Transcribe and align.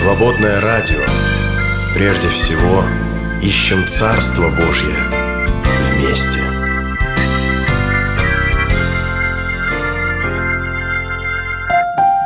Свободное 0.00 0.62
радио. 0.62 1.04
Прежде 1.94 2.28
всего, 2.28 2.82
ищем 3.42 3.86
Царство 3.86 4.48
Божье 4.48 5.19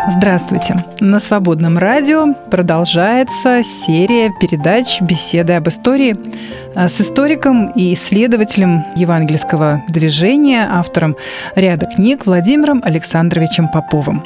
Здравствуйте! 0.06 0.84
На 1.00 1.18
Свободном 1.18 1.78
радио 1.78 2.34
продолжается 2.50 3.62
серия 3.64 4.30
передач 4.38 5.00
«Беседы 5.00 5.54
об 5.54 5.68
истории» 5.68 6.16
с 6.74 7.00
историком 7.00 7.70
и 7.70 7.94
исследователем 7.94 8.84
евангельского 8.96 9.82
движения, 9.88 10.68
автором 10.70 11.16
ряда 11.54 11.86
книг 11.86 12.26
Владимиром 12.26 12.82
Александровичем 12.84 13.68
Поповым. 13.68 14.22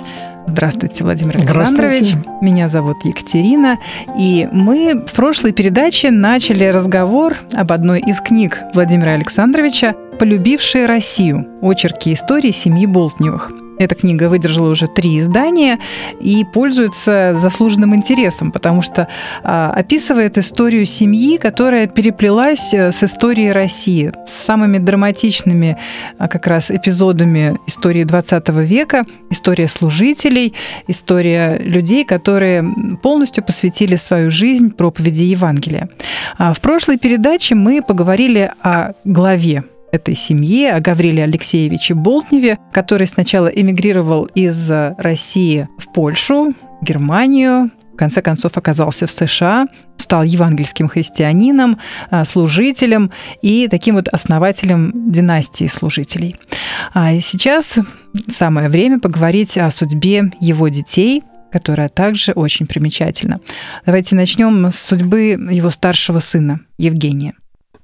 Здравствуйте, 0.48 1.04
Владимир 1.04 1.36
Александрович. 1.36 2.14
Меня 2.40 2.68
зовут 2.68 2.96
Екатерина. 3.04 3.78
И 4.18 4.48
мы 4.50 5.04
в 5.06 5.12
прошлой 5.12 5.52
передаче 5.52 6.10
начали 6.10 6.64
разговор 6.64 7.36
об 7.52 7.70
одной 7.70 8.00
из 8.00 8.20
книг 8.20 8.58
Владимира 8.74 9.12
Александровича 9.12 9.94
«Полюбившие 10.18 10.86
Россию. 10.86 11.46
Очерки 11.62 12.12
истории 12.14 12.50
семьи 12.50 12.86
Болтневых». 12.86 13.52
Эта 13.78 13.94
книга 13.94 14.28
выдержала 14.28 14.70
уже 14.70 14.86
три 14.86 15.18
издания 15.18 15.78
и 16.20 16.44
пользуется 16.44 17.36
заслуженным 17.40 17.94
интересом, 17.94 18.52
потому 18.52 18.82
что 18.82 19.08
а, 19.42 19.70
описывает 19.70 20.36
историю 20.38 20.84
семьи, 20.84 21.36
которая 21.36 21.86
переплелась 21.86 22.74
э, 22.74 22.92
с 22.92 23.02
историей 23.04 23.52
России, 23.52 24.12
с 24.26 24.32
самыми 24.32 24.78
драматичными 24.78 25.76
а, 26.18 26.28
как 26.28 26.46
раз 26.46 26.70
эпизодами 26.70 27.58
истории 27.66 28.04
20 28.04 28.48
века, 28.48 29.04
история 29.30 29.68
служителей, 29.68 30.54
история 30.88 31.58
людей, 31.58 32.04
которые 32.04 32.64
полностью 33.02 33.44
посвятили 33.44 33.96
свою 33.96 34.30
жизнь 34.30 34.70
проповеди 34.70 35.22
Евангелия. 35.22 35.88
А 36.36 36.52
в 36.52 36.60
прошлой 36.60 36.98
передаче 36.98 37.54
мы 37.54 37.82
поговорили 37.82 38.52
о 38.62 38.92
главе 39.04 39.64
этой 39.92 40.14
семье, 40.14 40.72
о 40.72 40.80
Гавриле 40.80 41.24
Алексеевиче 41.24 41.94
Болтневе, 41.94 42.58
который 42.72 43.06
сначала 43.06 43.48
эмигрировал 43.48 44.24
из 44.34 44.70
России 44.70 45.68
в 45.78 45.92
Польшу, 45.92 46.54
Германию, 46.82 47.70
в 47.92 47.96
конце 47.96 48.22
концов 48.22 48.56
оказался 48.56 49.08
в 49.08 49.10
США, 49.10 49.66
стал 49.96 50.22
евангельским 50.22 50.88
христианином, 50.88 51.78
а, 52.10 52.24
служителем 52.24 53.10
и 53.42 53.66
таким 53.68 53.96
вот 53.96 54.08
основателем 54.08 54.92
династии 55.10 55.66
служителей. 55.66 56.36
А 56.94 57.12
сейчас 57.20 57.78
самое 58.28 58.68
время 58.68 59.00
поговорить 59.00 59.58
о 59.58 59.68
судьбе 59.72 60.30
его 60.38 60.68
детей, 60.68 61.24
которая 61.50 61.88
также 61.88 62.32
очень 62.32 62.66
примечательна. 62.66 63.40
Давайте 63.84 64.14
начнем 64.14 64.70
с 64.70 64.76
судьбы 64.76 65.36
его 65.50 65.70
старшего 65.70 66.20
сына 66.20 66.60
Евгения. 66.78 67.34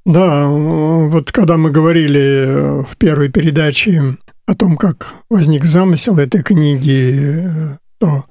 Да, 0.04 0.46
вот 0.48 1.32
когда 1.32 1.56
мы 1.56 1.70
говорили 1.70 2.20
э, 2.20 2.82
в 2.82 2.96
первой 2.98 3.30
передаче 3.30 4.18
о 4.46 4.54
том, 4.54 4.76
как 4.76 5.14
возник 5.30 5.64
замысел 5.64 6.18
этой 6.18 6.42
книги, 6.42 7.46
э, 7.46 7.76
то 7.98 8.26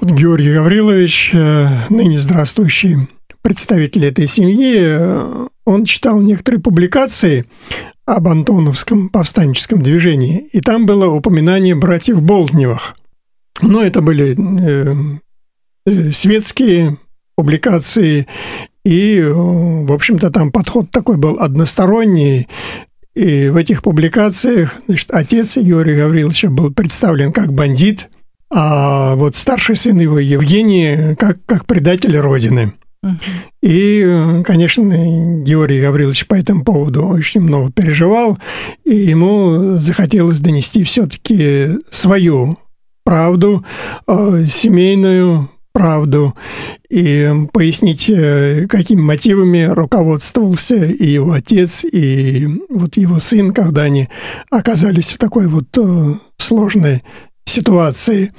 вот 0.00 0.10
Георгий 0.10 0.52
Гаврилович, 0.52 1.30
э, 1.32 1.68
ныне 1.88 2.18
здравствующий 2.18 3.08
представитель 3.40 4.04
этой 4.04 4.26
семьи, 4.26 5.48
он 5.64 5.84
читал 5.86 6.20
некоторые 6.20 6.60
публикации 6.60 7.46
об 8.04 8.28
Антоновском 8.28 9.08
повстанческом 9.08 9.80
движении, 9.80 10.46
и 10.52 10.60
там 10.60 10.84
было 10.84 11.06
упоминание 11.06 11.74
братьев 11.74 12.20
Болтневых. 12.20 12.96
Но 13.62 13.82
это 13.82 14.02
были 14.02 14.36
светские 16.12 16.98
публикации, 17.36 18.26
и, 18.86 19.20
в 19.20 19.92
общем-то, 19.92 20.30
там 20.30 20.52
подход 20.52 20.92
такой 20.92 21.16
был 21.16 21.40
односторонний. 21.40 22.46
И 23.16 23.48
в 23.48 23.56
этих 23.56 23.82
публикациях 23.82 24.76
значит, 24.86 25.10
отец 25.10 25.56
Георгия 25.56 25.96
Гавриловича 25.96 26.50
был 26.50 26.72
представлен 26.72 27.32
как 27.32 27.52
бандит, 27.52 28.08
а 28.48 29.16
вот 29.16 29.34
старший 29.34 29.74
сын 29.74 29.98
его, 29.98 30.20
Евгений, 30.20 31.16
как, 31.16 31.38
как 31.46 31.66
предатель 31.66 32.16
Родины. 32.16 32.74
И, 33.60 34.42
конечно, 34.44 34.82
Георгий 35.42 35.80
Гаврилович 35.80 36.28
по 36.28 36.36
этому 36.36 36.62
поводу 36.62 37.08
очень 37.08 37.40
много 37.40 37.72
переживал, 37.72 38.38
и 38.84 38.94
ему 38.94 39.78
захотелось 39.78 40.38
донести 40.38 40.84
все-таки 40.84 41.70
свою 41.90 42.56
правду, 43.04 43.64
э, 44.06 44.46
семейную, 44.48 45.50
правду 45.76 46.34
и 46.88 47.30
пояснить, 47.52 48.08
э, 48.08 48.66
какими 48.66 49.02
мотивами 49.02 49.64
руководствовался 49.64 50.86
и 50.86 51.04
его 51.04 51.32
отец, 51.32 51.84
и 51.84 52.48
вот 52.70 52.96
его 52.96 53.20
сын, 53.20 53.52
когда 53.52 53.82
они 53.82 54.08
оказались 54.50 55.12
в 55.12 55.18
такой 55.18 55.48
вот 55.48 55.66
э, 55.76 56.14
сложной 56.38 57.02
ситуации. 57.44 58.32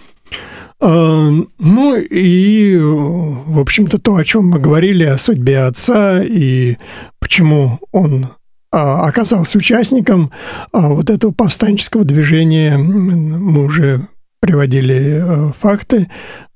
Э, 0.81 1.29
ну 1.59 1.95
и, 1.95 2.75
в 2.75 3.59
общем-то, 3.59 3.99
то, 3.99 4.15
о 4.15 4.25
чем 4.25 4.47
мы 4.47 4.59
говорили, 4.59 5.03
о 5.03 5.19
судьбе 5.19 5.59
отца 5.59 6.23
и 6.23 6.77
почему 7.19 7.79
он 7.91 8.29
а, 8.71 9.05
оказался 9.07 9.59
участником 9.59 10.31
а, 10.71 10.89
вот 10.89 11.11
этого 11.11 11.33
повстанческого 11.33 12.03
движения, 12.03 12.77
мы 12.77 13.63
уже 13.63 14.07
приводили 14.39 15.51
факты 15.59 16.07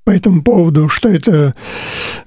по 0.04 0.10
этому 0.10 0.42
поводу, 0.42 0.88
что 0.88 1.08
это 1.08 1.54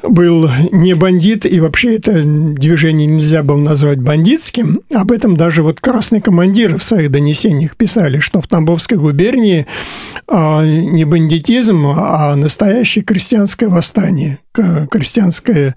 был 0.01 0.49
не 0.71 0.93
бандит, 0.93 1.45
и 1.45 1.59
вообще 1.59 1.95
это 1.95 2.23
движение 2.23 3.05
нельзя 3.05 3.43
было 3.43 3.57
назвать 3.57 3.99
бандитским. 3.99 4.81
Об 4.93 5.11
этом 5.11 5.35
даже 5.35 5.61
вот 5.61 5.81
красный 5.81 6.21
командир 6.21 6.77
в 6.77 6.83
своих 6.83 7.11
донесениях 7.11 7.75
писали, 7.75 8.19
что 8.19 8.41
в 8.41 8.47
Тамбовской 8.47 8.97
губернии 8.97 9.67
а, 10.27 10.63
не 10.63 11.03
бандитизм, 11.05 11.85
а 11.87 12.35
настоящее 12.35 13.03
крестьянское 13.03 13.67
восстание, 13.67 14.39
крестьянское 14.53 15.75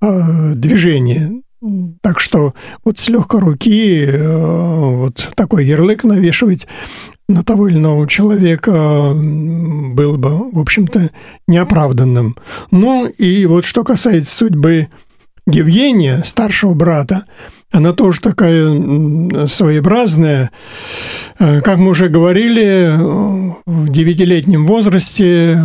а, 0.00 0.54
движение. 0.54 1.42
Так 2.02 2.20
что 2.20 2.52
вот 2.84 2.98
с 2.98 3.08
легкой 3.08 3.40
руки 3.40 4.04
э, 4.04 4.86
вот 4.96 5.30
такой 5.34 5.64
ярлык 5.64 6.04
навешивать 6.04 6.66
на 7.28 7.42
того 7.42 7.68
или 7.68 7.78
иного 7.78 8.06
человека 8.08 9.12
было 9.14 10.16
бы, 10.16 10.50
в 10.50 10.58
общем-то, 10.58 11.10
неоправданным. 11.46 12.36
Ну 12.70 13.06
и 13.06 13.46
вот 13.46 13.64
что 13.64 13.84
касается 13.84 14.34
судьбы 14.36 14.88
Евгения, 15.46 16.22
старшего 16.24 16.74
брата, 16.74 17.24
она 17.70 17.92
тоже 17.92 18.20
такая 18.20 19.46
своеобразная. 19.46 20.50
Э, 21.38 21.60
как 21.60 21.78
мы 21.78 21.90
уже 21.90 22.08
говорили, 22.08 22.94
в 23.66 23.88
девятилетнем 23.88 24.66
возрасте 24.66 25.58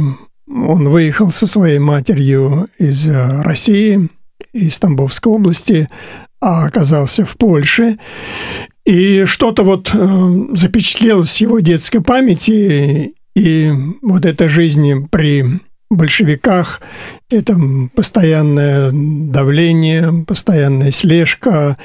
он 0.48 0.90
выехал 0.90 1.31
со 1.31 1.46
своей 1.46 1.80
матерью 1.80 2.68
из 2.80 3.08
России, 3.08 4.09
из 4.53 4.80
Тамбовской 4.80 5.31
области, 5.31 5.90
а 6.42 6.66
оказался 6.66 7.25
в 7.25 7.38
Польше. 7.38 8.00
И 8.90 9.26
что-то 9.26 9.62
вот 9.62 9.92
э, 9.94 10.48
запечатлелось 10.54 11.38
в 11.38 11.42
его 11.42 11.60
детской 11.60 12.02
памяти, 12.02 13.14
и 13.36 13.72
вот 14.02 14.26
эта 14.26 14.50
жизнь 14.50 15.08
при 15.12 15.60
большевиках– 15.92 16.82
это 17.30 17.56
постоянное 17.94 18.90
давление, 18.92 20.26
постоянная 20.26 20.90
слежка, 20.90 21.78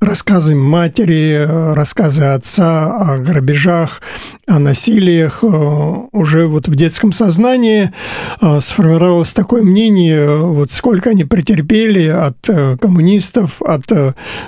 рассказы 0.00 0.56
матери, 0.56 1.46
рассказы 1.74 2.24
отца 2.24 2.92
о 2.92 3.18
грабежах, 3.18 4.02
о 4.48 4.58
насилиях. 4.58 5.44
Уже 5.44 6.48
вот 6.48 6.66
в 6.66 6.74
детском 6.74 7.12
сознании 7.12 7.92
э, 8.42 8.60
сформировалось 8.60 9.32
такое 9.32 9.62
мнение, 9.62 10.38
вот 10.38 10.72
сколько 10.72 11.10
они 11.10 11.22
претерпели 11.22 12.08
от 12.08 12.50
э, 12.50 12.76
коммунистов, 12.78 13.62
от 13.62 13.84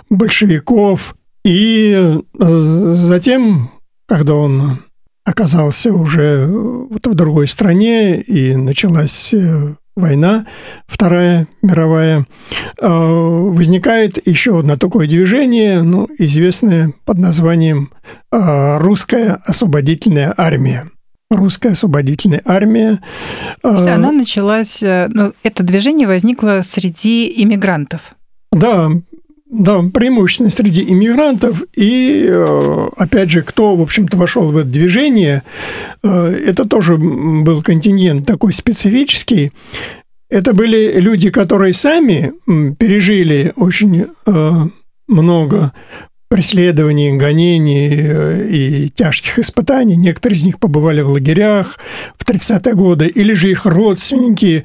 большевиков– 0.09 1.15
и 1.45 2.21
э, 2.39 2.63
затем, 2.93 3.71
когда 4.07 4.35
он 4.35 4.85
оказался 5.25 5.93
уже 5.93 6.47
вот 6.47 7.07
в 7.07 7.15
другой 7.15 7.49
стране 7.49 8.21
и 8.21 8.55
началась 8.57 9.33
э, 9.33 9.75
война, 9.97 10.47
Вторая 10.87 11.49
мировая, 11.63 12.27
э, 12.79 12.87
возникает 12.87 14.27
еще 14.27 14.59
одно 14.59 14.77
такое 14.77 15.07
движение, 15.07 15.83
ну, 15.83 16.09
известное 16.19 16.93
под 17.05 17.19
названием 17.19 17.91
«Русская 18.31 19.41
освободительная 19.45 20.35
армия». 20.37 20.91
Русская 21.31 21.71
освободительная 21.71 22.43
армия. 22.45 23.01
Она 23.63 24.11
началась, 24.11 24.81
ну, 24.83 25.33
это 25.45 25.63
движение 25.63 26.09
возникло 26.09 26.61
среди 26.65 27.33
иммигрантов. 27.45 28.17
Да, 28.51 28.91
да, 29.51 29.83
преимущественно 29.83 30.49
среди 30.49 30.83
иммигрантов. 30.83 31.63
И, 31.75 32.25
э, 32.29 32.89
опять 32.97 33.31
же, 33.31 33.43
кто, 33.43 33.77
в 33.77 33.83
общем-то, 33.83 34.17
вошел 34.17 34.51
в 34.51 34.57
это 34.57 34.69
движение, 34.69 35.43
э, 36.03 36.09
это 36.09 36.65
тоже 36.67 36.97
был 36.97 37.63
контингент 37.63 38.27
такой 38.27 38.53
специфический. 38.53 39.53
это 40.33 40.53
были 40.53 41.01
люди, 41.01 41.29
которые 41.31 41.73
сами 41.73 42.33
пережили 42.79 43.53
очень 43.57 44.07
э, 44.27 44.51
много 45.09 45.73
преследований, 46.29 47.17
гонений 47.17 48.85
и 48.85 48.91
тяжких 48.91 49.41
испытаний. 49.41 49.97
Некоторые 49.97 50.37
из 50.39 50.47
них 50.47 50.61
побывали 50.61 51.01
в 51.01 51.09
лагерях 51.09 51.81
в 52.17 52.25
30-е 52.25 52.75
годы, 52.77 53.09
или 53.09 53.33
же 53.33 53.51
их 53.51 53.67
родственники 53.67 54.63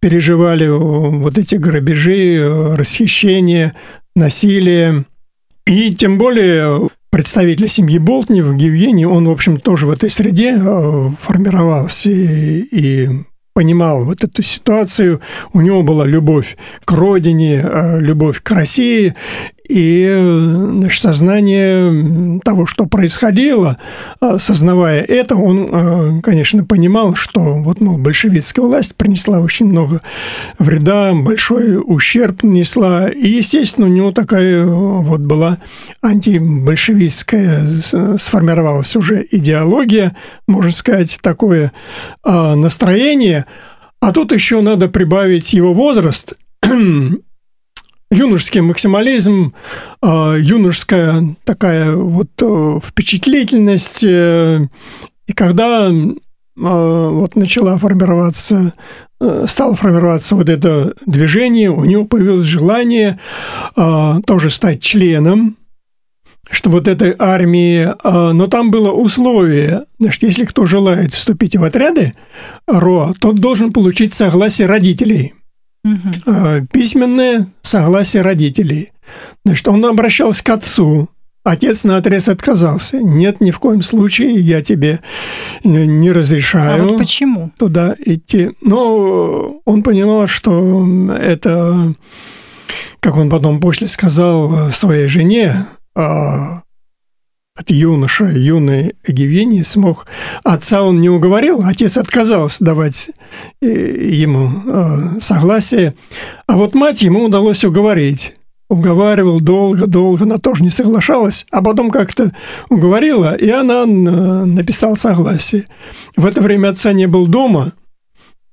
переживали 0.00 0.66
вот 0.66 1.38
эти 1.38 1.54
грабежи, 1.54 2.74
расхищения, 2.76 3.76
насилие. 4.14 5.04
И 5.66 5.94
тем 5.94 6.18
более 6.18 6.90
представитель 7.10 7.68
семьи 7.68 7.98
Болтнев, 7.98 8.46
Евгений, 8.60 9.06
он, 9.06 9.26
в 9.26 9.30
общем, 9.30 9.58
тоже 9.58 9.86
в 9.86 9.90
этой 9.90 10.10
среде 10.10 10.56
э, 10.56 11.10
формировался 11.20 12.10
и, 12.10 12.60
и 12.70 13.08
понимал 13.54 14.04
вот 14.04 14.24
эту 14.24 14.42
ситуацию. 14.42 15.20
У 15.52 15.60
него 15.60 15.82
была 15.82 16.06
любовь 16.06 16.56
к 16.84 16.92
родине, 16.92 17.62
э, 17.64 18.00
любовь 18.00 18.42
к 18.42 18.50
России, 18.50 19.14
и 19.66 20.06
значит, 20.14 21.00
сознание 21.00 22.40
того, 22.44 22.66
что 22.66 22.86
происходило, 22.86 23.78
э, 24.20 24.36
сознавая 24.38 25.02
это, 25.02 25.36
он, 25.36 25.68
э, 25.70 26.20
конечно, 26.22 26.64
понимал, 26.64 27.14
что 27.14 27.40
вот, 27.40 27.80
мол, 27.80 27.96
большевистская 27.96 28.62
власть 28.62 28.94
принесла 28.94 29.40
очень 29.40 29.66
много 29.66 30.02
вреда, 30.58 31.14
большой 31.14 31.80
ущерб 31.82 32.42
нанесла. 32.42 33.08
И, 33.08 33.26
естественно, 33.26 33.86
у 33.86 33.90
него 33.90 34.12
такая 34.12 34.66
вот 34.66 35.20
была 35.20 35.58
антибольшевистская, 36.02 37.66
сформировалась 38.18 38.94
уже 38.96 39.26
идеология, 39.30 40.14
можно 40.46 40.72
сказать, 40.72 41.18
такое 41.22 41.72
настроение. 42.22 43.46
А 44.00 44.12
тут 44.12 44.32
еще 44.32 44.60
надо 44.60 44.88
прибавить 44.88 45.54
его 45.54 45.72
возраст– 45.72 46.34
юношеский 48.14 48.60
максимализм, 48.60 49.54
а, 50.00 50.36
юношеская 50.36 51.36
такая 51.44 51.94
вот 51.94 52.30
э, 52.40 52.78
впечатлительность. 52.82 54.04
Э, 54.04 54.68
и 55.26 55.32
когда 55.32 55.88
а, 55.90 57.08
вот 57.10 57.36
начала 57.36 57.76
формироваться, 57.78 58.72
э, 59.20 59.44
стало 59.48 59.74
формироваться 59.74 60.36
вот 60.36 60.48
это 60.48 60.94
движение, 61.06 61.70
у 61.70 61.84
него 61.84 62.04
появилось 62.04 62.46
желание 62.46 63.18
а, 63.76 64.20
тоже 64.22 64.50
стать 64.50 64.80
членом 64.80 65.56
что 66.50 66.68
вот 66.68 66.88
этой 66.88 67.16
армии, 67.18 67.88
но 68.04 68.46
там 68.48 68.70
было 68.70 68.92
условие, 68.92 69.86
значит, 69.98 70.22
если 70.24 70.44
кто 70.44 70.66
желает 70.66 71.14
вступить 71.14 71.56
в 71.56 71.64
отряды 71.64 72.12
РО, 72.66 73.14
тот 73.18 73.36
должен 73.36 73.72
получить 73.72 74.12
согласие 74.12 74.68
родителей– 74.68 75.32
угу. 75.84 76.66
письменное 76.72 77.48
согласие 77.62 78.22
родителей. 78.22 78.92
Значит, 79.44 79.68
он 79.68 79.84
обращался 79.84 80.42
к 80.42 80.50
отцу, 80.50 81.08
Отец 81.44 81.84
на 81.84 81.98
отрез 81.98 82.28
отказался. 82.28 83.02
Нет, 83.02 83.42
ни 83.42 83.50
в 83.50 83.58
коем 83.58 83.82
случае 83.82 84.32
я 84.40 84.62
тебе 84.62 85.00
не 85.62 86.10
разрешаю. 86.10 86.82
А 86.82 86.86
вот 86.86 86.98
почему? 86.98 87.52
Туда 87.58 87.94
идти. 87.98 88.52
Но 88.62 89.60
он 89.66 89.82
понимал, 89.82 90.26
что 90.26 90.88
это, 91.12 91.94
как 93.00 93.16
он 93.16 93.28
потом 93.28 93.60
после 93.60 93.88
сказал 93.88 94.70
своей 94.70 95.06
жене, 95.06 95.66
а, 95.94 96.62
от 97.56 97.70
юноша, 97.70 98.26
юный 98.26 98.96
Евгений 99.06 99.62
смог. 99.62 100.06
Отца 100.42 100.82
он 100.82 101.00
не 101.00 101.08
уговорил, 101.08 101.60
отец 101.64 101.96
отказался 101.96 102.64
давать 102.64 103.10
э, 103.60 103.66
ему 103.66 104.50
э, 104.66 105.20
согласие. 105.20 105.94
А 106.48 106.56
вот 106.56 106.74
мать 106.74 107.02
ему 107.02 107.24
удалось 107.24 107.64
уговорить. 107.64 108.34
Уговаривал 108.68 109.40
долго-долго, 109.40 110.24
она 110.24 110.38
тоже 110.38 110.64
не 110.64 110.70
соглашалась, 110.70 111.46
а 111.52 111.62
потом 111.62 111.90
как-то 111.90 112.34
уговорила, 112.70 113.36
и 113.36 113.48
она 113.50 113.82
э, 113.82 113.86
написала 113.86 114.96
согласие. 114.96 115.66
В 116.16 116.26
это 116.26 116.40
время 116.40 116.70
отца 116.70 116.92
не 116.92 117.06
был 117.06 117.28
дома, 117.28 117.74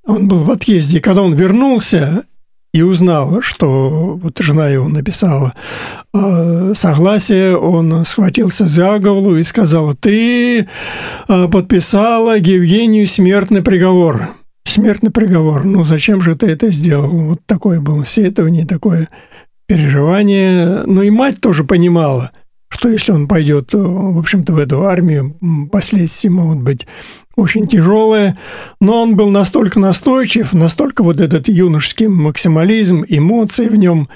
он 0.06 0.28
был 0.28 0.44
в 0.44 0.52
отъезде. 0.52 1.00
Когда 1.00 1.24
он 1.24 1.34
вернулся, 1.34 2.26
и 2.74 2.82
узнал, 2.84 3.42
что 3.42 4.18
вот 4.22 4.40
жена 4.40 4.70
его 4.70 4.88
написала 4.88 5.54
э, 6.14 6.74
согласие, 6.74 7.58
он 7.58 8.06
схватился 8.06 8.66
за 8.66 8.98
голову 9.00 9.36
и 9.36 9.44
сказал, 9.44 9.94
ты 9.94 10.60
э, 10.62 10.66
подписала 11.50 12.38
Евгению 12.38 13.08
смертный 13.08 13.62
приговор. 13.62 14.36
Смертный 14.64 15.12
приговор. 15.12 15.66
Ну, 15.66 15.84
зачем 15.84 16.22
же 16.22 16.36
ты 16.36 16.48
это 16.48 16.72
сделал? 16.72 17.10
Вот 17.10 17.40
такое 17.46 17.82
было 17.82 18.06
сетование, 18.06 18.66
такое 18.66 19.10
переживание. 19.66 20.84
Ну, 20.86 21.02
и 21.02 21.10
мать 21.10 21.42
тоже 21.42 21.66
понимала, 21.66 22.32
что 22.70 22.88
если 22.88 23.12
он 23.12 23.28
пойдет, 23.28 23.74
в 23.74 24.18
общем-то, 24.18 24.54
в 24.54 24.58
эту 24.58 24.84
армию, 24.84 25.36
последствия 25.72 26.30
могут 26.30 26.60
быть 26.60 26.88
очень 27.42 27.68
тяжелое, 27.68 28.38
но 28.80 29.02
он 29.02 29.16
был 29.16 29.30
настолько 29.30 29.80
настойчив, 29.80 30.54
настолько 30.54 31.04
вот 31.04 31.20
этот 31.20 31.48
юношеский 31.48 32.08
максимализм, 32.08 33.04
эмоции 33.08 33.68
в 33.68 33.76
нем 33.76 34.10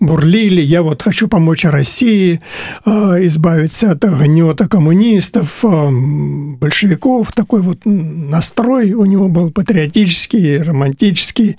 бурлили. 0.00 0.60
Я 0.60 0.82
вот 0.82 1.02
хочу 1.02 1.28
помочь 1.28 1.64
России, 1.64 2.40
а, 2.84 3.24
избавиться 3.26 3.92
от 3.92 4.04
гнета 4.04 4.68
коммунистов, 4.68 5.58
а, 5.62 5.90
большевиков. 5.90 7.32
Такой 7.32 7.60
вот 7.60 7.80
настрой 7.84 8.92
у 8.92 9.04
него 9.04 9.28
был 9.28 9.50
патриотический, 9.50 10.62
романтический, 10.62 11.56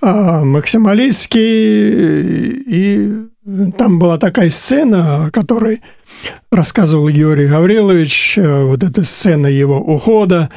а, 0.00 0.44
максималистский. 0.44 2.62
И 2.66 3.12
там 3.78 3.98
была 3.98 4.18
такая 4.18 4.50
сцена, 4.50 5.26
о 5.26 5.30
которой 5.30 5.80
рассказывал 6.50 7.08
Георгий 7.08 7.46
Гаврилович, 7.46 8.38
э, 8.38 8.64
вот 8.64 8.82
эта 8.82 9.04
сцена 9.04 9.46
его 9.46 9.78
ухода, 9.78 10.50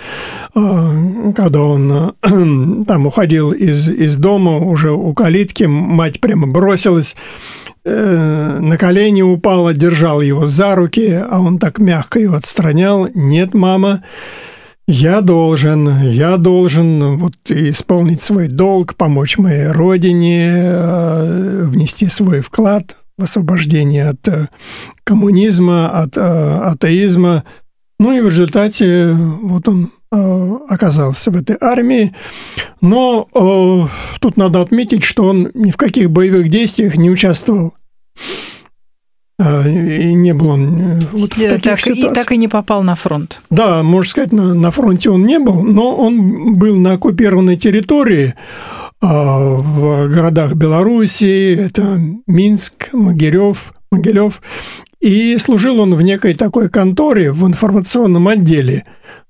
э, 0.56 1.34
когда 1.36 1.62
он 1.62 1.92
э, 1.92 2.12
там 2.88 3.08
уходил 3.08 3.52
из, 3.52 3.88
из 3.88 4.18
дома, 4.18 4.58
уже 4.58 4.92
у 4.92 5.14
калитки, 5.14 5.64
мать 5.64 6.20
прямо 6.20 6.48
бросилась, 6.48 7.16
на 7.84 8.78
колени 8.78 9.24
упала, 9.24 9.74
держал 9.74 10.22
его 10.22 10.46
за 10.46 10.76
руки, 10.76 11.14
а 11.14 11.40
он 11.40 11.58
так 11.58 11.80
мягко 11.80 12.20
его 12.20 12.36
отстранял. 12.36 13.08
«Нет, 13.16 13.56
мама, 13.56 14.04
я 14.88 15.22
должен, 15.22 16.04
я 16.04 16.38
должен 16.38 17.18
вот 17.18 17.34
исполнить 17.48 18.22
свой 18.22 18.50
долг, 18.50 18.94
помочь 18.94 19.40
моей 19.40 19.70
родине, 19.70 20.76
внести 21.64 22.06
свой 22.06 22.42
вклад 22.42 22.98
в 23.22 23.24
освобождение 23.24 24.10
от 24.10 24.28
э, 24.28 24.48
коммунизма, 25.04 25.90
от 25.90 26.18
э, 26.18 26.22
атеизма. 26.22 27.44
Ну 28.00 28.12
и 28.14 28.22
в 28.22 28.26
результате 28.26 29.12
вот 29.14 29.68
он 29.68 29.92
э, 30.12 30.58
оказался 30.68 31.30
в 31.30 31.38
этой 31.38 31.56
армии. 31.62 32.16
Но 32.82 33.28
тут 34.20 34.38
надо 34.38 34.62
отметить, 34.62 35.04
что 35.04 35.26
он 35.26 35.52
ни 35.54 35.70
в 35.70 35.78
каких 35.78 36.10
боевых 36.10 36.50
действиях 36.50 36.98
не 36.98 37.12
участвовал. 37.12 37.76
И 39.40 40.14
не 40.14 40.34
был 40.34 40.50
он 40.50 41.00
вот 41.12 41.34
в 41.34 41.38
таких 41.38 41.62
так, 41.62 41.80
ситуациях. 41.80 42.12
И 42.12 42.16
так 42.16 42.32
и 42.32 42.38
не 42.38 42.48
попал 42.48 42.84
на 42.84 42.96
фронт. 42.96 43.42
Да, 43.50 43.82
можно 43.82 44.10
сказать, 44.10 44.32
на, 44.32 44.54
на 44.54 44.72
фронте 44.72 45.10
он 45.10 45.26
не 45.26 45.40
был, 45.40 45.64
но 45.64 45.96
он 45.96 46.56
был 46.56 46.76
на 46.78 46.94
оккупированной 46.94 47.58
территории. 47.58 48.36
В 49.02 50.08
городах 50.10 50.54
Белоруссии, 50.54 51.58
это 51.58 52.00
Минск, 52.28 52.90
Могилев, 52.94 53.74
Могилев. 53.92 54.42
И 55.00 55.38
служил 55.40 55.80
он 55.80 55.96
в 55.96 56.02
некой 56.02 56.36
такой 56.36 56.70
конторе 56.70 57.32
в 57.32 57.46
информационном 57.48 58.28
отделе 58.28 58.86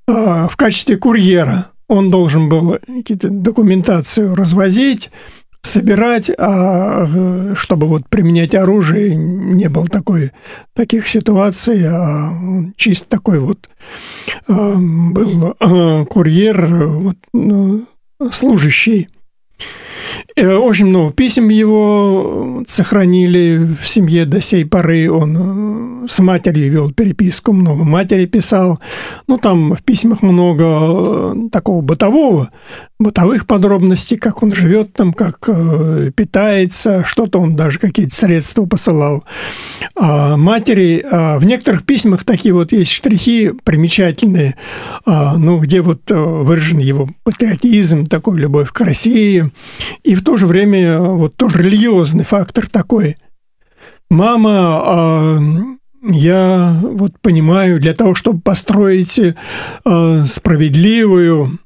а, 0.07 0.49
в 0.49 0.57
качестве 0.57 0.97
курьера. 0.97 1.67
Он 1.87 2.11
должен 2.11 2.49
был 2.49 2.77
какие-то 2.85 3.29
документацию 3.29 4.35
развозить, 4.35 5.09
собирать, 5.61 6.29
а 6.37 7.53
чтобы 7.55 7.87
вот 7.87 8.09
применять 8.09 8.53
оружие, 8.55 9.15
не 9.15 9.69
было 9.69 9.87
такой, 9.87 10.31
таких 10.73 11.07
ситуаций, 11.07 11.85
а 11.87 12.33
чисто 12.75 13.09
такой 13.09 13.39
вот 13.39 13.69
а, 14.47 14.75
был 14.75 15.55
курьер, 16.05 16.65
вот, 16.65 17.17
ну, 17.31 17.87
служащий 18.31 19.07
очень 20.37 20.87
много 20.87 21.11
писем 21.13 21.49
его 21.49 22.63
сохранили 22.67 23.67
в 23.81 23.87
семье 23.87 24.25
до 24.25 24.41
сей 24.41 24.65
поры. 24.65 25.11
Он 25.11 26.05
э, 26.05 26.07
с 26.07 26.19
матерью 26.19 26.71
вел 26.71 26.91
переписку, 26.91 27.53
много 27.53 27.83
матери 27.83 28.25
писал. 28.25 28.79
Ну, 29.27 29.37
там 29.37 29.73
в 29.73 29.83
письмах 29.83 30.21
много 30.21 30.63
э, 30.63 31.35
такого 31.51 31.81
бытового, 31.81 32.49
бытовых 33.03 33.47
подробностей, 33.47 34.17
как 34.17 34.43
он 34.43 34.53
живет 34.53 34.93
там, 34.93 35.13
как 35.13 35.37
э, 35.47 36.11
питается, 36.15 37.03
что-то 37.05 37.39
он 37.39 37.55
даже 37.55 37.79
какие-то 37.79 38.13
средства 38.13 38.65
посылал 38.65 39.23
а 39.95 40.37
матери. 40.37 41.05
А 41.09 41.39
в 41.39 41.45
некоторых 41.45 41.85
письмах 41.85 42.23
такие 42.23 42.53
вот 42.53 42.71
есть 42.71 42.91
штрихи 42.91 43.51
примечательные, 43.63 44.55
а, 45.05 45.37
ну, 45.37 45.59
где 45.59 45.81
вот 45.81 46.09
э, 46.09 46.15
выражен 46.15 46.79
его 46.79 47.09
патриотизм, 47.23 48.07
такой 48.07 48.39
любовь 48.39 48.71
к 48.71 48.79
России, 48.81 49.51
и 50.03 50.15
в 50.15 50.23
то 50.23 50.37
же 50.37 50.47
время 50.47 50.79
э, 50.79 50.99
вот 50.99 51.35
тоже 51.35 51.59
религиозный 51.59 52.23
фактор 52.23 52.67
такой. 52.67 53.17
Мама 54.09 54.51
а, 54.53 55.39
я 56.03 56.79
вот 56.81 57.19
понимаю, 57.21 57.79
для 57.79 57.93
того, 57.93 58.15
чтобы 58.15 58.41
построить 58.41 59.19
э, 59.19 59.33
справедливую, 60.25 61.59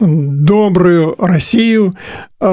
добрую 0.00 1.14
Россию, 1.18 1.96
э, 2.40 2.46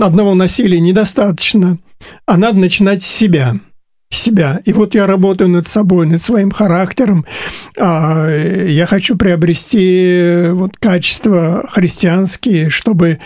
одного 0.00 0.34
насилия 0.34 0.80
недостаточно, 0.80 1.78
а 2.26 2.36
надо 2.36 2.58
начинать 2.58 3.02
с 3.02 3.06
себя– 3.06 3.56
себя. 4.10 4.60
И 4.64 4.72
вот 4.72 4.94
я 4.94 5.06
работаю 5.06 5.50
над 5.50 5.66
собой, 5.66 6.06
над 6.06 6.22
своим 6.22 6.50
характером. 6.50 7.24
А, 7.78 8.28
я 8.28 8.86
хочу 8.86 9.16
приобрести 9.16 10.48
вот 10.52 10.76
качества 10.78 11.68
христианские, 11.70 12.70
чтобы 12.70 13.18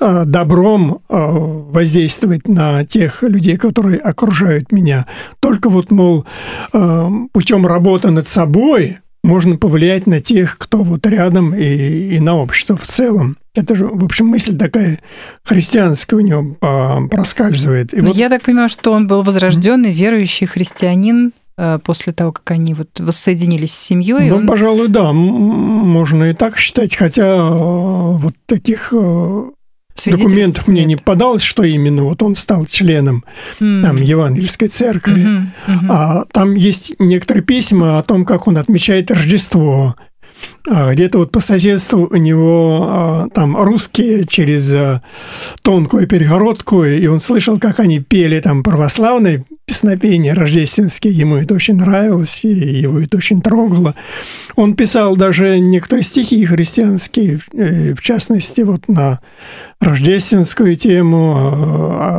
а, 0.00 0.24
добром 0.24 1.00
а, 1.08 1.28
воздействовать 1.28 2.48
на 2.48 2.84
тех 2.84 3.22
людей, 3.22 3.56
которые 3.56 3.98
окружают 3.98 4.72
меня. 4.72 5.06
Только 5.40 5.68
вот, 5.68 5.90
мол, 5.90 6.26
путем 7.32 7.66
работы 7.66 8.10
над 8.10 8.26
собой 8.26 8.98
можно 9.22 9.56
повлиять 9.56 10.06
на 10.06 10.20
тех, 10.20 10.58
кто 10.58 10.78
вот 10.82 11.06
рядом 11.06 11.54
и, 11.54 12.16
и 12.16 12.20
на 12.20 12.36
общество 12.36 12.76
в 12.76 12.86
целом. 12.86 13.36
Это 13.54 13.74
же, 13.74 13.86
в 13.86 14.04
общем, 14.04 14.26
мысль 14.26 14.56
такая 14.56 15.00
христианская 15.44 16.16
у 16.16 16.20
него 16.20 16.56
а, 16.60 17.00
проскальзывает. 17.08 17.92
И 17.92 18.00
вот... 18.00 18.16
Я 18.16 18.28
так 18.28 18.42
понимаю, 18.42 18.68
что 18.68 18.92
он 18.92 19.06
был 19.06 19.22
возрожденный, 19.22 19.92
верующий 19.92 20.46
христианин 20.46 21.32
а, 21.56 21.78
после 21.78 22.12
того, 22.12 22.30
как 22.32 22.50
они 22.52 22.74
вот 22.74 22.88
воссоединились 23.00 23.72
с 23.72 23.86
семьей. 23.86 24.30
Ну, 24.30 24.36
он... 24.36 24.46
пожалуй, 24.46 24.88
да, 24.88 25.12
можно 25.12 26.30
и 26.30 26.34
так 26.34 26.56
считать, 26.56 26.94
хотя 26.94 27.24
а, 27.26 28.12
вот 28.12 28.34
таких 28.46 28.94
документов 30.06 30.68
мне 30.68 30.80
нет. 30.84 30.88
не 30.88 30.96
подалось, 30.96 31.42
что 31.42 31.62
именно 31.62 32.04
вот 32.04 32.22
он 32.22 32.36
стал 32.36 32.66
членом 32.66 33.24
mm. 33.60 33.82
там 33.82 33.96
Евангельской 33.96 34.68
церкви. 34.68 35.22
Mm-hmm. 35.22 35.46
Mm-hmm. 35.66 35.86
А 35.90 36.24
там 36.32 36.54
есть 36.54 36.94
некоторые 36.98 37.42
письма 37.42 37.98
о 37.98 38.02
том, 38.02 38.24
как 38.24 38.46
он 38.46 38.58
отмечает 38.58 39.10
Рождество. 39.10 39.94
А, 40.70 40.92
где-то 40.92 41.18
вот 41.18 41.32
по 41.32 41.40
соседству 41.40 42.08
у 42.10 42.16
него 42.16 42.86
а, 42.88 43.28
там 43.32 43.56
русские 43.56 44.26
через 44.26 44.70
а, 44.72 45.02
тонкую 45.62 46.06
перегородку, 46.06 46.84
и 46.84 47.06
он 47.06 47.20
слышал, 47.20 47.58
как 47.58 47.80
они 47.80 48.00
пели 48.00 48.38
там 48.40 48.62
православные 48.62 49.44
песнопения 49.64 50.34
рождественские, 50.34 51.12
ему 51.12 51.36
это 51.36 51.54
очень 51.54 51.76
нравилось, 51.76 52.44
и 52.44 52.48
его 52.48 53.00
это 53.00 53.16
очень 53.16 53.40
трогало. 53.40 53.94
Он 54.58 54.74
писал 54.74 55.14
даже 55.14 55.60
некоторые 55.60 56.02
стихи 56.02 56.44
христианские, 56.44 57.38
э, 57.52 57.94
в 57.94 58.02
частности, 58.02 58.62
вот 58.62 58.88
на 58.88 59.20
рождественскую 59.80 60.74
тему 60.74 61.32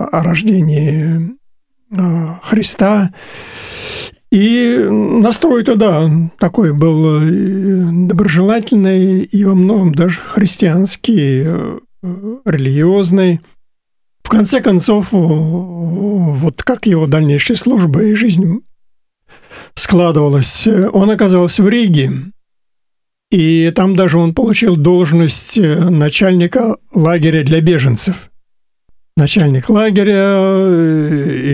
о 0.09 0.23
рождении 0.23 1.31
Христа. 2.41 3.11
И 4.31 4.77
настрой 4.89 5.65
туда 5.65 6.09
такой 6.39 6.71
был 6.73 7.23
э, 7.23 8.07
доброжелательный 8.07 9.23
и 9.23 9.43
во 9.43 9.53
многом 9.53 9.93
даже 9.93 10.21
христианский, 10.21 11.43
э, 11.45 11.79
религиозный. 12.45 13.41
В 14.23 14.29
конце 14.29 14.61
концов, 14.61 15.07
вот 15.11 16.63
как 16.63 16.85
его 16.85 17.05
дальнейшая 17.05 17.57
служба 17.57 18.01
и 18.01 18.13
жизнь 18.13 18.61
складывалась, 19.79 20.67
он 20.67 21.09
оказался 21.09 21.63
в 21.63 21.69
Риге, 21.69 22.11
и 23.31 23.71
там 23.75 23.95
даже 23.95 24.17
он 24.17 24.33
получил 24.33 24.75
должность 24.75 25.57
э, 25.57 25.89
начальника 25.89 26.77
лагеря 26.93 27.43
для 27.43 27.61
беженцев 27.61 28.31
начальник 29.19 29.69
лагеря, 29.69 30.57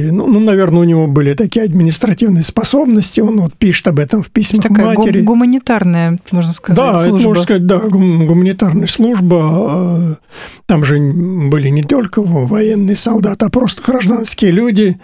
и, 0.07 0.11
ну, 0.11 0.27
ну, 0.27 0.39
наверное, 0.39 0.81
у 0.81 0.83
него 0.83 1.07
были 1.07 1.33
такие 1.33 1.65
административные 1.65 2.43
способности, 2.43 3.19
он 3.19 3.41
вот 3.41 3.55
пишет 3.55 3.87
об 3.87 3.99
этом 3.99 4.23
в 4.23 4.29
письмах 4.29 4.63
Такая 4.63 4.95
матери. 4.95 5.21
гуманитарная, 5.21 6.19
можно 6.31 6.53
сказать, 6.53 6.77
да, 6.77 7.03
служба. 7.03 7.17
это 7.17 7.27
можно 7.27 7.43
сказать, 7.43 7.65
да, 7.65 7.79
гуманитарная 7.79 8.87
служба. 8.87 10.19
Там 10.65 10.83
же 10.83 10.97
были 10.99 11.69
не 11.69 11.83
только 11.83 12.21
военные 12.21 12.95
солдаты, 12.95 13.45
а 13.45 13.49
просто 13.49 13.81
гражданские 13.85 14.51
люди, 14.51 14.97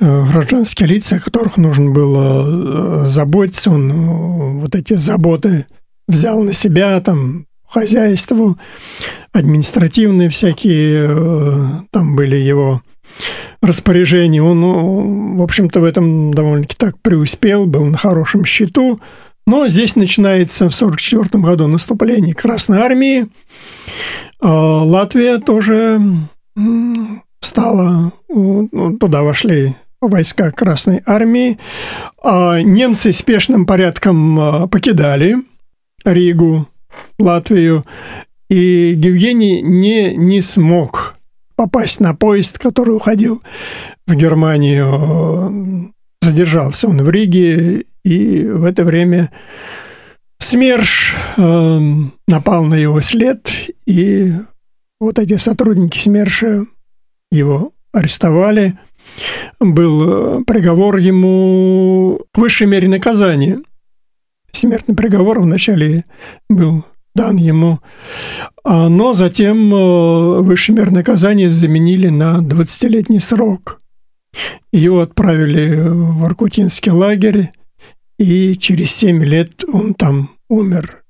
э, 0.00 0.24
гражданские 0.30 0.88
лица, 0.88 1.16
о 1.16 1.20
которых 1.20 1.56
нужно 1.56 1.90
было 1.90 3.04
э, 3.04 3.08
заботиться. 3.08 3.70
Он 3.70 3.90
э, 3.90 4.60
вот 4.60 4.74
эти 4.74 4.94
заботы 4.94 5.66
взял 6.06 6.42
на 6.42 6.52
себя, 6.52 7.00
там, 7.00 7.46
хозяйству, 7.68 8.58
административные 9.32 10.28
всякие, 10.28 11.06
э, 11.08 11.66
там 11.90 12.16
были 12.16 12.36
его 12.36 12.82
распоряжения. 13.62 14.42
Он, 14.42 14.60
ну, 14.60 15.36
в 15.36 15.42
общем-то, 15.42 15.80
в 15.80 15.84
этом 15.84 16.32
довольно-таки 16.32 16.76
так 16.78 17.00
преуспел, 17.00 17.66
был 17.66 17.84
на 17.84 17.96
хорошем 17.96 18.44
счету. 18.44 19.00
Но 19.46 19.66
здесь 19.68 19.96
начинается 19.96 20.68
в 20.68 20.74
1944 20.74 21.42
году 21.42 21.66
наступление 21.68 22.34
Красной 22.34 22.78
Армии. 22.80 23.28
А 24.40 24.84
Латвия 24.84 25.38
тоже 25.38 26.00
стала, 27.40 28.12
ну, 28.28 28.96
туда 28.98 29.22
вошли 29.22 29.74
войска 30.00 30.50
Красной 30.50 31.02
Армии. 31.06 31.58
А 32.22 32.60
немцы 32.60 33.12
спешным 33.12 33.66
порядком 33.66 34.38
а, 34.38 34.66
покидали 34.68 35.36
Ригу, 36.04 36.68
Латвию, 37.18 37.84
и 38.48 38.94
Евгений 38.96 39.60
не, 39.62 40.14
не 40.16 40.40
смог 40.40 41.14
попасть 41.56 42.00
на 42.00 42.14
поезд, 42.14 42.58
который 42.58 42.94
уходил 42.94 43.42
в 44.06 44.14
Германию. 44.14 45.92
Задержался 46.22 46.88
он 46.88 46.98
в 46.98 47.10
Риге, 47.10 47.84
и 48.04 48.44
в 48.44 48.64
это 48.64 48.84
время 48.84 49.30
СМЕРШ 50.38 51.14
э, 51.36 51.78
напал 52.26 52.64
на 52.64 52.74
его 52.74 53.00
след, 53.00 53.50
и 53.86 54.32
вот 55.00 55.18
эти 55.18 55.36
сотрудники 55.36 55.98
СМЕРШа 55.98 56.66
его 57.30 57.72
арестовали. 57.92 58.78
Был 59.58 60.44
приговор 60.44 60.98
ему 60.98 62.20
к 62.32 62.38
высшей 62.38 62.66
мере 62.66 62.88
наказания. 62.88 63.60
Смертный 64.52 64.94
приговор 64.94 65.40
вначале 65.40 66.04
был 66.48 66.84
дан 67.14 67.36
ему. 67.36 67.80
А, 68.64 68.88
но 68.88 69.12
затем 69.12 69.74
э, 69.74 70.40
высшее 70.40 70.76
мерное 70.76 71.00
наказание 71.00 71.48
заменили 71.48 72.08
на 72.08 72.38
20-летний 72.38 73.20
срок. 73.20 73.80
Его 74.72 75.00
отправили 75.00 75.74
в 75.80 76.24
Аркутинский 76.24 76.92
лагерь, 76.92 77.50
и 78.18 78.56
через 78.56 78.92
7 78.92 79.22
лет 79.24 79.64
он 79.72 79.94
там 79.94 80.30
умер. 80.48 81.04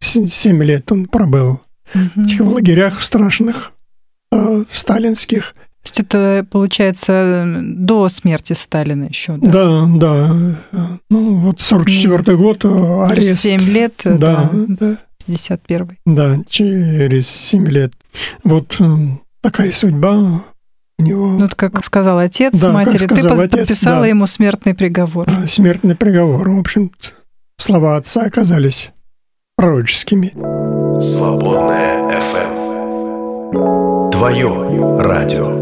7 0.00 0.62
лет 0.62 0.90
он 0.92 1.06
пробыл 1.06 1.60
в 1.94 2.20
этих 2.20 2.40
лагерях 2.40 3.02
страшных, 3.02 3.72
э, 4.32 4.64
сталинских. 4.70 5.54
То 5.82 5.90
есть 5.90 6.00
это, 6.00 6.46
получается, 6.50 7.62
до 7.62 8.08
смерти 8.08 8.52
Сталина 8.52 9.04
еще, 9.04 9.36
да? 9.36 9.86
Да, 9.86 9.86
да. 9.86 10.98
Ну, 11.08 11.36
вот 11.36 11.60
44 11.60 12.36
год, 12.36 12.64
э, 12.64 13.04
арест. 13.04 13.40
7 13.40 13.60
лет, 13.62 13.94
да. 14.04 14.18
Да, 14.18 14.50
да. 14.52 14.98
51 15.26 15.96
Да, 16.06 16.40
через 16.48 17.28
7 17.28 17.68
лет. 17.68 17.92
Вот 18.44 18.76
э, 18.80 18.84
такая 19.40 19.72
судьба 19.72 20.42
у 20.98 21.02
него. 21.02 21.28
Ну, 21.28 21.40
вот 21.40 21.54
как 21.54 21.84
сказал 21.84 22.18
отец 22.18 22.58
да, 22.58 22.72
матери, 22.72 22.98
сказал 22.98 23.36
ты 23.36 23.42
отец, 23.44 23.68
подписала 23.68 24.00
да. 24.00 24.06
ему 24.08 24.26
смертный 24.26 24.74
приговор. 24.74 25.26
Да, 25.26 25.46
смертный 25.46 25.96
приговор. 25.96 26.48
В 26.50 26.58
общем, 26.58 26.92
слова 27.56 27.96
отца 27.96 28.22
оказались 28.22 28.90
пророческими. 29.56 30.32
Свободная 31.00 32.08
FM. 32.08 32.57
Твое 33.50 34.98
радио. 34.98 35.56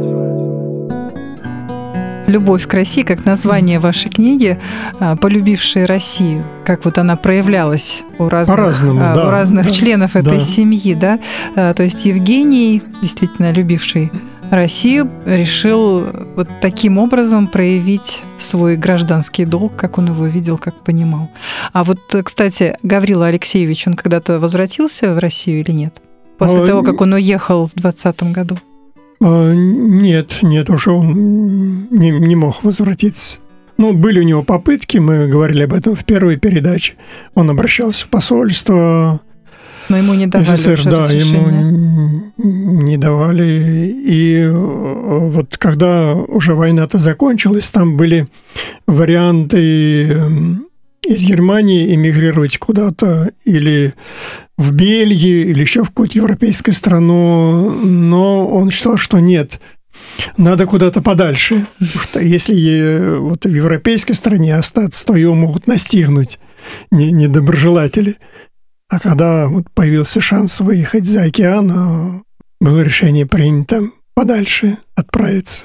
«Любовь 2.27 2.67
к 2.67 2.75
России», 2.75 3.03
как 3.03 3.25
название 3.25 3.79
вашей 3.79 4.11
книги, 4.11 4.59
а, 4.99 5.15
полюбившие 5.15 5.85
Россию, 5.85 6.45
как 6.65 6.85
вот 6.85 6.99
она 6.99 7.15
проявлялась 7.15 8.03
у 8.19 8.29
разных, 8.29 8.59
а, 9.01 9.15
да, 9.15 9.29
у 9.29 9.31
разных 9.31 9.67
да, 9.67 9.73
членов 9.73 10.17
этой 10.17 10.39
да. 10.39 10.41
семьи, 10.41 10.95
да? 10.95 11.21
А, 11.55 11.75
то 11.75 11.85
есть 11.85 12.05
Евгений, 12.05 12.83
действительно 13.03 13.53
любивший 13.53 14.11
Россию, 14.51 15.09
решил 15.25 16.07
вот 16.35 16.49
таким 16.61 16.99
образом 16.99 17.47
проявить 17.47 18.21
свой 18.37 18.77
гражданский 18.77 19.45
долг, 19.45 19.77
как 19.77 19.99
он 19.99 20.09
его 20.09 20.27
видел, 20.27 20.59
как 20.59 20.75
понимал. 20.75 21.31
А 21.73 21.85
вот, 21.85 22.01
кстати, 22.25 22.77
Гаврила 22.83 23.29
Алексеевич, 23.29 23.87
он 23.87 23.95
когда-то 23.95 24.41
возвратился 24.41 25.15
в 25.15 25.21
Россию 25.21 25.61
или 25.61 25.71
нет? 25.71 26.01
После 26.39 26.63
а, 26.63 26.67
того, 26.67 26.83
как 26.83 27.01
он 27.01 27.15
уехал 27.15 27.67
в 27.67 27.75
2020 27.75 28.23
году? 28.33 28.59
А, 29.23 29.53
нет, 29.55 30.39
нет, 30.43 30.69
уже 30.71 30.91
он 30.91 31.89
не, 31.91 32.11
не 32.11 32.37
мог 32.37 32.63
возвратиться. 32.63 33.39
Ну, 33.79 33.93
были 33.93 34.21
у 34.21 34.23
него 34.23 34.43
попытки, 34.43 34.99
мы 34.99 35.29
говорили 35.29 35.63
об 35.63 35.75
этом 35.75 35.95
в 35.95 36.05
первой 36.05 36.37
передаче. 36.37 36.95
Он 37.35 37.51
обращался 37.51 38.07
в 38.07 38.09
посольство. 38.09 39.21
Но 39.89 39.99
ему 39.99 40.15
не 40.15 40.27
давали 40.27 40.57
СССР, 40.57 40.81
да, 40.85 41.13
ему 41.13 42.33
не 42.37 42.97
давали. 42.97 43.93
И 44.05 44.39
э, 44.41 44.51
вот 44.51 45.57
когда 45.59 46.15
уже 46.15 46.55
война-то 46.55 46.99
закончилась, 46.99 47.71
там 47.71 47.97
были 47.97 48.27
варианты 48.87 50.09
эм, 50.09 50.67
из 51.07 51.25
Германии 51.25 51.95
эмигрировать 51.95 52.59
куда-то 52.59 53.31
или 53.45 53.95
в 54.57 54.73
Бельгию, 54.73 55.51
или 55.51 55.61
еще 55.61 55.85
в 55.85 55.89
какую-то 55.89 56.19
европейскую 56.19 56.75
страну, 56.75 57.71
но 57.85 58.47
он 58.47 58.71
считал, 58.71 58.97
что 58.97 59.19
нет, 59.19 59.61
надо 60.37 60.67
куда-то 60.67 61.03
подальше, 61.03 61.67
потому 61.79 62.05
что 62.05 62.21
если 62.21 63.19
вот 63.19 63.45
в 63.45 63.55
европейской 63.55 64.15
стране 64.15 64.57
остаться, 64.57 65.07
то 65.07 65.17
его 65.17 65.35
могут 65.35 65.67
настигнуть 65.67 66.39
недоброжелатели. 66.91 68.17
А 68.89 68.99
когда 68.99 69.49
вот 69.49 69.71
появился 69.75 70.21
шанс 70.21 70.61
выехать 70.61 71.05
за 71.05 71.25
океан, 71.25 72.23
было 72.61 72.81
решение 72.81 73.27
принято 73.27 73.91
подальше 74.15 74.79
отправиться. 74.95 75.65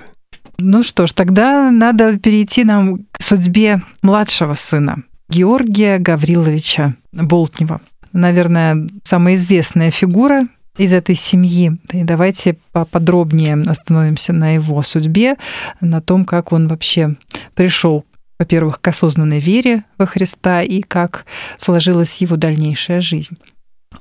Ну 0.57 0.83
что 0.83 1.07
ж, 1.07 1.13
тогда 1.13 1.71
надо 1.71 2.19
перейти 2.19 2.63
нам 2.63 3.05
к 3.11 3.21
судьбе 3.21 3.81
младшего 4.01 4.53
сына. 4.53 5.03
Георгия 5.29 5.97
Гавриловича 5.97 6.95
Болтнева. 7.13 7.81
Наверное, 8.13 8.87
самая 9.03 9.35
известная 9.35 9.91
фигура 9.91 10.47
из 10.77 10.93
этой 10.93 11.15
семьи. 11.15 11.77
И 11.91 12.03
давайте 12.03 12.57
поподробнее 12.71 13.61
остановимся 13.65 14.33
на 14.33 14.55
его 14.55 14.81
судьбе, 14.81 15.35
на 15.79 16.01
том, 16.01 16.25
как 16.25 16.51
он 16.51 16.67
вообще 16.67 17.15
пришел, 17.55 18.05
во-первых, 18.39 18.81
к 18.81 18.87
осознанной 18.87 19.39
вере 19.39 19.83
во 19.97 20.05
Христа 20.05 20.61
и 20.61 20.81
как 20.81 21.25
сложилась 21.59 22.21
его 22.21 22.37
дальнейшая 22.37 23.01
жизнь. 23.01 23.37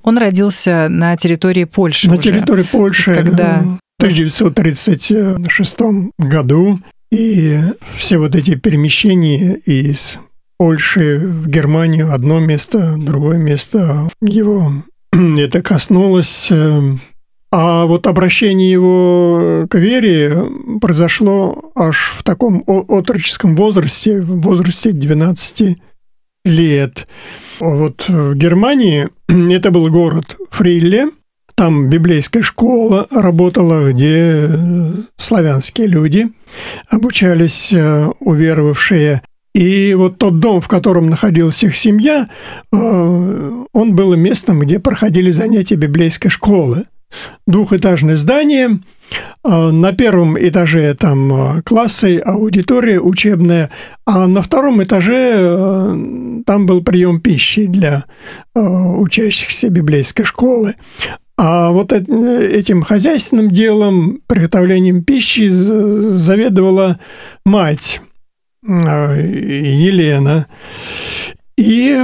Он 0.03 0.19
родился 0.19 0.89
на 0.89 1.17
территории 1.17 1.65
Польши. 1.65 2.09
На 2.09 2.15
уже, 2.15 2.23
территории 2.23 2.63
Польши 2.63 3.15
когда... 3.15 3.59
в 3.59 4.03
1936 4.03 5.79
году. 6.19 6.79
И 7.11 7.59
все 7.97 8.19
вот 8.19 8.37
эти 8.37 8.55
перемещения 8.55 9.55
из 9.55 10.21
Польши 10.61 11.17
в 11.17 11.49
Германию 11.49 12.13
одно 12.13 12.39
место, 12.39 12.97
другое 12.99 13.39
место 13.39 14.11
его 14.21 14.83
это 15.11 15.63
коснулось. 15.63 16.49
Э, 16.51 16.83
а 17.51 17.87
вот 17.87 18.07
обращение 18.07 18.71
его 18.71 19.67
к 19.71 19.79
вере 19.79 20.37
произошло 20.79 21.73
аж 21.75 22.13
в 22.15 22.23
таком 22.25 22.63
отроческом 22.67 23.57
возрасте, 23.57 24.21
в 24.21 24.43
возрасте 24.43 24.93
12 24.93 25.79
лет. 26.45 27.09
Вот 27.59 28.07
в 28.07 28.35
Германии 28.35 29.09
это 29.29 29.71
был 29.71 29.89
город 29.89 30.37
Фрилле, 30.51 31.09
там 31.55 31.89
библейская 31.89 32.43
школа 32.43 33.07
работала, 33.11 33.93
где 33.93 34.51
славянские 35.17 35.87
люди 35.87 36.29
обучались, 36.91 37.73
э, 37.73 38.11
уверовавшие 38.21 39.23
и 39.55 39.95
вот 39.95 40.19
тот 40.19 40.39
дом, 40.39 40.61
в 40.61 40.69
котором 40.69 41.09
находилась 41.09 41.63
их 41.63 41.77
семья, 41.77 42.27
э, 42.73 43.65
он 43.73 43.95
был 43.95 44.15
местом, 44.15 44.61
где 44.61 44.79
проходили 44.79 45.31
занятия 45.31 45.75
библейской 45.75 46.29
школы. 46.29 46.85
Двухэтажное 47.49 48.17
здание, 48.17 48.79
э, 49.43 49.71
на 49.71 49.93
первом 49.93 50.39
этаже 50.39 50.95
там 50.95 51.33
э, 51.33 51.63
классы, 51.63 52.19
аудитория 52.19 53.01
учебная, 53.01 53.71
а 54.07 54.29
на 54.29 54.43
втором 54.43 54.83
этаже 54.85 55.97
там 56.47 56.67
был 56.67 56.85
прием 56.85 57.21
пищи 57.21 57.67
для 57.67 58.05
учащихся 58.55 59.69
библейской 59.69 60.23
школы. 60.23 60.77
А 61.37 61.71
вот 61.71 61.93
этим 61.93 62.83
хозяйственным 62.83 63.51
делом, 63.51 64.21
приготовлением 64.27 65.03
пищи 65.03 65.49
заведовала 65.49 67.01
мать 67.47 68.01
Елена. 68.63 70.47
И 71.57 71.95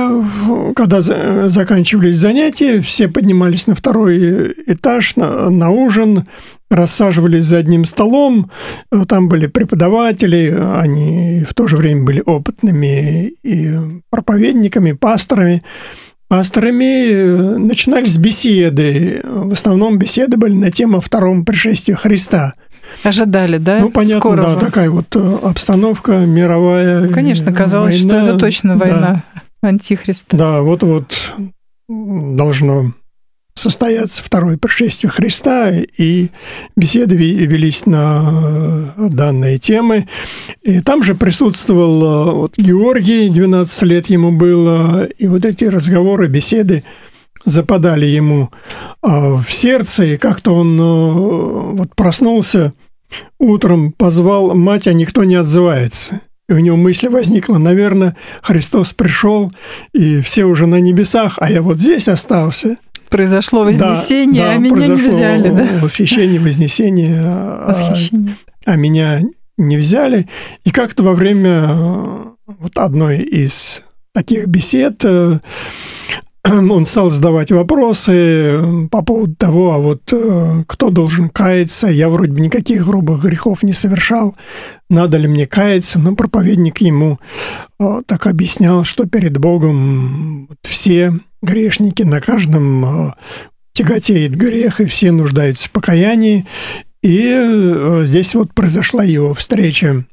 когда 0.75 1.01
заканчивались 1.01 2.16
занятия, 2.16 2.81
все 2.81 3.09
поднимались 3.09 3.66
на 3.66 3.75
второй 3.75 4.53
этаж 4.66 5.16
на, 5.16 5.49
на 5.49 5.71
ужин, 5.71 6.27
рассаживались 6.71 7.45
за 7.45 7.59
одним 7.59 7.87
столом. 7.87 8.51
Там 9.09 9.29
были 9.29 9.47
преподаватели, 9.47 10.55
они 10.75 11.45
в 11.49 11.55
то 11.55 11.66
же 11.69 11.79
время 11.79 12.05
были 12.05 12.23
опытными 12.25 13.29
и 13.42 13.73
проповедниками, 14.11 14.92
пасторами. 14.92 15.62
Пасторами 16.29 17.57
начинались 17.57 18.19
беседы. 18.19 19.23
В 19.25 19.53
основном 19.53 19.99
беседы 19.99 20.37
были 20.37 20.55
на 20.55 20.71
тему 20.71 21.01
второго 21.01 21.45
пришествия 21.45 21.97
Христа– 21.97 22.55
Ожидали, 23.03 23.59
да? 23.59 23.81
Ну, 23.81 23.91
понятно, 23.91 24.21
Скорого. 24.21 24.55
да, 24.55 24.61
такая 24.61 24.91
вот 24.91 25.15
э, 25.15 25.39
обстановка 25.43 26.27
мировая. 26.27 27.07
Ну, 27.07 27.13
конечно, 27.13 27.53
казалось, 27.53 28.03
война, 28.03 28.21
что 28.21 28.31
это 28.31 28.39
точно 28.39 28.77
война 28.77 29.25
да. 29.63 29.69
Антихриста. 29.69 30.37
Да, 30.37 30.63
вот-вот 30.63 31.35
должно 31.89 32.93
состояться 33.55 34.23
второе 34.23 34.59
пришествие 34.59 35.11
Христа, 35.11 35.71
и 35.71 36.29
беседы 36.77 37.15
велись 37.15 37.87
на 37.87 38.93
э, 38.97 39.09
данные 39.09 39.59
темы. 39.59 40.09
И 40.63 40.81
там 40.81 41.03
же 41.03 41.15
присутствовал 41.15 42.03
э, 42.03 42.33
вот, 42.35 42.55
Георгий, 42.59 43.31
12 43.31 43.83
лет 43.83 44.07
ему 44.11 44.33
было, 44.33 45.05
и 45.05 45.27
вот 45.27 45.45
эти 45.45 45.65
разговоры, 45.65 46.29
беседы 46.29 46.85
западали 47.45 48.07
ему 48.07 48.51
в 49.03 49.45
сердце, 49.49 50.05
и 50.05 50.17
как-то 50.17 50.57
он 50.57 51.77
вот 51.77 51.95
проснулся 51.95 52.73
Утром 53.38 53.92
позвал 53.92 54.55
мать, 54.55 54.87
а 54.87 54.92
никто 54.92 55.25
не 55.25 55.37
отзывается. 55.37 56.21
И 56.49 56.53
у 56.53 56.59
него 56.59 56.77
мысль 56.77 57.09
возникла, 57.09 57.59
наверное, 57.59 58.16
Христос 58.42 58.92
пришел, 58.92 59.53
и 59.92 60.21
все 60.21 60.45
уже 60.45 60.66
на 60.66 60.81
небесах, 60.81 61.38
а 61.40 61.51
я 61.51 61.61
вот 61.61 61.79
здесь 61.79 62.09
остался. 62.09 62.77
Произошло 63.09 63.64
вознесение, 63.64 64.42
да, 64.42 64.49
да, 64.49 64.55
а 64.55 64.59
меня 64.59 64.87
не 64.88 65.03
взяли, 65.03 65.49
да? 65.51 65.69
Восхищение, 65.81 66.40
вознесение, 66.40 67.21
а, 67.21 67.73
Восхищение. 67.73 68.37
А, 68.64 68.73
а 68.73 68.77
меня 68.77 69.21
не 69.57 69.77
взяли. 69.77 70.29
И 70.64 70.71
как-то 70.71 71.03
во 71.03 71.14
время 71.14 72.35
вот 72.47 72.77
одной 72.77 73.19
из 73.19 73.83
таких 74.12 74.47
бесед 74.47 75.05
э, 75.05 75.40
он 76.71 76.87
стал 76.87 77.11
задавать 77.11 77.51
вопросы 77.51 78.89
по 78.91 79.03
поводу 79.03 79.35
того, 79.35 79.73
а 79.73 79.79
вот 79.79 80.13
э, 80.13 80.65
кто 80.67 80.91
должен 80.91 81.29
каяться, 81.29 81.89
я 81.89 82.09
вроде 82.09 82.33
бы 82.33 82.41
никаких 82.41 82.87
грубых 82.87 83.23
грехов 83.23 83.63
не 83.63 83.73
совершал, 83.73 84.37
надо 84.89 85.17
ли 85.17 85.29
мне 85.29 85.47
каяться, 85.47 85.99
но 85.99 86.15
проповедник 86.15 86.79
ему 86.79 87.19
э, 87.79 88.03
так 88.07 88.27
объяснял, 88.27 88.85
что 88.85 89.07
перед 89.07 89.39
Богом 89.39 90.49
все 90.63 91.19
грешники, 91.43 92.03
на 92.03 92.21
каждом 92.21 93.09
э, 93.09 93.13
тяготеет 93.73 94.35
грех, 94.37 94.81
и 94.81 94.87
все 94.87 95.11
нуждаются 95.11 95.69
в 95.69 95.73
покаянии, 95.73 96.47
и 97.03 98.03
здесь 98.05 98.35
вот 98.35 98.53
произошла 98.53 99.05
его 99.05 99.33
встреча 99.35 100.07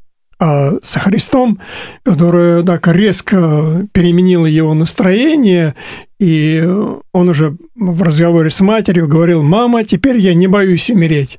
а, 0.44 0.74
со 0.82 1.00
Христом, 1.00 1.60
которая 2.04 2.64
так 2.64 2.88
резко 2.90 3.88
переменила 3.94 4.46
его 4.46 4.74
настроение, 4.74 5.74
и 6.24 6.64
он 7.12 7.28
уже 7.28 7.58
в 7.76 8.02
разговоре 8.02 8.50
с 8.50 8.62
матерью 8.62 9.10
говорил, 9.10 9.44
«Мама, 9.44 9.84
теперь 9.84 10.18
я 10.18 10.34
не 10.34 10.48
боюсь 10.48 10.90
умереть». 10.90 11.38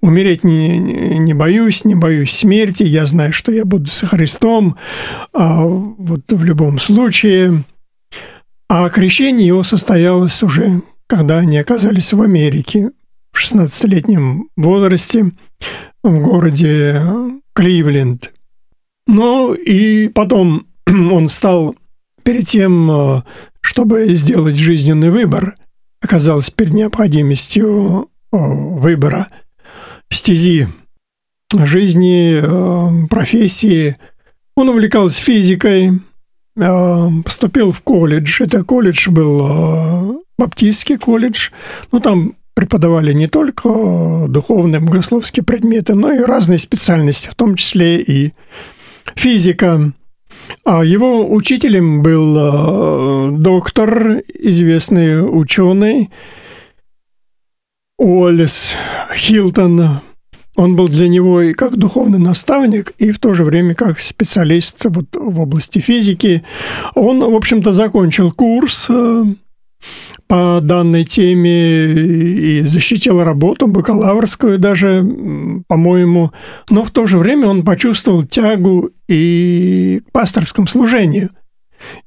Умереть 0.00 0.42
не, 0.42 0.76
не 0.76 1.34
боюсь, 1.34 1.84
не 1.84 1.94
боюсь 1.94 2.32
смерти, 2.32 2.82
я 2.82 3.06
знаю, 3.06 3.32
что 3.32 3.52
я 3.52 3.64
буду 3.64 3.92
со 3.92 4.06
Христом, 4.08 4.76
а 5.32 5.64
вот 5.64 6.22
в 6.28 6.44
любом 6.44 6.80
случае. 6.80 7.64
А 8.68 8.88
крещение 8.88 9.46
его 9.46 9.62
состоялось 9.62 10.42
уже, 10.42 10.82
когда 11.06 11.38
они 11.38 11.58
оказались 11.58 12.12
в 12.12 12.20
Америке 12.20 12.90
в 13.30 13.40
16-летнем 13.40 14.48
возрасте 14.56 15.30
в 16.02 16.20
городе 16.20 17.00
Кливленд. 17.54 18.32
Ну 19.06 19.54
и 19.54 20.08
потом 20.08 20.66
он 20.86 21.28
стал 21.28 21.76
перед 22.24 22.46
тем, 22.46 22.90
э, 22.90 23.22
чтобы 23.62 24.14
сделать 24.14 24.56
жизненный 24.56 25.10
выбор, 25.10 25.56
оказался 26.02 26.52
перед 26.52 26.74
необходимостью 26.74 28.10
э, 28.32 28.36
выбора 28.36 29.28
стези 30.10 30.68
жизни, 31.54 32.40
э, 32.42 33.06
профессии. 33.08 33.96
Он 34.56 34.68
увлекался 34.68 35.22
физикой, 35.22 36.02
поступил 36.54 37.72
в 37.72 37.80
колледж. 37.80 38.42
Это 38.42 38.62
колледж 38.62 39.08
был 39.08 40.22
баптистский 40.36 40.98
колледж. 40.98 41.50
Ну, 41.90 42.00
там 42.00 42.34
преподавали 42.54 43.12
не 43.12 43.28
только 43.28 44.26
духовные 44.28 44.80
богословские 44.80 45.44
предметы, 45.44 45.94
но 45.94 46.12
и 46.12 46.18
разные 46.18 46.58
специальности, 46.58 47.28
в 47.28 47.34
том 47.34 47.56
числе 47.56 48.00
и 48.00 48.32
физика. 49.14 49.92
А 50.64 50.84
его 50.84 51.32
учителем 51.32 52.02
был 52.02 52.36
э, 52.36 53.30
доктор, 53.38 54.22
известный 54.28 55.20
ученый 55.20 56.10
Уоллес 57.98 58.76
Хилтон. 59.14 60.00
Он 60.54 60.76
был 60.76 60.88
для 60.88 61.08
него 61.08 61.40
и 61.40 61.54
как 61.54 61.76
духовный 61.76 62.18
наставник, 62.18 62.92
и 62.98 63.10
в 63.10 63.18
то 63.18 63.32
же 63.32 63.42
время 63.44 63.74
как 63.74 63.98
специалист 64.00 64.84
вот 64.84 65.06
в 65.14 65.40
области 65.40 65.78
физики. 65.78 66.44
Он, 66.94 67.20
в 67.20 67.34
общем-то, 67.34 67.72
закончил 67.72 68.30
курс 68.30 68.86
э, 68.90 69.24
по 70.26 70.60
данной 70.62 71.04
теме 71.04 71.92
и 71.92 72.62
защитил 72.62 73.22
работу, 73.22 73.66
бакалаврскую 73.66 74.58
даже, 74.58 75.04
по-моему. 75.68 76.32
Но 76.70 76.84
в 76.84 76.90
то 76.90 77.06
же 77.06 77.18
время 77.18 77.48
он 77.48 77.64
почувствовал 77.64 78.22
тягу 78.22 78.90
и 79.08 80.00
к 80.06 80.12
пасторскому 80.12 80.66
служению. 80.66 81.30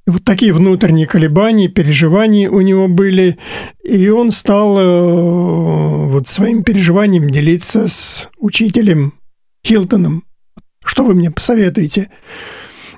И 0.07 0.11
вот 0.11 0.23
такие 0.23 0.53
внутренние 0.53 1.07
колебания, 1.07 1.67
переживания 1.67 2.49
у 2.49 2.61
него 2.61 2.87
были, 2.87 3.37
и 3.83 4.07
он 4.09 4.31
стал 4.31 4.77
э, 4.77 6.05
вот 6.07 6.27
своим 6.27 6.63
переживанием 6.63 7.29
делиться 7.29 7.87
с 7.87 8.29
учителем 8.37 9.13
Хилтоном. 9.65 10.23
Что 10.85 11.03
вы 11.03 11.15
мне 11.15 11.31
посоветуете? 11.31 12.09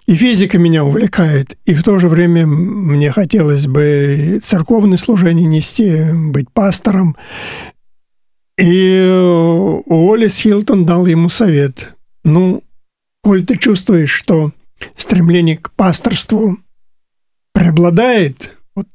И 0.07 0.15
физика 0.15 0.57
меня 0.57 0.85
увлекает, 0.85 1.57
и 1.65 1.73
в 1.73 1.83
то 1.83 1.99
же 1.99 2.07
время 2.07 2.47
мне 2.47 3.11
хотелось 3.11 3.67
бы 3.67 4.39
церковное 4.41 4.97
служение 4.97 5.45
нести, 5.45 6.13
быть 6.13 6.49
пастором. 6.49 7.17
И 8.57 9.81
Уоллес 9.85 10.37
Хилтон 10.37 10.85
дал 10.85 11.05
ему 11.07 11.27
совет. 11.27 11.93
Ну, 12.23 12.63
коль 13.21 13.45
ты 13.45 13.57
чувствуешь, 13.57 14.11
что 14.11 14.53
стремление 14.95 15.57
к 15.57 15.71
пасторству 15.71 16.57
преобладает 17.53 18.57
вот 18.75 18.87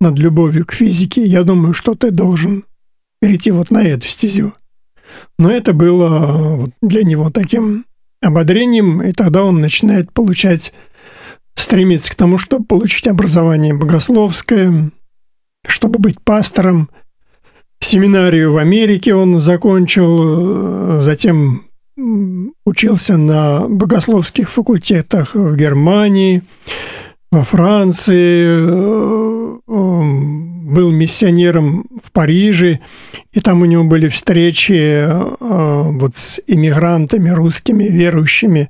над 0.00 0.18
любовью 0.18 0.64
к 0.64 0.72
физике, 0.72 1.26
я 1.26 1.42
думаю, 1.42 1.74
что 1.74 1.94
ты 1.94 2.10
должен 2.10 2.64
перейти 3.20 3.50
вот 3.50 3.70
на 3.70 3.84
эту 3.84 4.08
стезю. 4.08 4.54
Но 5.38 5.50
это 5.50 5.74
было 5.74 6.56
вот 6.56 6.70
для 6.80 7.02
него 7.02 7.30
таким 7.30 7.84
ободрением, 8.20 9.02
и 9.02 9.12
тогда 9.12 9.44
он 9.44 9.60
начинает 9.60 10.12
получать, 10.12 10.72
стремиться 11.54 12.12
к 12.12 12.14
тому, 12.14 12.38
чтобы 12.38 12.64
получить 12.64 13.06
образование 13.06 13.74
богословское, 13.74 14.90
чтобы 15.66 15.98
быть 15.98 16.20
пастором. 16.20 16.88
Семинарию 17.80 18.52
в 18.52 18.56
Америке 18.56 19.14
он 19.14 19.40
закончил, 19.40 21.00
затем 21.02 21.64
учился 22.64 23.16
на 23.16 23.68
богословских 23.68 24.50
факультетах 24.50 25.34
в 25.34 25.56
Германии, 25.56 26.42
во 27.30 27.42
Франции, 27.42 28.46
был 30.68 30.90
миссионером 30.90 31.86
в 32.02 32.12
Париже, 32.12 32.80
и 33.32 33.40
там 33.40 33.62
у 33.62 33.64
него 33.64 33.84
были 33.84 34.08
встречи 34.08 34.72
э, 34.72 35.32
вот 35.40 36.16
с 36.16 36.40
иммигрантами 36.46 37.30
русскими, 37.30 37.84
верующими 37.84 38.68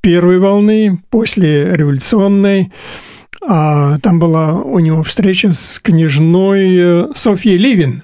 первой 0.00 0.38
волны, 0.38 1.02
после 1.10 1.74
революционной. 1.74 2.72
А 3.46 3.98
там 3.98 4.18
была 4.18 4.60
у 4.60 4.78
него 4.78 5.02
встреча 5.02 5.52
с 5.52 5.78
княжной 5.78 6.76
э, 6.76 7.06
Софьей 7.14 7.58
Ливин. 7.58 8.02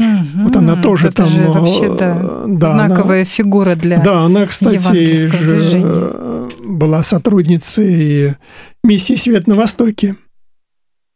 Угу, 0.00 0.44
вот 0.44 0.56
она 0.56 0.76
тоже 0.76 1.08
это 1.08 1.24
там... 1.24 1.28
Же 1.28 1.42
вообще, 1.42 1.96
да, 1.96 2.44
да, 2.46 2.72
знаковая 2.72 3.22
она, 3.22 3.24
фигура 3.24 3.74
для 3.74 3.98
Да, 3.98 4.20
она, 4.20 4.46
кстати, 4.46 5.26
же 5.26 6.48
была 6.62 7.02
сотрудницей 7.02 8.36
миссии 8.84 9.14
«Свет 9.16 9.46
на 9.46 9.56
Востоке» 9.56 10.16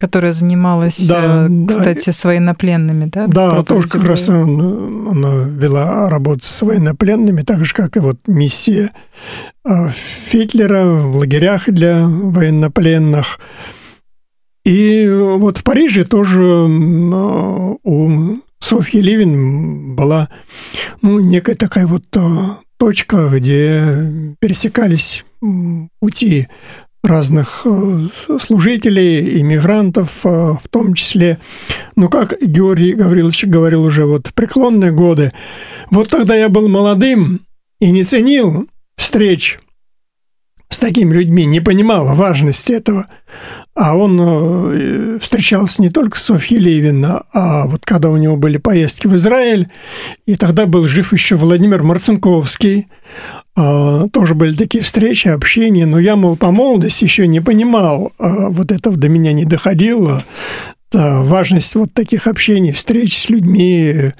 которая 0.02 0.32
занималась, 0.32 0.98
да, 1.06 1.46
э, 1.48 1.66
кстати, 1.68 2.06
да. 2.06 2.12
с 2.12 2.24
военнопленными, 2.24 3.04
да? 3.04 3.28
Да, 3.28 3.62
тоже 3.62 3.86
как 3.86 4.02
раз 4.02 4.28
он, 4.28 5.08
она 5.08 5.44
вела 5.44 6.10
работу 6.10 6.40
с 6.42 6.62
военнопленными, 6.62 7.42
так 7.42 7.64
же, 7.64 7.72
как 7.72 7.96
и 7.96 8.00
вот 8.00 8.18
миссия 8.26 8.90
э, 9.64 9.70
Фитлера 10.26 10.86
в 10.86 11.18
лагерях 11.18 11.68
для 11.68 12.04
военнопленных. 12.04 13.38
И 14.64 15.08
вот 15.08 15.58
в 15.58 15.62
Париже 15.62 16.04
тоже 16.04 16.42
у 17.84 18.36
Софьи 18.58 19.00
Ливин 19.00 19.94
была 19.94 20.30
ну, 21.00 21.20
некая 21.20 21.54
такая 21.54 21.86
вот 21.86 22.04
э, 22.16 22.20
точка, 22.76 23.28
где 23.28 24.34
пересекались 24.40 25.24
пути 26.00 26.48
разных 27.02 27.62
э, 27.64 28.08
служителей, 28.40 29.40
иммигрантов 29.40 30.24
э, 30.24 30.28
в 30.28 30.68
том 30.70 30.94
числе. 30.94 31.38
Но 31.96 32.08
как 32.08 32.34
Георгий 32.40 32.92
Гаврилович 32.92 33.44
говорил 33.44 33.84
уже 33.84 34.06
вот 34.06 34.28
в 34.28 34.34
преклонные 34.34 34.92
годы, 34.92 35.32
вот 35.90 36.08
тогда 36.08 36.34
я 36.36 36.48
был 36.48 36.68
молодым 36.68 37.40
и 37.80 37.90
не 37.90 38.04
ценил 38.04 38.68
встреч 38.96 39.58
с 40.72 40.78
такими 40.78 41.12
людьми, 41.12 41.44
не 41.44 41.60
понимал 41.60 42.14
важности 42.14 42.72
этого. 42.72 43.06
А 43.74 43.96
он 43.96 44.20
э, 44.20 45.18
встречался 45.20 45.82
не 45.82 45.90
только 45.90 46.18
с 46.18 46.24
Софьей 46.24 46.60
Левина, 46.60 47.22
а 47.32 47.66
вот 47.66 47.84
когда 47.84 48.10
у 48.10 48.16
него 48.16 48.36
были 48.36 48.58
поездки 48.58 49.06
в 49.06 49.14
Израиль, 49.14 49.68
и 50.26 50.36
тогда 50.36 50.66
был 50.66 50.86
жив 50.88 51.12
еще 51.12 51.36
Владимир 51.36 51.82
Марцинковский, 51.82 52.88
а, 53.54 54.08
тоже 54.08 54.34
были 54.34 54.54
такие 54.54 54.82
встречи, 54.82 55.28
общения, 55.28 55.86
но 55.86 55.98
я, 55.98 56.16
мол, 56.16 56.36
по 56.36 56.50
молодости 56.50 57.04
еще 57.04 57.26
не 57.26 57.40
понимал, 57.40 58.12
а 58.18 58.48
вот 58.48 58.72
этого 58.72 58.96
до 58.96 59.08
меня 59.08 59.32
не 59.32 59.44
доходило, 59.44 60.24
важность 60.92 61.74
вот 61.74 61.94
таких 61.94 62.26
общений, 62.26 62.72
встреч 62.72 63.18
с 63.18 63.30
людьми 63.30 64.12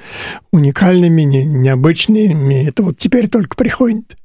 уникальными, 0.51 1.23
необычными, 1.23 2.67
это 2.67 2.83
вот 2.83 2.97
теперь 2.97 3.29
только 3.29 3.57
приходит 3.57 4.17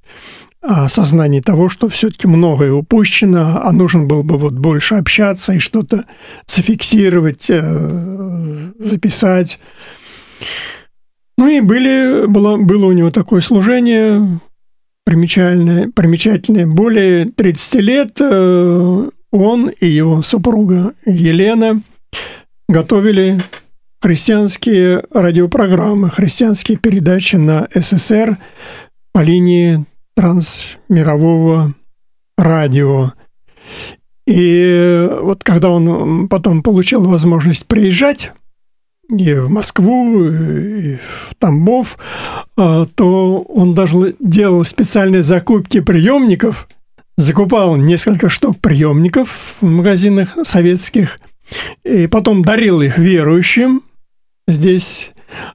осознание 0.68 1.42
того, 1.42 1.70
что 1.70 1.90
все-таки 1.90 2.28
многое 2.28 2.74
упущено, 2.74 3.62
а 3.64 3.72
нужен 3.72 4.08
был 4.08 4.24
бы 4.24 4.38
вот 4.38 4.54
больше 4.54 4.96
общаться 4.96 5.54
и 5.54 5.60
что-то 5.60 6.06
зафиксировать, 6.46 7.50
э, 7.50 8.72
записать. 8.80 9.60
Ну 11.38 11.48
и 11.48 11.62
были, 11.62 12.26
было, 12.28 12.58
было 12.58 12.88
у 12.88 12.92
него 12.92 13.12
такое 13.12 13.42
служение 13.42 14.40
примечательное, 15.06 15.90
примечательное. 15.90 16.68
Более 16.68 17.26
30 17.32 17.82
лет 17.82 18.18
э, 18.20 19.10
он 19.32 19.70
и 19.70 19.88
его 19.88 20.22
супруга 20.22 20.94
Елена 21.06 21.82
готовили 22.68 23.42
христианские 24.02 25.04
радиопрограммы, 25.12 26.10
христианские 26.10 26.78
передачи 26.78 27.36
на 27.36 27.68
СССР 27.74 28.38
по 29.14 29.20
линии 29.20 29.86
трансмирового 30.18 31.76
радио. 32.40 33.14
И 34.26 35.08
вот 35.22 35.44
когда 35.44 35.70
он 35.70 36.28
потом 36.28 36.64
получил 36.64 37.08
возможность 37.08 37.68
приезжать 37.68 38.32
и 39.16 39.34
в 39.36 39.48
Москву, 39.48 40.26
и 40.26 40.96
в 40.96 41.36
Тамбов, 41.38 42.00
а, 42.58 42.86
то 42.86 43.42
он 43.44 43.76
даже 43.76 44.16
делал 44.20 44.66
специальные 44.66 45.22
закупки 45.22 45.82
приемников, 45.82 46.68
закупал 47.16 47.76
несколько 47.76 48.28
штук 48.28 48.60
приемников 48.60 49.56
в 49.62 49.66
магазинах 49.68 50.36
советских, 50.44 51.20
и 51.86 52.08
потом 52.08 52.44
дарил 52.44 52.82
их 52.82 52.98
верующим 52.98 53.84
здесь, 54.48 55.12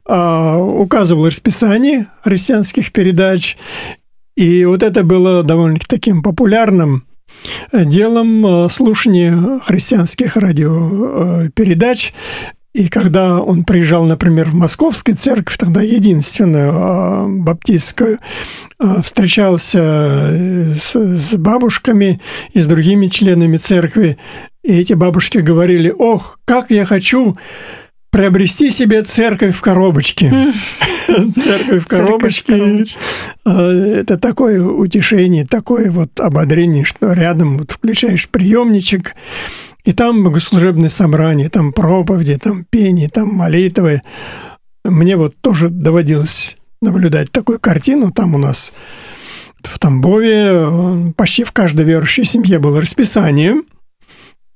а, 0.07 0.57
указывал 0.57 1.27
расписание 1.27 2.07
христианских 2.23 2.93
передач, 2.93 3.57
и 4.37 4.65
вот 4.65 4.83
это 4.83 5.03
было 5.05 5.43
довольно-таки 5.43 5.87
таким 5.89 6.23
популярным 6.23 7.05
делом 7.73 8.47
э, 8.47 8.69
слушания 8.71 9.61
христианских 9.65 10.37
радиопередач. 10.37 12.13
И 12.75 12.89
когда 12.89 13.43
он 13.43 13.65
приезжал, 13.65 14.07
например, 14.07 14.49
в 14.49 14.55
Московскую 14.55 15.15
церковь, 15.15 15.59
тогда 15.59 15.83
единственную 15.83 16.73
э, 16.73 17.27
баптистскую, 17.43 18.19
э, 18.79 19.03
встречался 19.03 20.75
с 20.75 21.37
бабушками 21.37 22.21
и 22.53 22.61
с 22.61 22.67
другими 22.67 23.09
членами 23.09 23.59
церкви, 23.59 24.17
и 24.63 24.73
эти 24.73 24.95
бабушки 24.95 25.39
говорили, 25.39 25.91
ох, 25.97 26.39
как 26.45 26.71
я 26.71 26.87
хочу 26.87 27.37
приобрести 28.11 28.71
себе 28.71 29.03
церковь 29.03 29.57
в 29.57 29.61
коробочке. 29.61 30.55
Церковь 31.35 31.85
в 31.85 31.87
коробочке. 31.87 32.85
А, 33.45 33.71
это 33.73 34.19
такое 34.19 34.63
утешение, 34.63 35.47
такое 35.47 35.91
вот 35.91 36.19
ободрение, 36.21 36.85
что 36.85 37.13
рядом 37.13 37.59
вот 37.59 37.71
включаешь 37.71 38.29
приемничек, 38.29 39.15
И 39.85 39.93
там 39.93 40.25
богослужебные 40.25 40.89
собрания, 40.91 41.49
там 41.49 41.73
проповеди, 41.73 42.39
там 42.39 42.65
пение, 42.69 43.09
там 43.09 43.29
молитвы. 43.29 44.03
Мне 44.85 45.17
вот 45.17 45.35
тоже 45.41 45.69
доводилось 45.69 46.57
наблюдать 46.81 47.31
такую 47.31 47.59
картину. 47.59 48.11
Там 48.13 48.35
у 48.35 48.39
нас 48.39 48.73
в 49.63 49.79
Тамбове 49.79 51.13
почти 51.17 51.45
в 51.45 51.53
каждой 51.53 51.85
верующей 51.85 52.25
семье 52.25 52.59
было 52.59 52.81
расписание 52.81 53.63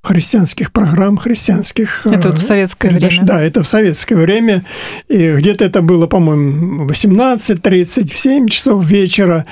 христианских 0.06 0.72
программ, 0.72 1.16
христианских... 1.16 2.06
Это 2.06 2.28
вот 2.28 2.38
в 2.38 2.42
советское 2.42 2.88
передач. 2.88 3.12
время. 3.12 3.26
Да, 3.26 3.42
это 3.42 3.62
в 3.62 3.68
советское 3.68 4.16
время. 4.16 4.64
И 5.08 5.32
где-то 5.32 5.64
это 5.64 5.82
было, 5.82 6.06
по-моему, 6.06 6.86
18.30, 6.86 8.12
в 8.12 8.16
7 8.16 8.48
часов 8.48 8.84
вечера. 8.84 9.46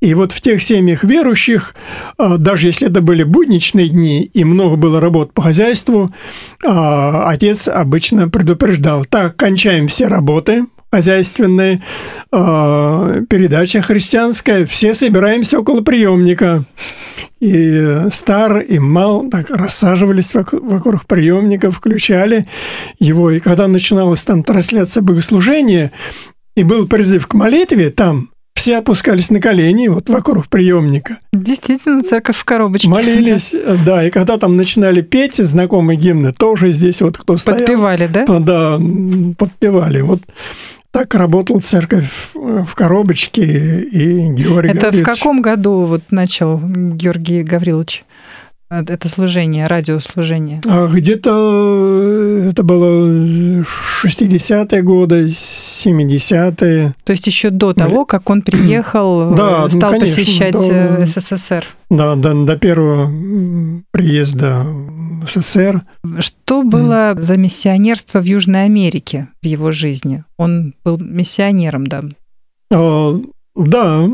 И 0.00 0.14
вот 0.14 0.32
в 0.32 0.40
тех 0.40 0.60
семьях 0.60 1.04
верующих, 1.04 1.76
а, 2.18 2.36
даже 2.36 2.66
если 2.66 2.88
это 2.88 3.00
были 3.00 3.22
будничные 3.22 3.88
дни 3.88 4.24
и 4.24 4.42
много 4.42 4.76
было 4.76 5.00
работ 5.00 5.32
по 5.32 5.42
хозяйству, 5.42 6.12
а, 6.64 7.30
отец 7.30 7.68
обычно 7.68 8.28
предупреждал, 8.28 9.04
так, 9.04 9.36
кончаем 9.36 9.86
все 9.86 10.08
работы, 10.08 10.66
хозяйственные, 10.92 11.82
а, 12.30 13.22
передача 13.28 13.80
христианская, 13.80 14.66
все 14.66 14.92
собираемся 14.92 15.58
около 15.58 15.80
приемника. 15.80 16.66
И 17.40 18.08
стар, 18.12 18.58
и 18.58 18.78
мал 18.78 19.28
так 19.28 19.50
рассаживались 19.50 20.34
вокруг, 20.34 20.62
вокруг 20.62 21.06
приемника, 21.06 21.72
включали 21.72 22.46
его. 22.98 23.30
И 23.30 23.40
когда 23.40 23.66
начиналась 23.68 24.22
там 24.24 24.44
трансляция 24.44 25.02
богослужения, 25.02 25.92
и 26.54 26.62
был 26.62 26.86
призыв 26.86 27.26
к 27.26 27.34
молитве 27.34 27.90
там, 27.90 28.28
все 28.54 28.76
опускались 28.76 29.30
на 29.30 29.40
колени 29.40 29.88
вот 29.88 30.08
вокруг 30.10 30.48
приемника. 30.48 31.18
Действительно, 31.32 32.02
церковь 32.02 32.36
в 32.36 32.44
коробочке. 32.44 32.88
Молились, 32.88 33.54
да, 33.84 34.06
и 34.06 34.10
когда 34.10 34.36
там 34.36 34.56
начинали 34.56 35.00
петь 35.00 35.36
знакомые 35.36 35.96
гимны, 35.96 36.32
тоже 36.32 36.72
здесь 36.72 37.00
вот 37.00 37.16
кто 37.16 37.36
стоял. 37.36 37.60
Подпевали, 37.60 38.06
да? 38.06 38.26
Да, 38.26 38.78
подпевали. 39.38 40.02
Вот 40.02 40.20
так 40.92 41.14
работала 41.14 41.60
церковь 41.60 42.30
в 42.34 42.74
коробочке, 42.74 43.42
и 43.42 44.28
Георгий 44.28 44.70
Это 44.70 44.90
Гаврилович... 44.90 45.02
в 45.02 45.04
каком 45.04 45.42
году 45.42 45.86
вот 45.86 46.02
начал 46.10 46.60
Георгий 46.60 47.42
Гаврилович? 47.42 48.04
это 48.72 49.08
служение, 49.08 49.66
радиослужение? 49.66 50.62
А 50.66 50.86
где-то 50.88 51.30
э, 51.30 52.50
это 52.50 52.62
было 52.62 53.62
60-е 53.62 54.82
годы, 54.82 55.26
70-е. 55.26 56.94
То 57.04 57.12
есть 57.12 57.26
еще 57.26 57.50
до 57.50 57.74
того, 57.74 58.06
как 58.06 58.30
он 58.30 58.42
приехал, 58.42 59.30
да, 59.36 59.68
стал 59.68 59.92
ну, 59.92 59.98
конечно, 59.98 60.16
посещать 60.16 60.54
до, 60.54 60.68
э, 60.70 61.06
СССР? 61.06 61.64
Да, 61.90 62.14
до, 62.14 62.44
до 62.44 62.56
первого 62.56 63.12
приезда 63.90 64.64
СССР. 65.26 65.82
Что 66.18 66.62
было 66.62 67.14
за 67.18 67.36
миссионерство 67.36 68.20
в 68.20 68.24
Южной 68.24 68.64
Америке 68.64 69.28
в 69.42 69.46
его 69.46 69.70
жизни? 69.70 70.24
Он 70.36 70.74
был 70.84 70.98
миссионером, 70.98 71.86
да? 71.86 72.04
А, 72.72 73.20
да, 73.54 74.08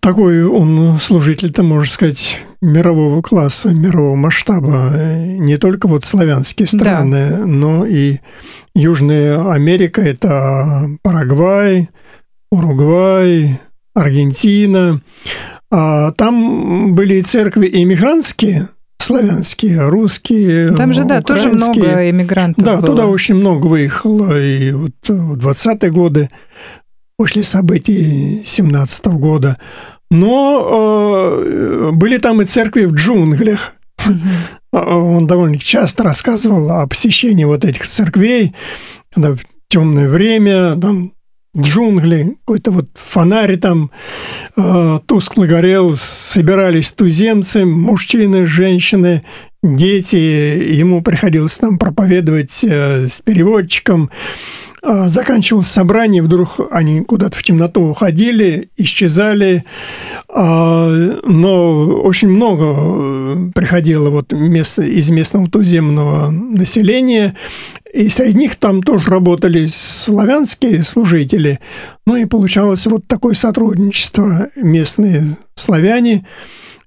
такой 0.00 0.44
он 0.44 0.98
служитель-то, 1.00 1.62
можно 1.62 1.90
сказать, 1.90 2.38
мирового 2.60 3.22
класса, 3.22 3.70
мирового 3.70 4.16
масштаба. 4.16 4.92
Не 5.38 5.56
только 5.56 5.88
вот 5.88 6.04
славянские 6.04 6.68
страны, 6.68 7.30
да. 7.30 7.46
но 7.46 7.86
и 7.86 8.18
Южная 8.74 9.50
Америка– 9.52 10.00
это 10.02 10.88
Парагвай, 11.02 11.88
Уругвай, 12.50 13.60
Аргентина. 13.94 15.00
А 15.70 16.12
там 16.12 16.94
были 16.94 17.14
и 17.14 17.22
церкви 17.22 17.68
иммигрантские, 17.72 18.68
славянские, 18.98 19.88
русские, 19.88 20.74
Там 20.74 20.94
же, 20.94 21.04
да, 21.04 21.20
тоже 21.20 21.50
много 21.50 22.10
иммигрантов 22.10 22.64
Да, 22.64 22.76
было. 22.76 22.86
туда 22.86 23.06
очень 23.06 23.34
много 23.34 23.66
выехало. 23.66 24.40
И 24.40 24.72
вот 24.72 24.92
в 25.06 25.36
20-е 25.36 25.90
годы, 25.90 26.30
после 27.16 27.44
событий 27.44 28.42
17 28.44 29.06
-го 29.06 29.18
года, 29.18 29.58
но 30.10 31.38
э, 31.40 31.90
были 31.92 32.18
там 32.18 32.42
и 32.42 32.44
церкви 32.44 32.84
в 32.86 32.94
джунглях. 32.94 33.74
Он 34.72 35.26
довольно 35.26 35.58
часто 35.58 36.02
рассказывал 36.02 36.70
о 36.70 36.86
посещении 36.86 37.44
вот 37.44 37.64
этих 37.64 37.86
церквей, 37.86 38.54
когда 39.12 39.34
в 39.34 39.40
темное 39.68 40.08
время, 40.08 40.76
там 40.76 41.12
джунгли, 41.56 42.36
какой-то 42.40 42.70
вот 42.70 42.88
фонарь 42.94 43.56
там 43.56 43.90
э, 44.56 44.98
тускло 45.06 45.46
горел, 45.46 45.94
собирались 45.96 46.92
туземцы, 46.92 47.64
мужчины, 47.64 48.46
женщины, 48.46 49.22
дети, 49.62 50.16
ему 50.16 51.02
приходилось 51.02 51.58
там 51.58 51.78
проповедовать 51.78 52.62
э, 52.64 53.08
с 53.08 53.20
переводчиком, 53.20 54.10
заканчивалось 55.08 55.68
собрание, 55.68 56.22
вдруг 56.22 56.60
они 56.70 57.00
куда-то 57.00 57.36
в 57.36 57.42
темноту 57.42 57.82
уходили, 57.82 58.68
исчезали, 58.76 59.64
а, 60.28 60.90
но 61.24 61.86
очень 62.02 62.28
много 62.28 62.74
э, 62.76 63.50
приходило 63.54 64.10
вот 64.10 64.32
из 64.32 65.10
местного 65.10 65.48
туземного 65.48 66.30
населения, 66.30 67.34
и 67.92 68.08
среди 68.10 68.38
них 68.38 68.56
там 68.56 68.82
тоже 68.82 69.10
работали 69.10 69.66
славянские 69.66 70.84
служители, 70.84 71.60
ну 72.06 72.16
и 72.16 72.26
получалось 72.26 72.86
вот 72.86 73.06
такое 73.06 73.34
сотрудничество 73.34 74.48
местные 74.56 75.36
славяне– 75.54 76.26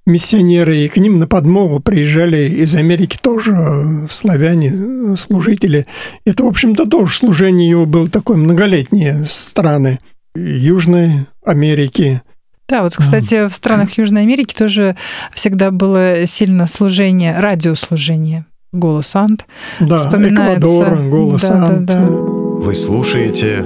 миссионеры, 0.07 0.77
и 0.77 0.87
к 0.87 0.97
ним 0.97 1.19
на 1.19 1.27
подмогу 1.27 1.79
приезжали 1.79 2.49
из 2.49 2.75
Америки 2.75 3.17
тоже 3.21 3.53
э, 3.53 4.07
славяне, 4.09 4.73
э, 4.73 5.15
служители. 5.17 5.85
Это, 6.25 6.43
в 6.43 6.47
общем-то, 6.47 6.85
тоже 6.85 7.13
служение 7.13 7.69
его 7.69 7.85
было 7.85 8.09
такое 8.09 8.37
многолетние 8.37 9.25
страны 9.25 9.99
Южной 10.35 11.27
Америки, 11.45 12.21
да, 12.69 12.83
вот, 12.83 12.95
кстати, 12.97 13.47
в 13.47 13.53
странах 13.53 13.97
Южной 13.97 14.23
Америки 14.23 14.53
тоже 14.53 14.97
всегда 15.33 15.71
было 15.71 16.25
сильно 16.25 16.67
служение, 16.67 17.39
радиослужение. 17.39 18.45
Голос 18.73 19.15
Ант. 19.15 19.45
Да, 19.79 20.09
Эквадор, 20.13 21.01
Голос 21.03 21.47
да, 21.47 21.65
Ант. 21.65 21.85
Да, 21.85 21.93
да. 21.93 22.07
Вы 22.09 22.75
слушаете 22.75 23.65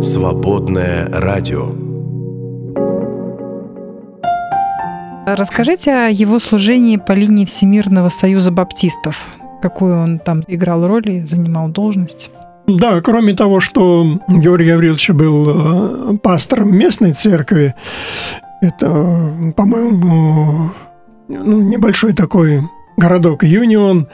«Свободное 0.00 1.08
радио». 1.12 1.85
Расскажите 5.26 5.92
о 5.92 6.08
его 6.08 6.38
служении 6.38 6.98
по 6.98 7.10
линии 7.10 7.44
Всемирного 7.44 8.10
союза 8.10 8.52
баптистов. 8.52 9.34
Какую 9.60 9.98
он 9.98 10.18
там 10.20 10.44
играл 10.46 10.86
роль 10.86 11.10
и 11.10 11.20
занимал 11.22 11.68
должность? 11.68 12.30
Да, 12.68 13.00
кроме 13.00 13.34
того, 13.34 13.58
что 13.58 14.20
Георгий 14.28 14.70
Гаврилович 14.70 15.10
был 15.10 16.14
э, 16.14 16.18
пастором 16.18 16.76
местной 16.76 17.12
церкви, 17.12 17.74
это, 18.60 19.52
по-моему, 19.56 20.70
ну, 21.26 21.60
небольшой 21.60 22.12
такой 22.12 22.62
городок 22.96 23.42
Юнион, 23.42 24.06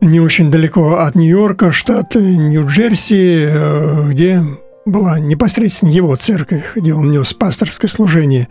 не 0.00 0.18
очень 0.18 0.50
далеко 0.50 0.96
от 0.98 1.14
Нью-Йорка, 1.14 1.70
штат 1.70 2.16
Нью-Джерси, 2.16 3.46
э, 3.48 4.08
где 4.10 4.42
была 4.84 5.18
непосредственно 5.18 5.90
его 5.90 6.16
церковь, 6.16 6.72
где 6.74 6.94
он 6.94 7.10
нес 7.10 7.32
пасторское 7.34 7.88
служение. 7.88 8.48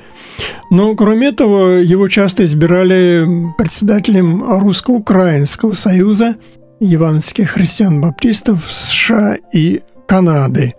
Но, 0.69 0.95
кроме 0.95 1.27
этого, 1.27 1.79
его 1.81 2.07
часто 2.07 2.45
избирали 2.45 3.27
председателем 3.57 4.43
Русско-Украинского 4.43 5.73
союза 5.73 6.35
евангельских 6.79 7.51
христиан-баптистов 7.51 8.71
США 8.71 9.37
и 9.53 9.81
Канады. 10.07 10.73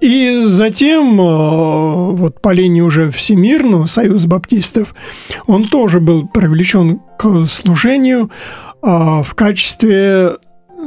И 0.00 0.44
затем, 0.46 1.20
э, 1.20 2.10
вот 2.12 2.40
по 2.40 2.52
линии 2.52 2.80
уже 2.80 3.10
Всемирного 3.10 3.86
союза 3.86 4.28
баптистов, 4.28 4.94
он 5.46 5.64
тоже 5.64 6.00
был 6.00 6.28
привлечен 6.28 7.00
к 7.18 7.46
служению 7.46 8.30
а, 8.82 9.22
в 9.22 9.34
качестве 9.34 10.32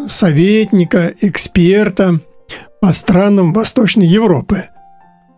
советника, 0.08 1.14
эксперта– 1.22 2.22
по 2.82 2.94
странам 2.94 3.54
Восточной 3.54 4.08
Европы. 4.08 4.70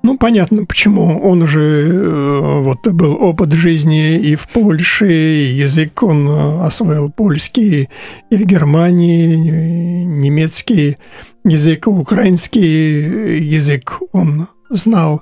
Ну, 0.04 0.18
понятно, 0.18 0.66
почему. 0.66 1.20
Он 1.20 1.44
уже, 1.44 1.62
э, 1.62 2.60
вот, 2.62 2.88
был 2.88 3.14
опыт 3.22 3.52
жизни 3.52 4.18
и 4.18 4.36
в 4.36 4.48
Польше, 4.48 5.12
и 5.12 5.54
язык 5.54 6.02
он 6.02 6.28
э, 6.28 6.66
освоил 6.66 7.12
польский, 7.12 7.88
и 8.32 8.36
в 8.36 8.46
Германии, 8.46 10.04
немецкий 10.04 10.98
язык, 11.44 11.88
украинский 11.88 13.40
язык 13.48 14.00
он 14.12 14.48
знал. 14.72 15.22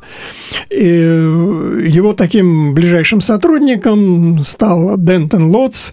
И 0.69 0.85
его 0.85 2.13
таким 2.13 2.73
ближайшим 2.73 3.21
сотрудником 3.21 4.39
стал 4.43 4.97
Дентон 4.97 5.45
Лотс. 5.45 5.91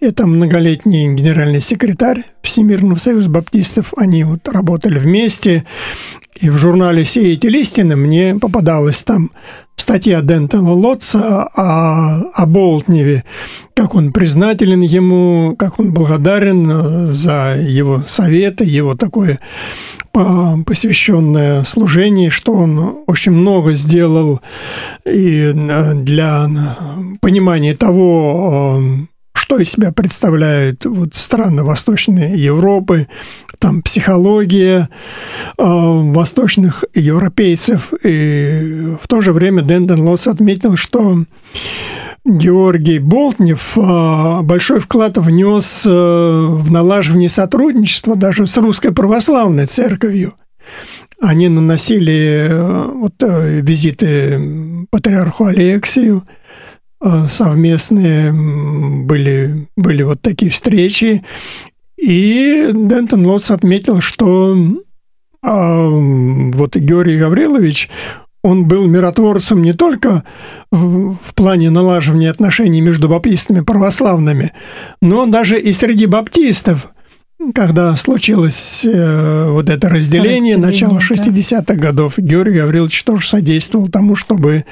Это 0.00 0.26
многолетний 0.26 1.12
генеральный 1.12 1.60
секретарь 1.60 2.24
Всемирного 2.42 2.98
союза 2.98 3.28
баптистов. 3.28 3.92
Они 3.96 4.24
вот 4.24 4.48
работали 4.48 4.98
вместе. 4.98 5.64
И 6.40 6.48
в 6.48 6.56
журнале 6.56 7.04
«Сеятель 7.04 7.56
истины» 7.58 7.94
мне 7.94 8.34
попадалась 8.34 9.04
там 9.04 9.30
статья 9.76 10.20
Дентела 10.22 10.70
Лотца 10.70 11.44
о, 11.44 12.22
о 12.34 12.46
Болтневе, 12.46 13.24
как 13.74 13.94
он 13.94 14.12
признателен 14.12 14.80
ему, 14.80 15.56
как 15.58 15.78
он 15.78 15.92
благодарен 15.92 17.12
за 17.12 17.56
его 17.58 18.02
советы, 18.02 18.64
его 18.64 18.94
такое 18.94 19.40
посвященное 20.12 21.64
служение, 21.64 22.30
что 22.30 22.52
он 22.52 23.02
очень 23.06 23.32
много 23.32 23.72
сделал 23.72 24.40
и 25.04 25.52
для 25.52 26.48
понимания 27.20 27.74
того, 27.76 28.80
что 29.34 29.58
из 29.58 29.70
себя 29.70 29.92
представляют 29.92 30.84
вот 30.84 31.14
страны 31.14 31.64
Восточной 31.64 32.38
Европы, 32.38 33.08
там 33.58 33.82
психология 33.82 34.88
э, 35.58 35.62
восточных 35.62 36.84
европейцев. 36.94 37.92
И 38.02 38.96
в 39.00 39.08
то 39.08 39.20
же 39.20 39.32
время 39.32 39.62
Дэндон 39.62 40.00
Лотс 40.00 40.26
отметил, 40.26 40.76
что 40.76 41.24
Георгий 42.24 42.98
Болтнев 42.98 43.76
э, 43.76 44.42
большой 44.42 44.80
вклад 44.80 45.18
внес 45.18 45.84
э, 45.86 45.90
в 45.90 46.70
налаживание 46.70 47.28
сотрудничества 47.28 48.14
даже 48.14 48.46
с 48.46 48.56
Русской 48.58 48.92
Православной 48.92 49.66
Церковью. 49.66 50.34
Они 51.20 51.48
наносили 51.48 52.48
э, 52.48 52.90
вот, 52.92 53.14
визиты 53.18 54.86
патриарху 54.90 55.46
Алексию– 55.46 56.24
Э, 57.04 57.26
совместные 57.28 58.32
были, 58.32 59.66
были 59.76 60.02
вот 60.02 60.22
такие 60.22 60.50
встречи. 60.50 61.24
И 61.96 62.70
Дентон 62.72 63.26
Лотс 63.26 63.50
отметил, 63.50 64.00
что 64.00 64.56
а, 65.44 65.88
вот 65.88 66.76
Георгий 66.76 67.18
Гаврилович, 67.18 67.90
он 68.42 68.66
был 68.66 68.86
миротворцем 68.86 69.62
не 69.62 69.72
только 69.72 70.24
в, 70.70 71.14
в 71.14 71.34
плане 71.34 71.70
налаживания 71.70 72.30
отношений 72.30 72.80
между 72.80 73.08
баптистами 73.08 73.60
и 73.60 73.64
православными, 73.64 74.52
но 75.00 75.26
даже 75.26 75.60
и 75.60 75.72
среди 75.72 76.06
баптистов– 76.06 76.88
когда 77.54 77.96
случилось 77.96 78.84
э, 78.84 79.50
вот 79.50 79.68
это 79.68 79.88
разделение, 79.88 80.54
разделение 80.54 80.56
начало 80.56 80.98
60-х 80.98 81.64
да. 81.64 81.74
годов, 81.74 82.18
Георгий 82.18 82.58
Гаврилович 82.58 83.02
тоже 83.02 83.26
содействовал 83.26 83.88
тому, 83.88 84.14
чтобы 84.14 84.64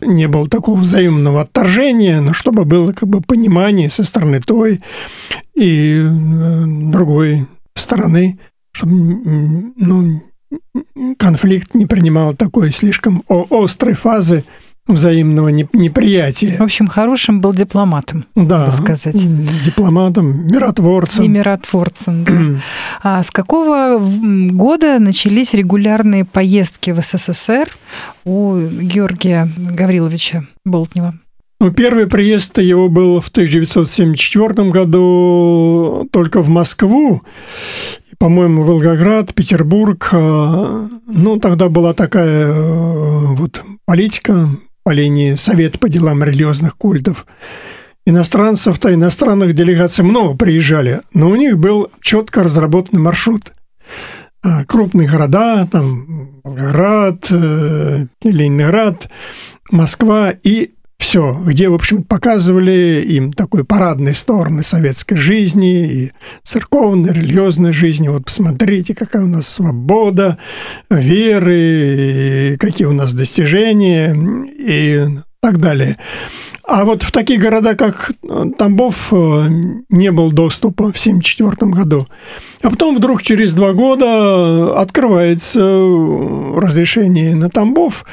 не 0.00 0.26
было 0.26 0.48
такого 0.48 0.78
взаимного 0.78 1.42
отторжения, 1.42 2.20
но 2.20 2.32
чтобы 2.32 2.64
было 2.64 2.92
как 2.92 3.08
бы 3.08 3.20
понимание 3.20 3.90
со 3.90 4.04
стороны 4.04 4.40
той 4.40 4.80
и 5.54 6.02
э, 6.02 6.64
другой 6.66 7.46
стороны, 7.74 8.38
чтобы 8.72 8.92
ну, 9.76 10.22
конфликт 11.18 11.74
не 11.74 11.86
принимал 11.86 12.34
такой 12.34 12.72
слишком 12.72 13.24
острой 13.50 13.94
фазы, 13.94 14.44
взаимного 14.86 15.48
неприятия. 15.48 16.58
В 16.58 16.62
общем, 16.62 16.88
хорошим 16.88 17.40
был 17.40 17.54
дипломатом, 17.54 18.26
да, 18.34 18.66
надо 18.66 18.76
сказать. 18.76 19.16
Дипломатом, 19.64 20.46
миротворцем. 20.46 21.24
И 21.24 21.28
миротворцем, 21.28 22.24
да. 22.24 22.60
а 23.02 23.22
с 23.22 23.30
какого 23.30 23.98
года 23.98 24.98
начались 24.98 25.54
регулярные 25.54 26.24
поездки 26.24 26.90
в 26.90 27.00
СССР 27.00 27.70
у 28.24 28.58
Георгия 28.58 29.50
Гавриловича 29.56 30.44
Болтнева? 30.64 31.14
Ну, 31.60 31.70
первый 31.70 32.06
приезд 32.06 32.58
его 32.58 32.90
был 32.90 33.22
в 33.22 33.28
1974 33.28 34.70
году 34.70 36.06
только 36.12 36.42
в 36.42 36.50
Москву, 36.50 37.22
по-моему, 38.18 38.62
Волгоград, 38.62 39.34
Петербург. 39.34 40.08
А, 40.12 40.88
ну, 41.06 41.38
тогда 41.38 41.68
была 41.68 41.94
такая 41.94 42.48
э, 42.48 43.34
вот 43.34 43.62
политика 43.84 44.50
по 44.82 44.90
линии 44.90 45.34
Совета 45.34 45.78
по 45.78 45.88
делам 45.88 46.22
религиозных 46.22 46.76
культов. 46.76 47.26
Иностранцев-то, 48.06 48.92
иностранных 48.92 49.54
делегаций 49.54 50.04
много 50.04 50.36
приезжали, 50.36 51.00
но 51.14 51.30
у 51.30 51.36
них 51.36 51.58
был 51.58 51.90
четко 52.02 52.42
разработанный 52.42 53.02
маршрут. 53.02 53.52
А, 54.42 54.64
крупные 54.66 55.08
города, 55.08 55.66
там 55.70 56.40
Волгоград, 56.44 57.26
э, 57.30 58.06
Ленинград, 58.22 59.08
Москва 59.70 60.30
и 60.30 60.74
все, 61.14 61.40
где, 61.46 61.68
в 61.68 61.74
общем, 61.74 62.02
показывали 62.02 63.04
им 63.06 63.32
такой 63.32 63.62
парадной 63.62 64.16
стороны 64.16 64.64
советской 64.64 65.14
жизни 65.14 65.86
и 65.86 66.12
церковной, 66.42 67.12
религиозной 67.12 67.70
жизни. 67.70 68.08
Вот 68.08 68.24
посмотрите, 68.24 68.96
какая 68.96 69.22
у 69.22 69.28
нас 69.28 69.46
свобода, 69.46 70.38
веры, 70.90 72.56
какие 72.58 72.88
у 72.88 72.92
нас 72.92 73.14
достижения 73.14 74.12
и 74.58 75.06
так 75.38 75.58
далее. 75.58 75.98
А 76.66 76.84
вот 76.84 77.02
в 77.02 77.12
такие 77.12 77.38
города, 77.38 77.74
как 77.74 78.10
Тамбов, 78.58 79.12
э, 79.12 79.48
не 79.90 80.10
был 80.10 80.32
доступа 80.32 80.84
в 80.84 80.96
1974 80.98 81.70
году. 81.70 82.06
А 82.62 82.70
потом 82.70 82.96
вдруг 82.96 83.22
через 83.22 83.52
два 83.52 83.74
года 83.74 84.80
открывается 84.80 85.60
разрешение 86.56 87.34
на 87.34 87.50
Тамбов. 87.50 88.04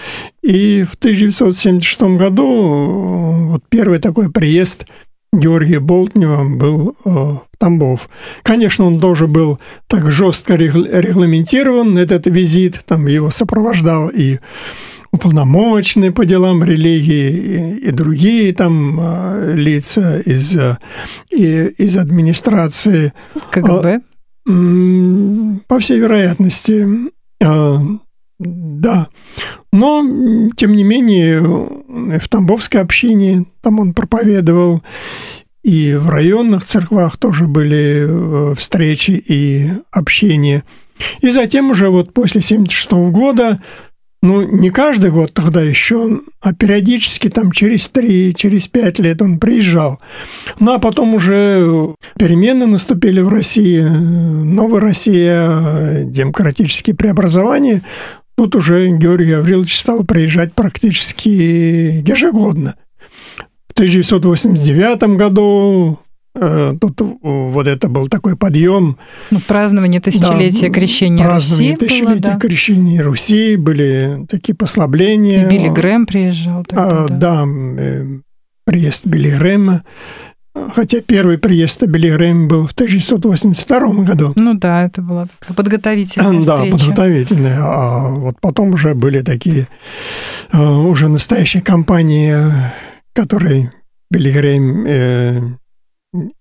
И 0.43 0.83
в 0.83 0.95
1976 0.95 2.01
году 2.17 2.45
э, 2.45 3.45
вот 3.51 3.63
первый 3.69 3.99
такой 3.99 4.31
приезд 4.31 4.87
Георгия 5.33 5.79
Болтнева 5.79 6.43
был 6.43 6.95
э, 7.05 7.09
в 7.09 7.41
Тамбов. 7.57 8.09
Конечно, 8.41 8.85
он 8.85 8.99
тоже 8.99 9.27
был 9.27 9.59
так 9.87 10.11
жестко 10.11 10.55
регламентирован, 10.55 11.97
этот 11.97 12.25
визит, 12.25 12.83
там 12.85 13.05
его 13.05 13.29
сопровождал 13.29 14.09
и 14.09 14.39
уполномоченные 15.11 16.11
по 16.11 16.25
делам 16.25 16.63
религии 16.63 17.31
и, 17.31 17.87
и 17.87 17.91
другие 17.91 18.53
там 18.53 18.97
а, 18.99 19.53
лица 19.53 20.19
из, 20.21 20.57
и, 21.29 21.65
из 21.77 21.97
администрации. 21.97 23.13
КГБ? 23.51 23.99
А, 24.47 24.51
по 25.67 25.79
всей 25.79 25.99
вероятности, 25.99 26.87
да. 28.41 29.07
Но, 29.71 30.49
тем 30.55 30.73
не 30.73 30.83
менее, 30.83 31.41
в 31.41 32.27
Тамбовской 32.27 32.81
общине 32.81 33.45
там 33.61 33.79
он 33.79 33.93
проповедовал, 33.93 34.81
и 35.63 35.93
в 35.93 36.09
районных 36.09 36.63
церквах 36.65 37.17
тоже 37.17 37.45
были 37.45 38.05
э, 38.07 38.55
встречи 38.55 39.11
и 39.11 39.69
общения. 39.91 40.63
И 41.21 41.31
затем 41.31 41.71
уже 41.71 41.89
вот 41.89 42.13
после 42.13 42.39
1976 42.39 42.91
года 43.11 43.61
ну, 44.23 44.43
не 44.43 44.69
каждый 44.69 45.09
год 45.09 45.33
тогда 45.33 45.61
еще, 45.61 46.19
а 46.41 46.53
периодически 46.53 47.27
там 47.27 47.51
через 47.51 47.89
три, 47.89 48.35
через 48.35 48.67
пять 48.67 48.99
лет 48.99 49.19
он 49.21 49.39
приезжал. 49.39 49.99
Ну, 50.59 50.73
а 50.73 50.79
потом 50.79 51.15
уже 51.15 51.95
перемены 52.19 52.67
наступили 52.67 53.21
в 53.21 53.29
России, 53.29 53.81
новая 53.81 54.79
Россия, 54.79 56.03
демократические 56.03 56.95
преобразования. 56.95 57.83
Тут 58.41 58.55
уже 58.55 58.89
Георгий 58.89 59.33
Гаврилович 59.35 59.79
стал 59.79 60.03
приезжать 60.03 60.55
практически 60.55 61.29
ежегодно. 61.29 62.75
В 63.67 63.73
1989 63.73 65.03
году 65.15 65.99
Э, 66.33 66.73
тут 66.79 67.01
вот 67.21 67.67
это 67.67 67.87
был 67.89 68.07
такой 68.07 68.35
подъем. 68.35 68.97
Ну, 69.29 69.39
празднование 69.47 69.99
тысячелетия 69.99 70.69
да, 70.69 70.73
крещения 70.73 71.23
празднование 71.23 71.73
Руси. 71.73 71.85
Тысячелетия 71.85 72.21
было, 72.21 72.33
да. 72.33 72.39
крещения 72.39 73.03
Руси, 73.03 73.55
были 73.57 74.25
такие 74.29 74.55
послабления. 74.55 75.45
И 75.45 75.49
Билли 75.49 75.67
Грэм 75.67 76.05
приезжал. 76.05 76.63
Тогда, 76.63 77.03
а, 77.03 77.07
да, 77.09 77.17
да 77.17 77.45
э, 77.45 78.05
приезд 78.65 79.05
Билли 79.05 79.37
Грэма. 79.37 79.83
Хотя 80.53 81.01
первый 81.01 81.37
приезд 81.37 81.81
Билли 81.85 82.09
Грэм 82.11 82.47
был 82.47 82.67
в 82.67 82.73
1982 82.73 84.03
году. 84.03 84.33
Ну 84.35 84.53
да, 84.53 84.85
это 84.85 85.01
была 85.01 85.25
такая 85.25 85.55
подготовительная 85.55 86.41
Да, 86.43 86.57
встреча. 86.57 86.77
подготовительная. 86.77 87.57
А 87.59 88.09
вот 88.09 88.39
потом 88.41 88.73
уже 88.73 88.93
были 88.93 89.21
такие 89.21 89.67
э, 90.51 90.61
уже 90.61 91.07
настоящие 91.07 91.63
компании, 91.63 92.35
которые 93.13 93.71
Билли 94.09 94.31
Грэм 94.31 95.57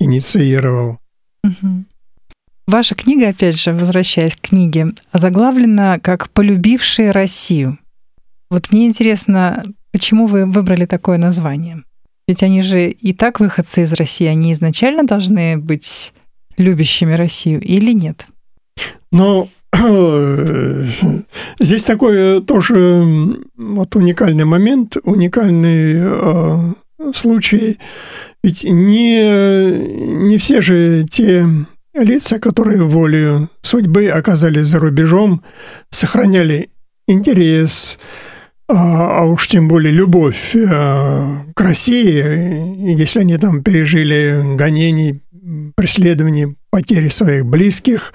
инициировал. 0.00 0.98
Угу. 1.44 1.84
Ваша 2.66 2.94
книга, 2.94 3.28
опять 3.28 3.58
же, 3.60 3.72
возвращаясь 3.72 4.36
к 4.36 4.40
книге, 4.48 4.92
заглавлена 5.12 5.98
как 6.00 6.30
«Полюбившие 6.30 7.10
Россию». 7.10 7.78
Вот 8.50 8.72
мне 8.72 8.86
интересно, 8.86 9.64
почему 9.92 10.26
вы 10.26 10.46
выбрали 10.46 10.86
такое 10.86 11.18
название? 11.18 11.84
Ведь 12.30 12.44
они 12.44 12.62
же 12.62 12.90
и 12.90 13.12
так 13.12 13.40
выходцы 13.40 13.82
из 13.82 13.92
России, 13.92 14.28
они 14.28 14.52
изначально 14.52 15.02
должны 15.02 15.58
быть 15.58 16.12
любящими 16.56 17.14
Россию 17.14 17.60
или 17.60 17.90
нет? 17.90 18.24
Ну, 19.10 19.48
здесь 21.58 21.82
такой 21.82 22.40
тоже 22.44 23.36
вот 23.56 23.96
уникальный 23.96 24.44
момент, 24.44 24.96
уникальный 25.02 25.94
э, 25.96 26.72
случай. 27.16 27.80
Ведь 28.44 28.62
не, 28.62 30.28
не 30.28 30.38
все 30.38 30.60
же 30.60 31.04
те 31.10 31.48
лица, 31.94 32.38
которые 32.38 32.84
волею 32.84 33.50
судьбы 33.60 34.06
оказались 34.06 34.68
за 34.68 34.78
рубежом, 34.78 35.42
сохраняли 35.90 36.70
интерес, 37.08 37.98
а, 38.72 39.20
а 39.20 39.24
уж 39.24 39.48
тем 39.48 39.66
более 39.66 39.92
любовь 39.92 40.54
э, 40.54 40.68
к 41.54 41.60
России, 41.60 42.96
если 42.96 43.20
они 43.20 43.36
там 43.36 43.64
пережили 43.64 44.54
гонений, 44.56 45.20
преследований, 45.74 46.54
потери 46.70 47.08
своих 47.08 47.46
близких, 47.46 48.14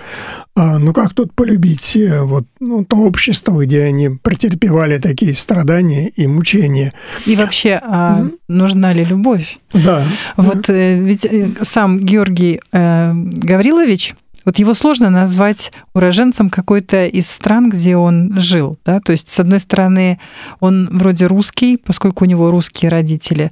а, 0.56 0.80
ну 0.80 0.94
как 0.94 1.14
тут 1.14 1.34
полюбить 1.34 1.98
э, 1.98 2.22
вот 2.22 2.46
ну, 2.62 2.86
то 2.86 2.96
общество, 2.98 3.66
где 3.66 3.84
они 3.84 4.10
претерпевали 4.10 4.98
такие 4.98 5.34
страдания 5.34 6.08
и 6.08 6.26
мучения? 6.26 6.94
И 7.26 7.36
вообще, 7.36 7.82
а 7.84 8.22
mm-hmm. 8.22 8.38
нужна 8.48 8.94
ли 8.94 9.04
любовь? 9.04 9.60
Да. 9.74 10.06
Вот 10.38 10.68
да. 10.68 10.74
Э, 10.74 10.98
ведь 10.98 11.28
сам 11.64 12.00
Георгий 12.00 12.62
Гаврилович 12.72 14.16
вот 14.46 14.60
его 14.60 14.74
сложно 14.74 15.10
назвать 15.10 15.72
уроженцем 15.94 16.50
какой-то 16.50 17.08
из 17.08 17.30
стран, 17.30 17.70
где 17.70 17.98
он 17.98 18.40
жил. 18.40 18.78
Да? 18.86 19.00
То 19.00 19.12
есть, 19.12 19.30
с 19.30 19.40
одной 19.40 19.60
стороны, 19.60 20.20
он 20.60 20.88
вроде 20.92 21.26
русский, 21.26 21.78
поскольку 21.78 22.24
у 22.24 22.28
него 22.28 22.52
русские 22.52 22.90
родители. 22.90 23.52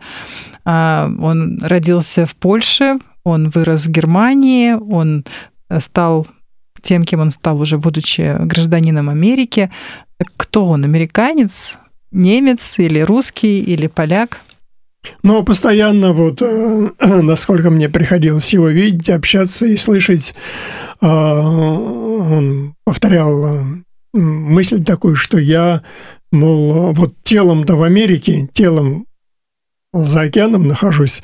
А, 0.66 1.12
он 1.20 1.60
родился 1.62 2.26
в 2.26 2.36
Польше, 2.36 3.00
он 3.24 3.50
вырос 3.50 3.86
в 3.86 3.89
Германии, 3.89 4.74
он 4.74 5.26
стал 5.80 6.28
тем, 6.82 7.04
кем 7.04 7.22
он 7.22 7.32
стал 7.32 7.60
уже 7.60 7.78
будучи 7.78 8.38
гражданином 8.39 9.10
Америки. 9.10 9.72
Кто 10.38 10.66
он, 10.66 10.84
американец, 10.84 11.80
немец 12.12 12.78
или 12.78 13.00
русский 13.00 13.62
или 13.62 13.88
поляк? 13.88 14.41
Но 15.22 15.43
постоянно 15.43 16.14
вот, 16.14 16.41
э, 16.41 16.89
насколько 16.99 17.70
мне 17.70 17.89
приходилось 17.89 18.54
его 18.54 18.70
видеть, 18.70 19.10
общаться 19.10 19.66
и 19.66 19.78
слышать, 19.78 20.34
э, 21.01 21.06
он 21.06 22.76
повторял 22.86 23.45
э, 23.45 23.64
мысль 24.14 24.84
такую, 24.84 25.16
что 25.16 25.38
я, 25.38 25.84
мол, 26.32 26.93
вот 26.93 27.14
телом-то 27.24 27.76
в 27.76 27.84
Америке, 27.84 28.49
телом 28.54 29.06
за 29.93 30.22
океаном 30.22 30.68
нахожусь, 30.68 31.22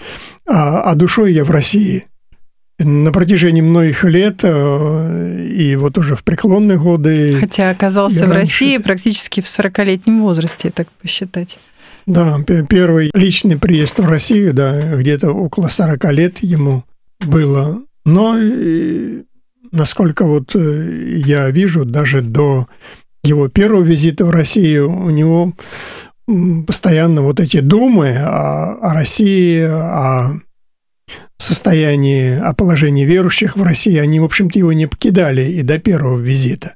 а, 0.48 0.82
а 0.82 0.96
душой 0.96 1.34
я 1.34 1.44
в 1.44 1.52
России. 1.52 2.06
На 2.78 3.12
протяжении 3.12 3.62
многих 3.62 4.06
лет 4.06 4.42
и 4.46 5.76
вот 5.76 5.98
уже 5.98 6.16
в 6.16 6.24
преклонные 6.24 6.78
годы. 6.78 7.36
Хотя 7.38 7.72
оказался 7.72 8.26
в 8.26 8.32
раньше... 8.32 8.64
России 8.64 8.78
практически 8.78 9.42
в 9.42 9.46
40-летнем 9.46 10.22
возрасте, 10.22 10.72
так 10.72 10.88
посчитать. 11.02 11.60
Да, 12.06 12.40
первый 12.44 13.12
личный 13.14 13.58
приезд 13.58 14.00
в 14.00 14.06
Россию, 14.06 14.54
да, 14.54 14.96
где-то 14.96 15.32
около 15.32 15.68
40 15.68 16.12
лет 16.12 16.40
ему 16.44 16.84
было. 17.20 17.82
Но, 18.06 18.36
насколько 19.72 20.26
вот 20.26 20.56
э, 20.56 21.18
я 21.26 21.50
вижу, 21.52 21.86
даже 21.86 22.22
до 22.22 22.68
его 23.24 23.50
первого 23.50 23.84
визита 23.84 24.26
в 24.26 24.30
Россию 24.30 24.92
у 24.92 25.10
него 25.10 25.54
постоянно 26.66 27.22
вот 27.22 27.40
эти 27.40 27.60
думы 27.60 28.16
о, 28.18 28.78
о 28.82 28.94
России, 28.94 29.62
о 29.62 30.40
состоянии, 31.38 32.38
о 32.38 32.54
положении 32.54 33.06
верующих 33.06 33.58
в 33.58 33.64
России, 33.64 33.98
они, 33.98 34.20
в 34.20 34.26
общем-то, 34.26 34.60
его 34.60 34.74
не 34.74 34.88
покидали 34.88 35.44
и 35.52 35.62
до 35.64 35.80
первого 35.80 36.20
визита. 36.20 36.76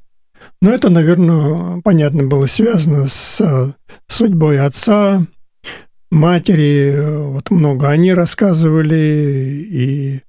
Но 0.63 0.73
это, 0.73 0.89
наверное, 0.89 1.81
понятно 1.81 2.23
было 2.23 2.45
связано 2.45 3.09
с 3.09 3.41
э, 3.41 3.73
судьбой 4.07 4.61
отца, 4.61 5.27
матери, 6.09 6.95
вот 7.31 7.51
много 7.51 7.89
они 7.89 8.13
рассказывали, 8.13 8.95
и 9.69 10.21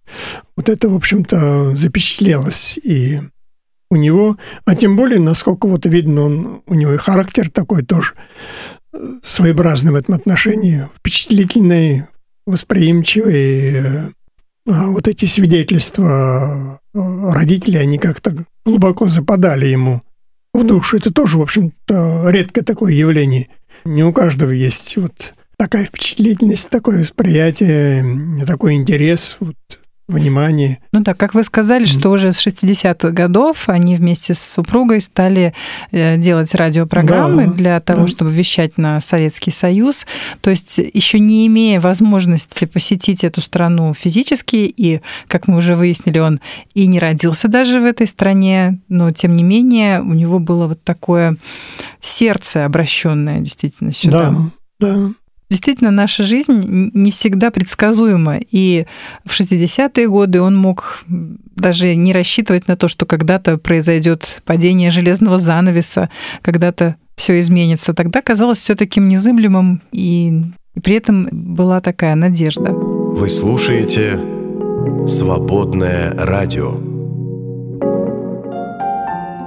вот 0.57 0.68
это, 0.68 0.89
в 0.89 0.97
общем-то, 0.97 1.76
запечатлелось 1.76 2.78
и 2.82 3.20
у 3.93 3.95
него, 3.95 4.37
а 4.64 4.74
тем 4.74 4.97
более, 4.97 5.20
насколько 5.20 5.68
вот 5.68 5.87
видно, 5.87 6.22
он, 6.22 6.62
у 6.66 6.74
него 6.74 6.95
и 6.95 6.99
характер 6.99 7.49
такой 7.49 7.85
тоже 7.85 8.14
э, 8.93 8.99
своеобразный 9.22 9.93
в 9.93 9.95
этом 9.95 10.16
отношении, 10.16 10.89
впечатлительный, 10.97 12.07
восприимчивый. 12.45 14.12
А 14.66 14.87
вот 14.89 15.07
эти 15.07 15.26
свидетельства 15.26 16.80
э, 16.93 16.99
родителей, 17.30 17.78
они 17.78 17.99
как-то 17.99 18.35
глубоко 18.64 19.07
западали 19.07 19.66
ему 19.66 20.03
в 20.55 20.65
душу. 20.65 20.97
Это 20.97 21.13
тоже, 21.13 21.39
в 21.39 21.43
общем-то, 21.43 22.31
редкое 22.31 22.63
такое 22.63 22.93
явление. 22.93 23.49
Не 23.85 24.05
у 24.05 24.13
каждого 24.13 24.51
есть 24.51 24.97
вот 24.97 25.35
такая 25.59 25.85
впечатлительность, 25.85 26.71
такое 26.71 27.01
восприятие, 27.01 28.45
такой 28.47 28.75
интерес 28.75 29.37
вот, 29.41 29.57
внимание. 30.07 30.79
Ну 30.93 31.01
да, 31.01 31.15
как 31.15 31.35
вы 31.35 31.43
сказали, 31.43 31.87
что 31.87 32.11
уже 32.11 32.33
с 32.33 32.47
60-х 32.47 33.11
годов 33.11 33.69
они 33.69 33.97
вместе 33.97 34.35
с 34.35 34.41
супругой 34.41 35.01
стали 35.01 35.55
э, 35.93 36.19
делать 36.19 36.55
радиопрограммы 36.55 37.47
да, 37.47 37.53
для 37.53 37.81
того, 37.81 38.03
да. 38.03 38.09
чтобы 38.09 38.31
вещать 38.31 38.77
на 38.77 39.01
Советский 39.01 39.51
Союз. 39.51 40.07
То 40.43 40.51
есть 40.51 40.79
еще 40.79 41.19
не 41.19 41.47
имея 41.47 41.81
возможности 41.81 42.67
посетить 42.67 43.25
эту 43.25 43.41
страну 43.41 43.95
физически, 43.95 44.57
и, 44.57 45.01
как 45.27 45.49
мы 45.49 45.57
уже 45.57 45.75
выяснили, 45.75 46.19
он 46.19 46.41
и 46.75 46.87
не 46.87 46.99
родился 46.99 47.49
даже 47.49 47.81
в 47.81 47.85
этой 47.87 48.07
стране, 48.07 48.81
но 48.89 49.11
тем 49.11 49.33
не 49.33 49.43
менее 49.43 50.03
у 50.03 50.13
него 50.13 50.39
было 50.39 50.67
вот 50.67 50.83
такое 50.85 51.37
сердце 52.01 52.67
обращенное 52.67 53.41
действительно 53.41 53.93
сюда. 53.93 54.31
Да, 54.79 54.97
да. 54.97 55.11
Действительно, 55.51 55.91
наша 55.91 56.25
жизнь 56.25 56.91
не 56.95 57.11
всегда 57.11 57.51
предсказуема. 57.51 58.39
И 58.39 58.87
в 59.25 59.39
60-е 59.39 60.09
годы 60.09 60.41
он 60.41 60.57
мог 60.57 61.05
даже 61.07 61.95
не 61.95 62.13
рассчитывать 62.13 62.67
на 62.67 62.77
то, 62.77 62.89
что 62.89 63.07
когда-то 63.07 63.59
произойдет 63.59 64.43
падение 64.45 64.91
железного 64.91 65.39
занавеса, 65.39 66.11
когда-то 66.43 66.97
все 67.17 67.39
изменится. 67.41 67.95
Тогда 67.95 68.23
казалось 68.23 68.59
все 68.59 68.75
таким 68.75 69.09
незыблемым, 69.09 69.83
и, 69.93 70.43
и 70.75 70.81
при 70.81 70.97
этом 70.97 71.29
была 71.31 71.81
такая 71.81 72.15
надежда. 72.15 72.73
Вы 72.73 73.29
слушаете 73.29 74.19
«Свободное 75.07 76.11
радио». 76.17 76.94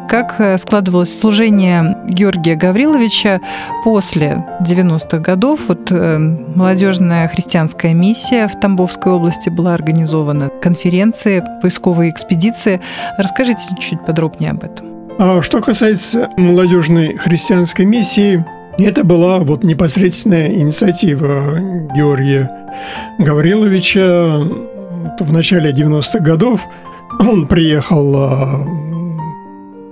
Как 0.08 0.40
э, 0.40 0.58
складывалось 0.58 1.20
служение 1.20 1.98
Георгия 2.08 2.56
Гавриловича 2.56 3.42
после 3.84 4.46
90-х 4.62 5.18
годов? 5.18 5.60
Вот 5.68 5.92
э, 5.92 6.18
молодежная 6.18 7.28
христианская 7.28 7.94
миссия 7.94 8.48
в 8.48 8.58
Тамбовской 8.58 9.12
области 9.12 9.50
была 9.50 9.74
организована, 9.74 10.50
конференции, 10.62 11.44
поисковые 11.62 12.12
экспедиции. 12.12 12.80
Расскажите 13.18 13.76
чуть 13.80 14.06
подробнее 14.06 14.52
об 14.52 14.64
этом. 14.64 14.88
А 15.20 15.42
что 15.42 15.60
касается 15.62 16.30
молодежной 16.38 17.18
христианской 17.18 17.84
миссии, 17.84 18.46
это 18.78 19.04
была 19.04 19.40
вот 19.40 19.66
непосредственная 19.66 20.54
инициатива 20.54 21.60
Георгия 21.94 22.50
Гавриловича 23.20 24.40
в 25.20 25.34
начале 25.34 25.72
90-х 25.72 26.20
годов. 26.20 26.66
Он 27.20 27.48
приехал 27.48 28.16
а, 28.16 28.87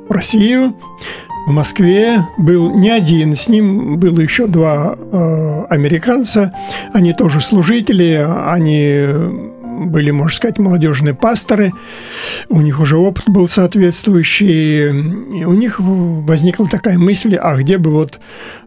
Россию, 0.09 0.75
в 1.47 1.51
Москве 1.51 2.25
был 2.37 2.71
не 2.71 2.89
один, 2.89 3.35
с 3.35 3.49
ним 3.49 3.97
было 3.99 4.19
еще 4.19 4.47
два 4.47 4.95
э, 4.97 5.65
американца, 5.69 6.53
они 6.91 7.13
тоже 7.13 7.39
служители, 7.41 8.25
они 8.47 9.05
были, 9.85 10.11
можно 10.11 10.35
сказать, 10.35 10.57
молодежные 10.57 11.13
пасторы, 11.13 11.71
у 12.49 12.61
них 12.61 12.79
уже 12.79 12.97
опыт 12.97 13.25
был 13.27 13.47
соответствующий, 13.47 14.89
и 14.89 15.45
у 15.45 15.53
них 15.53 15.75
возникла 15.79 16.67
такая 16.67 16.97
мысль, 16.97 17.35
а 17.35 17.55
где 17.57 17.77
бы 17.77 17.91
вот 17.91 18.19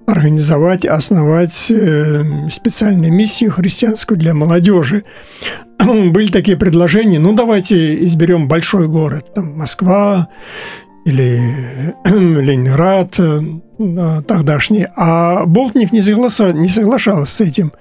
организовать, 0.07 0.84
основать 0.84 1.70
э, 1.70 2.49
специальную 2.51 3.12
миссию 3.12 3.51
христианскую 3.51 4.18
для 4.18 4.34
молодежи. 4.34 5.05
Были 5.78 6.28
такие 6.28 6.57
предложения, 6.57 7.18
ну 7.18 7.34
давайте 7.34 8.05
изберем 8.05 8.49
большой 8.49 8.89
город, 8.89 9.34
там 9.34 9.59
Москва 9.59 10.28
или 11.09 11.94
Ленинград 12.04 13.18
э, 13.18 14.22
тогдашний. 14.26 14.86
А 14.94 15.46
Болтнев 15.46 15.92
не, 15.92 16.02
согласа, 16.02 16.52
не 16.52 16.68
соглашался 16.68 17.34
с 17.34 17.40
этим. 17.40 17.72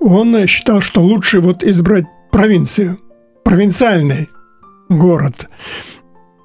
Он 0.00 0.46
считал, 0.46 0.80
что 0.80 1.00
лучше 1.00 1.40
вот 1.40 1.62
избрать 1.62 2.06
провинцию, 2.32 2.98
провинциальный 3.44 4.28
город. 4.88 5.48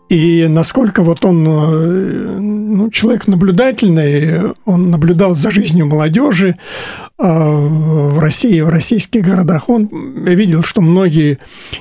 И 0.10 0.46
насколько 0.48 1.04
вот 1.04 1.26
он 1.26 1.48
э, 1.48 2.38
ну, 2.40 2.90
человек 2.92 3.28
наблюдательный, 3.28 4.54
он 4.66 4.92
наблюдал 4.92 5.36
за 5.36 5.50
жизнью 5.50 5.88
молодежи 5.88 6.58
в 7.28 8.20
России, 8.20 8.62
в 8.62 8.70
российских 8.70 9.24
городах. 9.24 9.70
Он 9.70 9.90
видел, 10.26 10.64
что 10.64 10.82
многие 10.82 11.38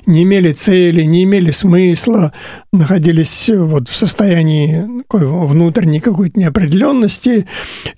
не 0.07 0.23
имели 0.23 0.53
цели, 0.53 1.03
не 1.03 1.25
имели 1.25 1.51
смысла, 1.51 2.33
находились 2.73 3.51
вот 3.53 3.89
в 3.89 3.97
состоянии 3.97 5.03
такой 5.03 5.27
внутренней 5.27 6.01
какой-то 6.01 6.39
неопределенности. 6.39 7.47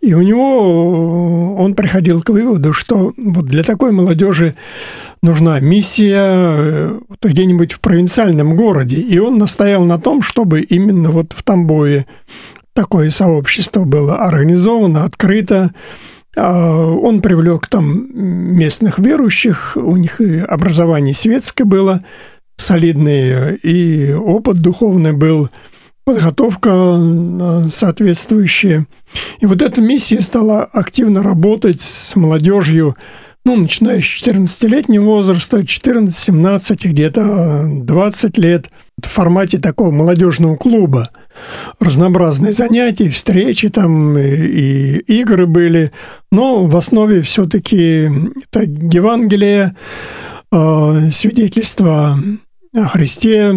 И 0.01 0.14
у 0.14 0.22
него 0.22 1.57
он 1.57 1.74
приходил 1.74 2.22
к 2.22 2.30
выводу, 2.30 2.72
что 2.72 3.12
вот 3.16 3.47
для 3.47 3.62
такой 3.62 3.93
молодежи 3.93 4.55
нужна 5.22 5.61
миссия 5.61 6.16
э, 6.18 7.01
где-нибудь 7.22 7.72
в 7.72 7.80
провинциальном 7.80 8.57
городе. 8.57 8.97
И 8.97 9.18
он 9.18 9.38
настоял 9.38 9.84
на 9.84 9.99
том, 9.99 10.22
чтобы 10.22 10.61
именно 10.61 11.11
вот 11.11 11.32
в 11.32 11.43
Тамбове 11.43 12.07
такое 12.72 13.11
сообщество 13.11 13.84
было 13.84 14.16
организовано, 14.16 15.05
открыто. 15.05 15.72
А, 16.37 16.87
он 16.87 17.20
привлек 17.20 17.66
там 17.66 18.09
местных 18.14 18.99
верующих, 18.99 19.76
у 19.76 19.97
них 19.97 20.20
и 20.20 20.39
образование 20.39 21.14
светское 21.14 21.64
было 21.64 22.05
солидное, 22.57 23.55
и 23.55 24.12
опыт 24.12 24.59
духовный 24.59 25.12
был, 25.12 25.51
подготовка 26.05 26.70
э, 26.70 27.68
соответствующая. 27.68 28.87
И 29.41 29.47
вот 29.47 29.62
эта 29.62 29.80
миссия 29.80 30.20
стала 30.20 30.64
активно 30.64 31.22
работать 31.22 31.80
с 31.80 32.16
молодежью 32.16 32.97
ну, 33.45 33.57
начиная 33.57 34.01
с 34.01 34.05
14-летнего 34.05 35.05
возраста, 35.05 35.59
14-17, 35.59 36.89
где-то 36.89 37.64
20 37.66 38.39
лет, 38.39 38.70
в 39.03 39.09
формате 39.09 39.59
такого 39.59 39.91
молодежного 39.91 40.57
клуба. 40.57 41.11
Разнообразные 41.80 42.53
занятия, 42.53 43.11
встречи 43.11 43.68
там 43.68 44.16
и, 44.18 44.99
и 44.99 45.20
игры 45.20 45.47
были, 45.47 45.93
но 46.30 46.66
в 46.66 46.76
основе 46.76 47.22
все-таки 47.22 48.11
это 48.51 48.62
Евангелие, 48.62 49.76
э, 50.53 51.11
свидетельство 51.11 52.18
о 52.74 52.85
Христе, 52.89 53.55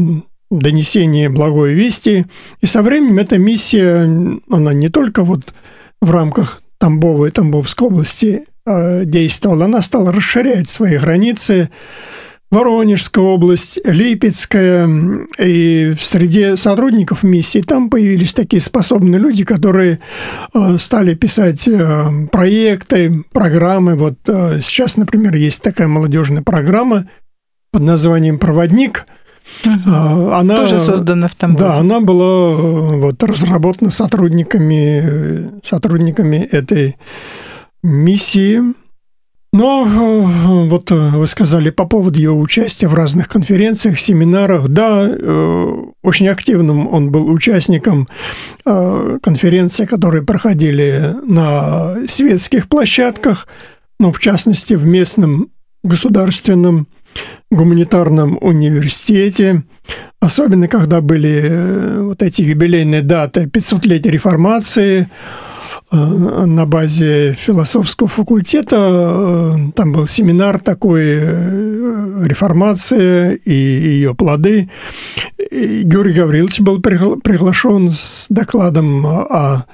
донесение 0.49 1.29
благой 1.29 1.73
вести. 1.73 2.25
И 2.61 2.65
со 2.65 2.81
временем 2.81 3.19
эта 3.19 3.37
миссия, 3.37 4.09
она 4.49 4.73
не 4.73 4.89
только 4.89 5.23
вот 5.23 5.53
в 6.01 6.11
рамках 6.11 6.61
Тамбова 6.77 7.27
и 7.27 7.31
Тамбовской 7.31 7.87
области 7.87 8.45
Э, 8.67 9.05
действовала, 9.05 9.65
она 9.65 9.83
стала 9.83 10.11
расширять 10.11 10.67
свои 10.67 10.97
границы. 10.97 11.69
Воронежская 12.51 13.23
область, 13.23 13.79
Липецкая, 13.83 14.87
и 15.39 15.93
в 15.97 16.05
среде 16.05 16.55
сотрудников 16.55 17.23
миссии 17.23 17.59
там 17.59 17.89
появились 17.89 18.33
такие 18.33 18.61
способные 18.61 19.19
люди, 19.19 19.43
которые 19.43 19.99
э, 20.53 20.77
стали 20.77 21.15
писать 21.15 21.67
э, 21.67 22.27
проекты, 22.31 23.23
программы. 23.33 23.95
Вот 23.95 24.15
сейчас, 24.25 24.95
например, 24.95 25.35
есть 25.35 25.63
такая 25.63 25.87
молодежная 25.87 26.43
программа 26.43 27.09
под 27.71 27.81
названием 27.81 28.39
«Проводник», 28.39 29.05
Угу. 29.63 30.31
Она, 30.31 30.55
Тоже 30.57 30.79
создана 30.79 31.27
в 31.27 31.35
Тамбове. 31.35 31.65
Да, 31.65 31.75
она 31.77 31.99
была 31.99 32.55
вот, 32.55 33.21
разработана 33.23 33.91
сотрудниками, 33.91 35.61
сотрудниками 35.63 36.37
этой 36.37 36.97
миссии. 37.83 38.61
Но 39.55 39.85
э, 39.85 40.67
вот 40.67 40.91
э, 40.91 41.11
вы 41.11 41.27
сказали 41.27 41.69
по 41.69 41.85
поводу 41.85 42.19
его 42.19 42.37
участия 42.37 42.87
в 42.89 42.93
разных 42.93 43.29
конференциях, 43.29 43.99
семинарах. 43.99 44.67
Да, 44.67 45.07
э, 45.07 45.75
очень 46.03 46.27
активным 46.27 46.93
он 46.93 47.09
был 47.09 47.29
участником 47.29 48.07
конференций, 48.65 49.87
которые 49.87 50.23
проходили 50.23 51.13
на 51.25 51.95
светских 52.07 52.67
площадках, 52.67 53.47
ну, 53.99 54.11
в 54.11 54.19
частности, 54.19 54.73
в 54.73 54.85
местном 54.85 55.49
государственном 55.83 56.87
гуманитарном 57.49 58.37
университете, 58.41 59.63
особенно 60.19 60.67
когда 60.67 61.01
были 61.01 62.01
вот 62.01 62.21
эти 62.21 62.41
юбилейные 62.41 63.01
даты 63.01 63.45
500-летия 63.45 64.11
реформации, 64.11 65.07
Э, 65.07 65.54
на 65.91 66.65
базе 66.65 67.33
философского 67.33 68.09
факультета. 68.09 68.75
Э, 68.75 69.71
там 69.75 69.91
был 69.91 70.07
семинар 70.07 70.59
такой 70.59 71.03
э, 71.19 72.25
«Реформация 72.25 73.33
и 73.33 73.53
ее 73.53 74.15
плоды». 74.15 74.69
И 75.51 75.83
Георгий 75.83 76.19
Гаврилович 76.19 76.61
был 76.61 76.81
приглашен 76.81 77.91
с 77.91 78.27
докладом 78.29 79.05
о 79.05 79.65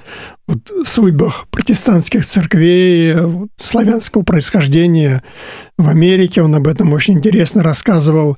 вот, 0.46 0.58
судьбах 0.84 1.46
протестантских 1.50 2.26
церквей 2.26 3.16
славянского 3.56 4.22
происхождения 4.22 5.22
в 5.78 5.88
Америке. 5.88 6.42
Он 6.42 6.54
об 6.54 6.68
этом 6.68 6.92
очень 6.92 7.14
интересно 7.14 7.62
рассказывал. 7.62 8.36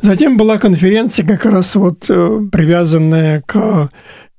Затем 0.00 0.36
была 0.36 0.58
конференция 0.58 1.24
как 1.24 1.44
раз 1.44 1.76
вот 1.76 2.00
привязанная 2.00 3.42
к 3.46 3.90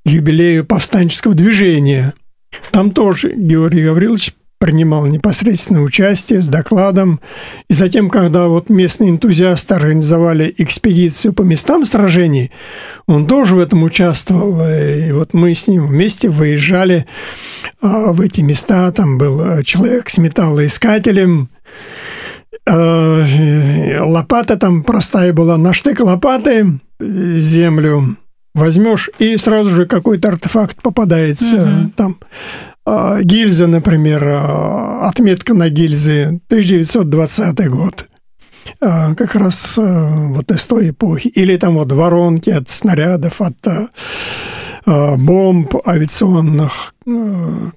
юбилею 0.05 0.65
повстанческого 0.65 1.33
движения– 1.33 2.13
там 2.71 2.91
тоже 2.91 3.33
Георгий 3.35 3.83
Гаврилович 3.83 4.33
принимал 4.63 5.07
непосредственное 5.07 5.81
участие 5.81 6.41
с 6.41 6.47
докладом. 6.47 7.19
И 7.69 7.73
затем, 7.73 8.09
когда 8.09 8.47
вот 8.47 8.69
местные 8.69 9.09
энтузиасты 9.09 9.75
организовали 9.75 10.53
экспедицию 10.57 11.33
по 11.33 11.41
местам 11.41 11.83
сражений, 11.83 12.49
он 13.05 13.27
тоже 13.27 13.55
в 13.55 13.59
этом 13.59 13.83
участвовал. 13.83 14.61
И 14.65 15.11
вот 15.11 15.33
мы 15.33 15.53
с 15.53 15.67
ним 15.67 15.87
вместе 15.87 16.29
выезжали 16.29 17.05
а, 17.81 18.13
в 18.13 18.21
эти 18.21 18.39
места. 18.39 18.89
Там 18.93 19.17
был 19.17 19.61
человек 19.63 20.09
с 20.09 20.17
металлоискателем, 20.17 21.49
а, 22.65 23.25
лопата 23.99 24.55
там 24.55 24.83
простая 24.83 25.33
была, 25.33 25.57
на 25.57 25.73
штык 25.73 25.99
лопаты 25.99 26.79
землю 27.01 28.15
возьмешь, 28.53 29.09
и 29.19 29.37
сразу 29.37 29.69
же 29.69 29.85
какой-то 29.85 30.29
артефакт 30.29 30.81
попадается 30.81 31.63
угу. 31.63 31.91
там. 31.95 32.17
А, 32.85 33.21
гильза, 33.21 33.67
например, 33.67 34.23
а, 34.25 35.07
отметка 35.07 35.53
на 35.53 35.69
гильзе 35.69 36.41
1920 36.47 37.69
год 37.69 38.05
а, 38.81 39.15
как 39.15 39.35
раз 39.35 39.75
вот 39.77 40.51
из 40.51 40.67
той 40.67 40.89
эпохи. 40.89 41.27
Или 41.27 41.55
там 41.55 41.75
вот 41.75 41.91
воронки 41.91 42.49
от 42.49 42.69
снарядов, 42.69 43.41
от 43.41 43.57
бомб 44.85 45.75
авиационных, 45.87 46.93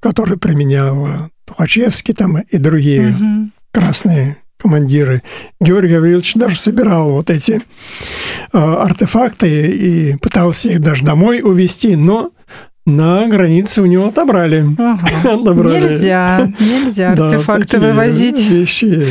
которые 0.00 0.38
применял 0.38 1.30
Тухачевский 1.44 2.14
там 2.14 2.38
и 2.38 2.58
другие 2.58 3.10
угу. 3.10 3.50
красные 3.72 4.38
командиры. 4.58 5.22
Георгий 5.60 5.94
Гаврилович 5.94 6.34
даже 6.34 6.56
собирал 6.56 7.10
вот 7.10 7.30
эти 7.30 7.62
э, 8.52 8.58
артефакты 8.58 9.48
и 9.48 10.16
пытался 10.16 10.70
их 10.70 10.80
даже 10.80 11.04
домой 11.04 11.40
увезти, 11.42 11.96
но 11.96 12.30
на 12.86 13.26
границе 13.26 13.82
у 13.82 13.86
него 13.86 14.06
отобрали. 14.06 14.64
Ага. 14.78 15.34
отобрали. 15.40 15.80
Нельзя, 15.80 16.52
нельзя 16.60 17.12
артефакты 17.12 17.78
да, 17.78 17.88
вывозить. 17.88 18.48
Вещи, 18.48 19.08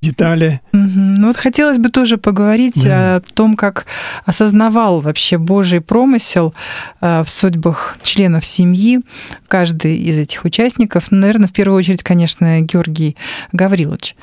детали. 0.00 0.60
Угу. 0.72 0.80
Ну 0.82 1.26
вот 1.26 1.36
хотелось 1.36 1.76
бы 1.76 1.90
тоже 1.90 2.16
поговорить 2.16 2.82
да. 2.82 3.16
о 3.16 3.20
том, 3.20 3.56
как 3.56 3.84
осознавал 4.24 5.00
вообще 5.00 5.36
Божий 5.36 5.82
промысел 5.82 6.54
э, 7.02 7.22
в 7.22 7.28
судьбах 7.28 7.98
членов 8.02 8.46
семьи 8.46 9.00
каждый 9.48 9.98
из 9.98 10.16
этих 10.16 10.44
участников. 10.46 11.08
Ну, 11.10 11.18
наверное, 11.18 11.48
в 11.48 11.52
первую 11.52 11.78
очередь, 11.78 12.02
конечно, 12.02 12.60
Георгий 12.62 13.16
Гаврилович. 13.52 14.16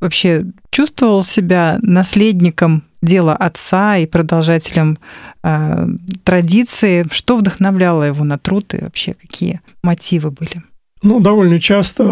Вообще 0.00 0.46
чувствовал 0.70 1.22
себя 1.22 1.78
наследником 1.80 2.82
дела 3.06 3.34
отца 3.34 3.96
и 3.96 4.06
продолжателем 4.06 4.98
э, 5.42 5.86
традиции. 6.24 7.06
Что 7.10 7.36
вдохновляло 7.36 8.02
его 8.02 8.24
на 8.24 8.38
труд 8.38 8.74
и 8.74 8.82
вообще 8.82 9.14
какие 9.14 9.60
мотивы 9.82 10.30
были? 10.30 10.62
Ну, 11.02 11.20
довольно 11.20 11.58
часто 11.58 12.04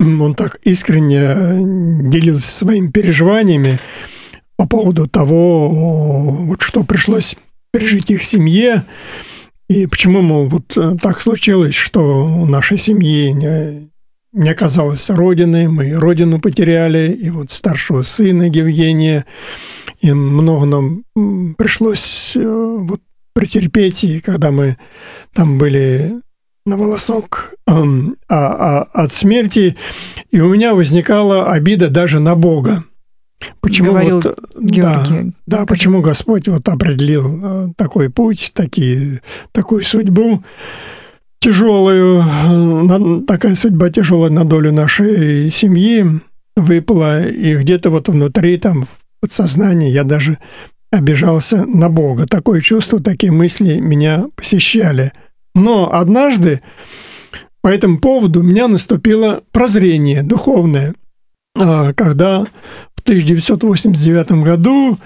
он 0.00 0.34
так 0.34 0.58
искренне 0.62 2.10
делился 2.10 2.50
своими 2.50 2.90
переживаниями 2.90 3.78
по 4.56 4.66
поводу 4.66 5.06
того, 5.06 5.68
вот 5.68 6.62
что 6.62 6.82
пришлось 6.82 7.36
пережить 7.72 8.10
их 8.10 8.22
семье, 8.24 8.86
и 9.68 9.86
почему, 9.86 10.22
мол, 10.22 10.48
вот 10.48 10.76
э, 10.76 10.96
так 11.00 11.20
случилось, 11.20 11.74
что 11.74 12.24
у 12.24 12.46
нашей 12.46 12.78
семьи 12.78 13.90
не, 14.32 14.42
не 14.42 14.50
оказалось 14.50 15.10
родины, 15.10 15.68
мы 15.68 15.94
родину 15.94 16.40
потеряли, 16.40 17.12
и 17.12 17.30
вот 17.30 17.50
старшего 17.50 18.02
сына 18.02 18.44
Евгения, 18.44 19.26
и 20.00 20.12
много 20.12 20.66
нам 20.66 21.54
пришлось 21.54 22.32
э, 22.34 22.40
вот 22.44 23.00
претерпеть, 23.34 24.04
и 24.04 24.20
когда 24.20 24.50
мы 24.50 24.78
там 25.34 25.58
были 25.58 26.20
на 26.64 26.76
волосок 26.76 27.54
а, 27.66 27.84
а, 28.28 28.82
от 28.92 29.12
смерти, 29.12 29.76
и 30.30 30.40
у 30.40 30.52
меня 30.52 30.74
возникала 30.74 31.52
обида 31.52 31.88
даже 31.88 32.18
на 32.18 32.34
Бога. 32.34 32.84
Почему 33.60 33.90
Говорил 33.90 34.16
вот, 34.16 34.38
Георгий. 34.58 35.34
Да, 35.46 35.58
да, 35.58 35.66
почему 35.66 36.00
Господь 36.00 36.48
вот 36.48 36.68
определил 36.68 37.40
э, 37.42 37.68
такой 37.76 38.10
путь, 38.10 38.50
такие, 38.54 39.20
такую 39.52 39.84
судьбу. 39.84 40.42
Тяжелую, 41.46 43.24
такая 43.24 43.54
судьба 43.54 43.90
тяжелая 43.90 44.30
на 44.30 44.44
долю 44.44 44.72
нашей 44.72 45.48
семьи 45.52 46.04
выпала, 46.56 47.24
и 47.24 47.56
где-то 47.56 47.90
вот 47.90 48.08
внутри, 48.08 48.58
там, 48.58 48.86
в 48.86 48.88
подсознании 49.20 49.88
я 49.88 50.02
даже 50.02 50.38
обижался 50.90 51.64
на 51.64 51.88
Бога. 51.88 52.26
Такое 52.26 52.60
чувство, 52.60 53.00
такие 53.00 53.30
мысли 53.30 53.78
меня 53.78 54.26
посещали. 54.34 55.12
Но 55.54 55.94
однажды 55.94 56.62
по 57.62 57.68
этому 57.68 58.00
поводу 58.00 58.40
у 58.40 58.42
меня 58.42 58.66
наступило 58.66 59.42
прозрение 59.52 60.24
духовное, 60.24 60.96
а, 61.56 61.92
когда 61.92 62.44
в 62.96 63.02
1989 63.02 64.42
году 64.42 64.98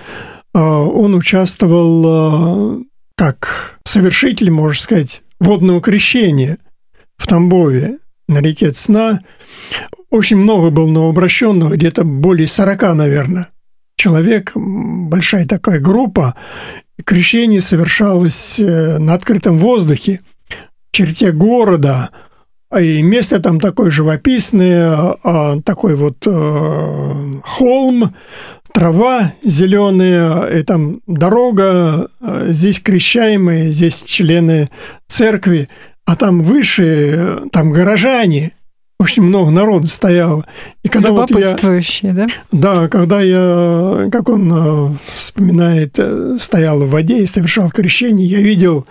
а, 0.54 0.84
он 0.84 1.14
участвовал 1.14 2.82
как 3.14 3.78
совершитель, 3.84 4.50
можно 4.50 4.80
сказать, 4.80 5.22
водного 5.40 5.80
крещения 5.80 6.58
в 7.16 7.26
Тамбове 7.26 7.98
на 8.28 8.38
реке 8.38 8.70
Цна. 8.70 9.20
Очень 10.10 10.36
много 10.36 10.70
было 10.70 10.88
новообращенных, 10.88 11.72
где-то 11.72 12.04
более 12.04 12.46
40, 12.46 12.94
наверное, 12.94 13.48
человек, 13.96 14.52
большая 14.54 15.46
такая 15.46 15.80
группа. 15.80 16.36
Крещение 17.04 17.60
совершалось 17.60 18.60
э, 18.60 18.98
на 18.98 19.14
открытом 19.14 19.58
воздухе, 19.58 20.20
в 20.48 20.96
черте 20.96 21.32
города– 21.32 22.10
и 22.78 23.02
место 23.02 23.40
там 23.40 23.58
такое 23.58 23.90
живописное, 23.90 25.16
а, 25.24 25.60
такой 25.60 25.96
вот 25.96 26.24
э, 26.24 27.40
холм, 27.42 28.14
трава 28.72 29.32
зеленая, 29.42 30.46
и 30.46 30.62
там 30.62 31.00
дорога, 31.06 32.08
э, 32.20 32.46
здесь 32.50 32.80
крещаемые, 32.80 33.70
здесь 33.70 34.02
члены 34.02 34.70
церкви, 35.06 35.68
а 36.06 36.16
там 36.16 36.42
выше, 36.42 37.42
там 37.52 37.70
горожане, 37.70 38.52
очень 38.98 39.22
много 39.22 39.50
народу 39.50 39.86
стояло. 39.86 40.44
И 40.82 40.88
когда 40.88 41.10
вот 41.10 41.30
я, 41.30 41.56
да? 42.12 42.26
Да, 42.52 42.88
когда 42.88 43.22
я, 43.22 44.08
как 44.12 44.28
он 44.28 44.52
э, 44.52 44.96
вспоминает, 45.14 45.98
стоял 46.38 46.80
в 46.80 46.90
воде 46.90 47.22
и 47.22 47.26
совершал 47.26 47.70
крещение, 47.70 48.26
я 48.26 48.40
видел 48.40 48.86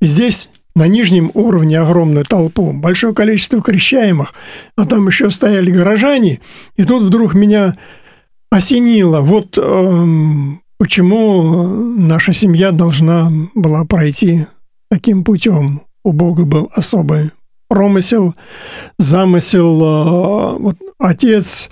здесь 0.00 0.48
на 0.74 0.86
нижнем 0.86 1.30
уровне 1.34 1.78
огромную 1.78 2.24
толпу, 2.24 2.72
большое 2.72 3.14
количество 3.14 3.60
крещаемых, 3.60 4.32
а 4.76 4.86
там 4.86 5.06
еще 5.06 5.30
стояли 5.30 5.70
горожане, 5.70 6.40
и 6.76 6.84
тут 6.84 7.02
вдруг 7.02 7.34
меня 7.34 7.76
осенило, 8.50 9.20
вот 9.20 9.56
э, 9.56 10.06
почему 10.78 11.64
наша 11.96 12.32
семья 12.32 12.72
должна 12.72 13.30
была 13.54 13.84
пройти 13.84 14.46
таким 14.90 15.24
путем. 15.24 15.82
У 16.04 16.12
Бога 16.12 16.44
был 16.44 16.70
особый 16.74 17.30
промысел, 17.68 18.34
замысел. 18.98 19.82
Э, 19.82 20.58
вот 20.58 20.76
отец 20.98 21.70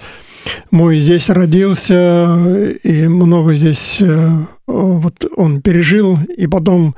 мой 0.71 0.99
здесь 1.01 1.29
родился, 1.29 2.73
и 2.83 3.09
много 3.09 3.55
здесь 3.55 4.01
э, 4.01 4.31
вот 4.67 5.25
он 5.37 5.61
пережил, 5.61 6.19
и 6.37 6.47
потом 6.47 6.95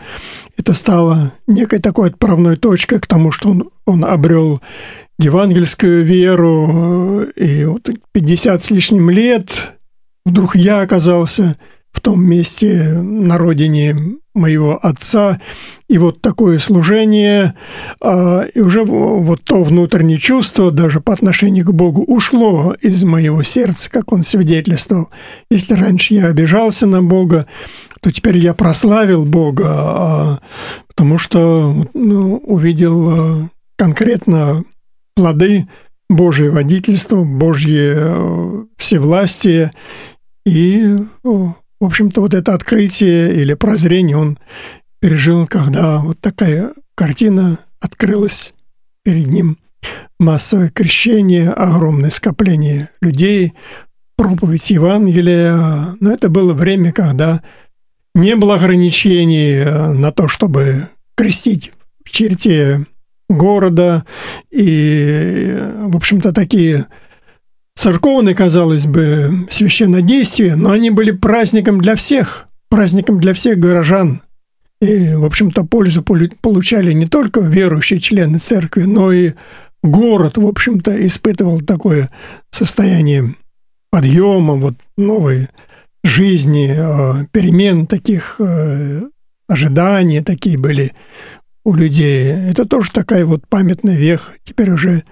это 0.57 0.75
стало 0.75 1.33
некой 1.47 1.81
такой 1.81 2.11
отправной 2.11 2.57
точкой 2.57 3.01
к 3.01 3.07
тому, 3.07 3.33
что 3.33 3.51
он, 3.51 3.71
он 3.87 4.05
обрел 4.05 4.61
евангельскую 5.21 6.05
веру, 6.05 7.27
э, 7.37 7.43
и 7.43 7.65
вот 7.67 7.89
50 8.13 8.63
с 8.63 8.71
лишним 8.71 9.11
лет 9.11 9.73
вдруг 10.25 10.57
я 10.57 10.81
оказался 10.81 11.57
в 11.93 12.01
том 12.01 12.25
месте 12.25 12.93
на 13.03 13.37
родине 13.37 13.97
моего 14.33 14.79
отца, 14.81 15.41
и 15.89 15.99
вот 15.99 16.23
такое 16.23 16.59
служение, 16.59 17.55
а, 18.01 18.43
и 18.43 18.61
уже 18.61 18.85
вот 18.85 19.43
то 19.43 19.63
внутреннее 19.63 20.19
чувство 20.19 20.71
даже 20.71 21.01
по 21.01 21.13
отношению 21.13 21.67
к 21.67 21.73
Богу 21.73 22.03
ушло 22.03 22.75
из 22.81 23.03
моего 23.03 23.43
сердца, 23.43 23.91
как 23.91 24.13
он 24.13 24.23
свидетельствовал. 24.23 25.09
Если 25.51 25.75
раньше 25.75 26.15
я 26.15 26.27
обижался 26.27 26.87
на 26.87 27.03
Бога, 27.03 27.47
то 28.01 28.13
теперь 28.13 28.39
я 28.39 28.55
прославил 28.55 29.25
Бога, 29.25 29.67
а, 29.69 30.39
потому 30.87 31.19
что 31.19 31.87
ну, 31.93 32.37
увидел 32.37 33.11
а, 33.11 33.49
конкретно 33.77 34.65
плоды 35.15 35.69
Божье 36.09 36.51
водительство, 36.51 37.23
Божье 37.25 38.67
всевластие, 38.77 39.73
и 40.45 40.97
в 41.23 41.55
общем-то, 41.81 42.21
вот 42.21 42.35
это 42.35 42.55
открытие 42.55 43.35
или 43.35 43.55
прозрение 43.55 44.17
он 44.17 44.39
пережил, 45.01 45.47
когда 45.47 45.99
вот 45.99 46.21
такая 46.21 46.73
картина 46.95 47.61
открылась 47.81 48.53
перед 49.03 49.29
ним. 49.29 49.59
Массовое 50.19 50.69
крещение, 50.69 51.49
огромное 51.49 52.11
скопление 52.11 52.91
людей, 53.01 53.55
проповедь 54.17 54.69
Евангелия. 54.69 55.97
Но 56.01 56.13
это 56.13 56.29
было 56.29 56.53
время, 56.53 56.93
когда 56.93 57.43
не 58.15 58.37
было 58.37 58.57
ограничений 58.57 59.65
на 59.65 60.13
то, 60.13 60.29
чтобы 60.29 60.89
крестить 61.17 61.73
в 62.05 62.11
черте 62.11 62.85
города. 63.31 64.05
И, 64.51 65.57
в 65.87 65.97
общем-то, 65.97 66.33
такие 66.33 66.87
церковные, 67.75 68.35
казалось 68.35 68.87
бы, 68.87 69.47
священнодействия, 69.51 70.57
но 70.57 70.71
они 70.73 70.91
были 70.91 71.13
праздником 71.13 71.81
для 71.81 71.95
всех, 71.95 72.47
праздником 72.69 73.21
для 73.21 73.33
всех 73.33 73.59
горожан. 73.59 74.23
И, 74.81 75.15
в 75.15 75.25
общем-то, 75.25 75.65
пользу 75.65 76.03
получали 76.03 76.93
не 76.93 77.07
только 77.07 77.41
верующие 77.41 78.01
члены 78.01 78.39
церкви, 78.39 78.83
но 78.85 79.13
и 79.13 79.33
город, 79.83 80.37
в 80.37 80.47
общем-то, 80.47 81.07
испытывал 81.07 81.61
такое 81.61 82.11
состояние 82.51 83.35
подъема, 83.91 84.55
вот 84.55 84.75
новой 84.97 85.49
жизни, 86.03 86.75
э, 86.75 87.27
перемен 87.33 87.87
таких, 87.87 88.37
э, 88.39 89.03
ожиданий 89.49 90.21
такие 90.21 90.57
были 90.57 90.93
у 91.65 91.75
людей. 91.75 92.29
Это 92.29 92.65
тоже 92.65 92.91
такая 92.91 93.25
вот 93.25 93.47
памятный 93.49 93.97
вех, 93.97 94.33
теперь 94.45 94.71
уже 94.71 95.05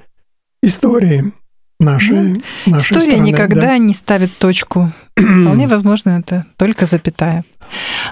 истории 0.63 1.33
нашей, 1.81 2.17
ну, 2.17 2.43
нашей 2.67 2.93
История 2.97 3.13
страны, 3.13 3.29
никогда 3.29 3.61
да. 3.61 3.79
не 3.79 3.95
ставит 3.95 4.37
точку. 4.37 4.93
Вполне 5.17 5.67
возможно, 5.67 6.21
это 6.21 6.47
только 6.57 6.87
запятая. 6.87 7.45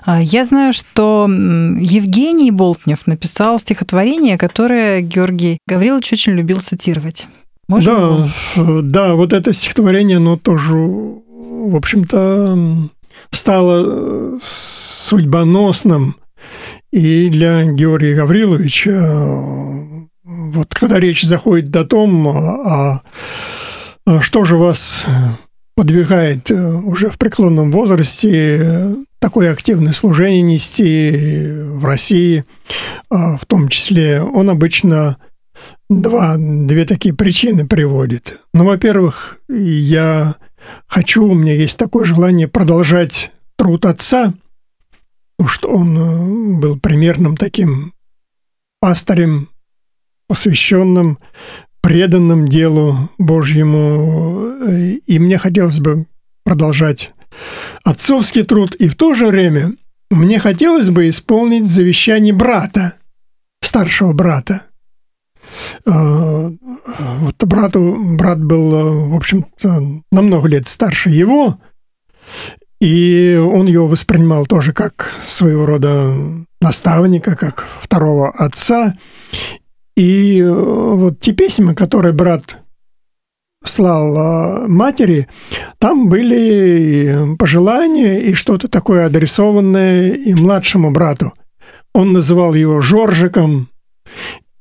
А, 0.05 0.21
я 0.23 0.45
знаю, 0.45 0.73
что 0.73 1.27
Евгений 1.29 2.51
Болтнев 2.51 3.07
написал 3.07 3.59
стихотворение, 3.59 4.39
которое 4.39 5.01
Георгий 5.01 5.59
Гаврилович 5.67 6.13
очень 6.13 6.33
любил 6.33 6.61
цитировать. 6.61 7.27
Можем 7.69 7.95
да, 7.95 8.63
его? 8.63 8.83
да, 8.83 9.15
вот 9.15 9.33
это 9.33 9.53
стихотворение, 9.53 10.19
оно 10.19 10.37
тоже, 10.37 10.75
в 10.75 11.75
общем-то, 11.75 12.89
стало 13.31 13.85
э, 13.85 14.39
судьбоносным 14.41 16.17
и 16.93 17.29
для 17.29 17.65
Георгия 17.65 18.15
Гавриловича, 18.15 18.93
вот 20.25 20.75
когда 20.75 20.99
речь 21.01 21.23
заходит 21.23 21.75
о 21.77 21.85
том, 21.85 22.29
а, 22.29 23.03
а 24.07 24.21
что 24.21 24.45
же 24.45 24.57
вас 24.57 25.07
подвигает 25.75 26.51
э, 26.51 26.55
уже 26.55 27.11
в 27.11 27.19
преклонном 27.19 27.71
возрасте 27.71 28.97
такое 29.19 29.53
активное 29.53 29.93
служение 29.93 30.43
нести 30.43 31.11
в 31.11 31.85
России, 31.85 32.45
в 33.11 33.41
том 33.47 33.69
числе, 33.69 34.23
он 34.23 34.49
обычно 34.51 35.17
два, 35.89 36.37
две 36.39 36.85
такие 36.85 37.15
причины 37.15 37.67
приводит. 37.67 38.41
Ну, 38.55 38.65
во-первых, 38.65 39.39
я 39.49 40.37
хочу, 40.87 41.25
у 41.27 41.35
меня 41.35 41.55
есть 41.55 41.79
такое 41.79 42.05
желание 42.05 42.49
продолжать 42.49 43.31
труд 43.57 43.87
отца, 43.87 44.35
что 45.45 45.69
он 45.69 45.99
э, 45.99 46.59
был 46.61 46.79
примерным 46.79 47.37
таким 47.37 47.93
пастырем, 48.81 49.51
посвященным, 50.29 51.19
преданным 51.83 52.49
делу 52.49 53.11
Божьему. 53.19 54.51
И 55.07 55.19
мне 55.19 55.39
хотелось 55.39 55.81
бы 55.81 56.07
продолжать 56.45 57.13
отцовский 57.85 58.45
труд. 58.45 58.75
И 58.75 58.89
в 58.89 58.97
то 58.97 59.15
же 59.15 59.27
время 59.27 59.77
мне 60.11 60.39
хотелось 60.39 60.91
бы 60.91 61.09
исполнить 61.09 61.67
завещание 61.67 62.33
брата, 62.33 62.95
старшего 63.61 64.13
брата. 64.13 64.63
А, 65.85 66.51
вот 66.51 67.45
брату, 67.45 67.97
брат 68.17 68.43
был, 68.43 69.11
в 69.11 69.15
общем-то, 69.15 70.03
на 70.11 70.23
много 70.23 70.49
лет 70.49 70.67
старше 70.67 71.11
его, 71.11 71.59
и 72.81 73.37
он 73.37 73.67
его 73.67 73.87
воспринимал 73.87 74.47
тоже 74.47 74.73
как 74.73 75.15
своего 75.27 75.67
рода 75.67 76.15
наставника, 76.61 77.37
как 77.37 77.65
второго 77.81 78.31
отца. 78.31 78.97
И 79.97 80.41
э, 80.41 80.51
вот 80.51 81.21
те 81.21 81.33
письма, 81.33 81.75
которые 81.75 82.13
брат 82.13 82.59
слал 83.65 84.17
э, 84.17 84.69
матери, 84.69 85.27
там 85.79 86.09
были 86.09 87.35
пожелания 87.39 88.21
и 88.21 88.35
что-то 88.35 88.69
такое 88.69 89.07
адресованное 89.07 90.11
и 90.11 90.35
младшему 90.35 90.91
брату. 90.91 91.33
Он 91.95 92.13
называл 92.13 92.55
его 92.55 92.81
Жоржиком. 92.81 93.71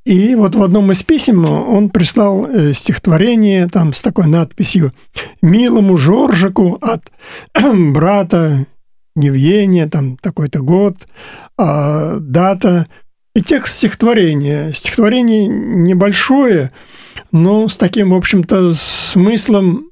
И 0.05 0.35
вот 0.35 0.53
в 0.53 0.61
одном 0.61 0.91
из 0.91 1.01
писем 1.01 1.45
он 1.45 1.89
прислал 1.89 2.45
э, 2.45 2.73
стихотворение 2.73 3.67
там 3.67 3.91
с 3.91 4.03
такой 4.03 4.27
надписью 4.27 4.93
«Милому 5.41 5.97
Жоржику 5.97 6.77
от 6.79 7.11
брата 7.73 8.67
Евгения, 9.15 9.87
там 9.87 10.17
такой-то 10.17 10.59
год, 10.59 10.95
а, 11.57 12.17
дата». 12.19 12.87
И 13.35 13.41
текст 13.41 13.75
стихотворения. 13.75 14.71
Стихотворение 14.71 15.47
небольшое, 15.47 16.71
но 17.33 17.67
с 17.67 17.75
таким, 17.75 18.11
в 18.11 18.15
общем-то, 18.15 18.73
смыслом 18.73 19.89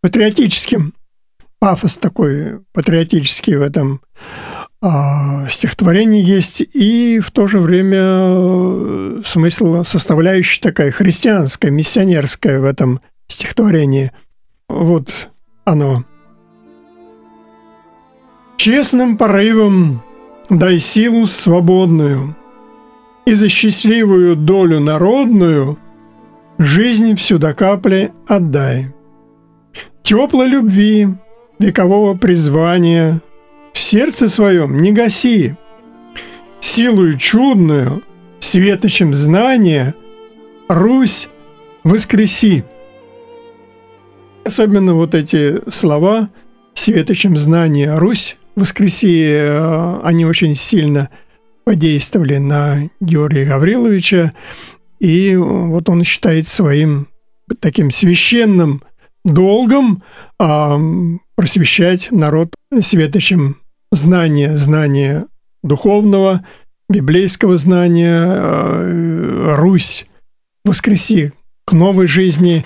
патриотическим. 0.00 0.94
Пафос 1.58 1.98
такой 1.98 2.60
патриотический 2.72 3.56
в 3.56 3.62
этом 3.62 4.00
а, 4.84 5.46
стихотворение 5.48 6.20
есть 6.20 6.60
и 6.60 7.20
в 7.20 7.30
то 7.30 7.46
же 7.46 7.60
время 7.60 8.00
э, 8.02 9.22
смысл 9.24 9.84
составляющая 9.84 10.60
такая 10.60 10.90
христианская, 10.90 11.70
миссионерская 11.70 12.58
в 12.58 12.64
этом 12.64 13.00
стихотворении. 13.28 14.10
Вот 14.68 15.30
оно. 15.64 16.04
Честным 18.56 19.16
порывом 19.16 20.02
дай 20.50 20.80
силу 20.80 21.26
свободную 21.26 22.36
и 23.24 23.34
за 23.34 23.48
счастливую 23.48 24.34
долю 24.34 24.80
народную 24.80 25.78
жизнь 26.58 27.14
всю 27.14 27.38
до 27.38 27.54
капли 27.54 28.12
отдай. 28.26 28.92
Теплой 30.02 30.48
любви, 30.48 31.06
векового 31.60 32.16
призвания– 32.16 33.20
в 33.72 33.80
сердце 33.80 34.28
своем 34.28 34.80
не 34.80 34.92
гаси. 34.92 35.56
Силою 36.60 37.18
чудную, 37.18 38.02
светочем 38.40 39.14
знания, 39.14 39.94
Русь 40.68 41.28
воскреси. 41.84 42.64
Особенно 44.44 44.94
вот 44.94 45.14
эти 45.14 45.68
слова 45.70 46.30
«светочем 46.74 47.36
знания 47.36 47.96
Русь 47.96 48.36
воскреси», 48.56 49.28
э, 49.30 50.00
они 50.02 50.24
очень 50.24 50.54
сильно 50.54 51.10
подействовали 51.64 52.38
на 52.38 52.90
Георгия 53.00 53.44
Гавриловича, 53.44 54.32
и 54.98 55.36
вот 55.36 55.88
он 55.88 56.04
считает 56.04 56.48
своим 56.48 57.08
таким 57.60 57.90
священным 57.90 58.82
долгом 59.24 60.02
а, 60.38 60.78
просвещать 61.36 62.08
народ 62.10 62.54
светочем 62.80 63.61
знания, 63.92 64.56
знания 64.56 65.26
духовного, 65.62 66.44
библейского 66.88 67.56
знания, 67.56 68.26
э, 68.26 69.54
Русь 69.56 70.06
воскреси 70.64 71.32
к 71.64 71.72
новой 71.72 72.06
жизни. 72.06 72.64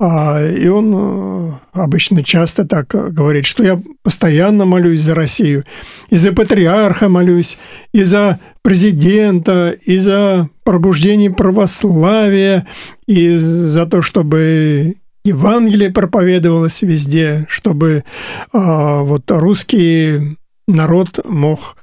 А, 0.00 0.40
и 0.46 0.68
он 0.68 0.94
э, 0.94 1.52
обычно 1.72 2.22
часто 2.22 2.64
так 2.64 2.86
говорит, 2.88 3.46
что 3.46 3.64
я 3.64 3.80
постоянно 4.04 4.64
молюсь 4.64 5.00
за 5.00 5.14
Россию, 5.14 5.64
и 6.08 6.16
за 6.16 6.32
патриарха 6.32 7.08
молюсь, 7.08 7.58
и 7.92 8.04
за 8.04 8.38
президента, 8.62 9.70
и 9.70 9.98
за 9.98 10.50
пробуждение 10.62 11.32
православия, 11.32 12.68
и 13.08 13.34
за 13.36 13.86
то, 13.86 14.00
чтобы 14.02 14.96
Евангелие 15.24 15.90
проповедовалось 15.90 16.82
везде, 16.82 17.44
чтобы 17.48 18.04
а, 18.52 19.02
вот 19.02 19.28
русский 19.30 20.37
народ 20.68 21.18
мог 21.24 21.76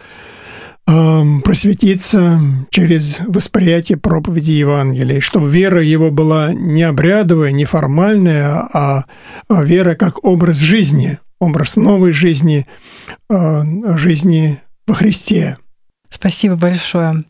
просветиться 0.86 2.40
через 2.70 3.20
восприятие 3.28 3.98
проповеди 3.98 4.52
Евангелия, 4.52 5.20
чтобы 5.20 5.50
вера 5.50 5.82
его 5.82 6.12
была 6.12 6.54
не 6.54 6.84
обрядовая, 6.84 7.52
не 7.52 7.66
формальная, 7.66 8.70
а, 8.72 9.06
а 9.50 9.64
вера 9.64 9.96
как 9.96 10.24
образ 10.24 10.58
жизни, 10.58 11.18
образ 11.40 11.76
новой 11.76 12.12
жизни, 12.12 12.68
а, 13.30 13.64
жизни 13.98 14.60
во 14.86 14.94
Христе. 14.94 15.58
Спасибо 16.12 16.56
большое. 16.56 17.24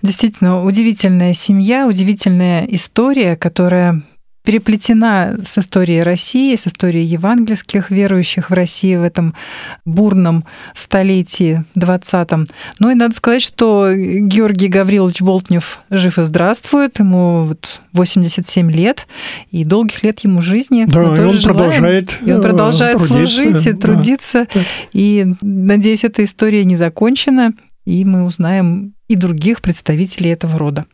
Действительно, 0.00 0.64
удивительная 0.64 1.34
семья, 1.34 1.86
удивительная 1.86 2.64
история, 2.64 3.36
которая 3.36 4.02
переплетена 4.44 5.36
с 5.44 5.58
историей 5.58 6.02
России, 6.02 6.56
с 6.56 6.66
историей 6.66 7.04
евангельских 7.04 7.90
верующих 7.90 8.50
в 8.50 8.52
России 8.52 8.96
в 8.96 9.02
этом 9.02 9.34
бурном 9.84 10.44
столетии 10.74 11.64
20-м. 11.76 12.48
Ну 12.78 12.90
и 12.90 12.94
надо 12.94 13.14
сказать, 13.14 13.42
что 13.42 13.92
Георгий 13.94 14.68
Гаврилович 14.68 15.20
Болтнев 15.20 15.80
жив 15.90 16.18
и 16.18 16.22
здравствует, 16.22 16.98
ему 16.98 17.44
вот 17.44 17.82
87 17.92 18.70
лет, 18.70 19.06
и 19.50 19.64
долгих 19.64 20.02
лет 20.02 20.20
ему 20.20 20.42
жизни. 20.42 20.84
Да, 20.86 21.02
и 21.02 21.20
он, 21.20 21.40
продолжает 21.40 22.18
и 22.24 22.32
он 22.32 22.42
продолжает 22.42 22.98
трудиться, 22.98 23.40
служить 23.40 23.66
и 23.66 23.72
трудиться. 23.72 24.46
Да. 24.52 24.60
И, 24.92 25.34
надеюсь, 25.40 26.04
эта 26.04 26.24
история 26.24 26.64
не 26.64 26.76
закончена, 26.76 27.52
и 27.84 28.04
мы 28.04 28.24
узнаем 28.24 28.94
и 29.08 29.16
других 29.16 29.60
представителей 29.60 30.30
этого 30.30 30.58
рода. 30.58 30.86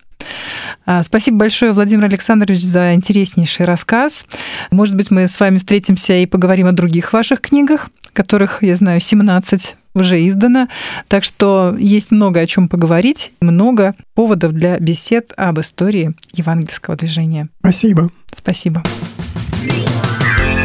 А, 0.91 1.03
спасибо 1.03 1.37
большое, 1.37 1.73
Владимир 1.73 2.07
Александрович, 2.07 2.63
за 2.63 2.95
интереснейший 2.95 3.67
рассказ. 3.67 4.25
Может 4.71 4.97
быть, 4.97 5.11
мы 5.11 5.29
с 5.29 5.39
вами 5.39 5.59
встретимся 5.59 6.15
и 6.15 6.25
поговорим 6.25 6.67
о 6.67 6.73
других 6.73 7.13
ваших 7.13 7.43
книгах, 7.43 7.91
которых, 8.15 8.63
я 8.63 8.75
знаю, 8.75 8.99
17 8.99 9.77
уже 9.93 10.27
издано. 10.27 10.67
Так 11.09 11.25
что 11.25 11.77
есть 11.79 12.11
много 12.11 12.41
о 12.41 12.47
чем 12.47 12.71
поговорить, 12.71 13.33
много 13.43 13.97
поводов 14.15 14.53
для 14.53 14.79
бесед 14.79 15.31
об 15.37 15.61
истории 15.61 16.15
евангельского 16.33 16.97
движения. 16.97 17.51
Спасибо. 17.59 18.09
Спасибо. 18.35 18.83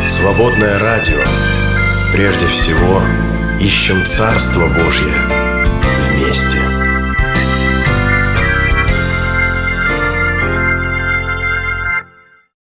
Свободное 0.08 0.80
радио. 0.80 1.22
Прежде 2.14 2.46
всего, 2.46 3.02
ищем 3.60 4.06
Царство 4.06 4.70
Божье– 4.70 5.12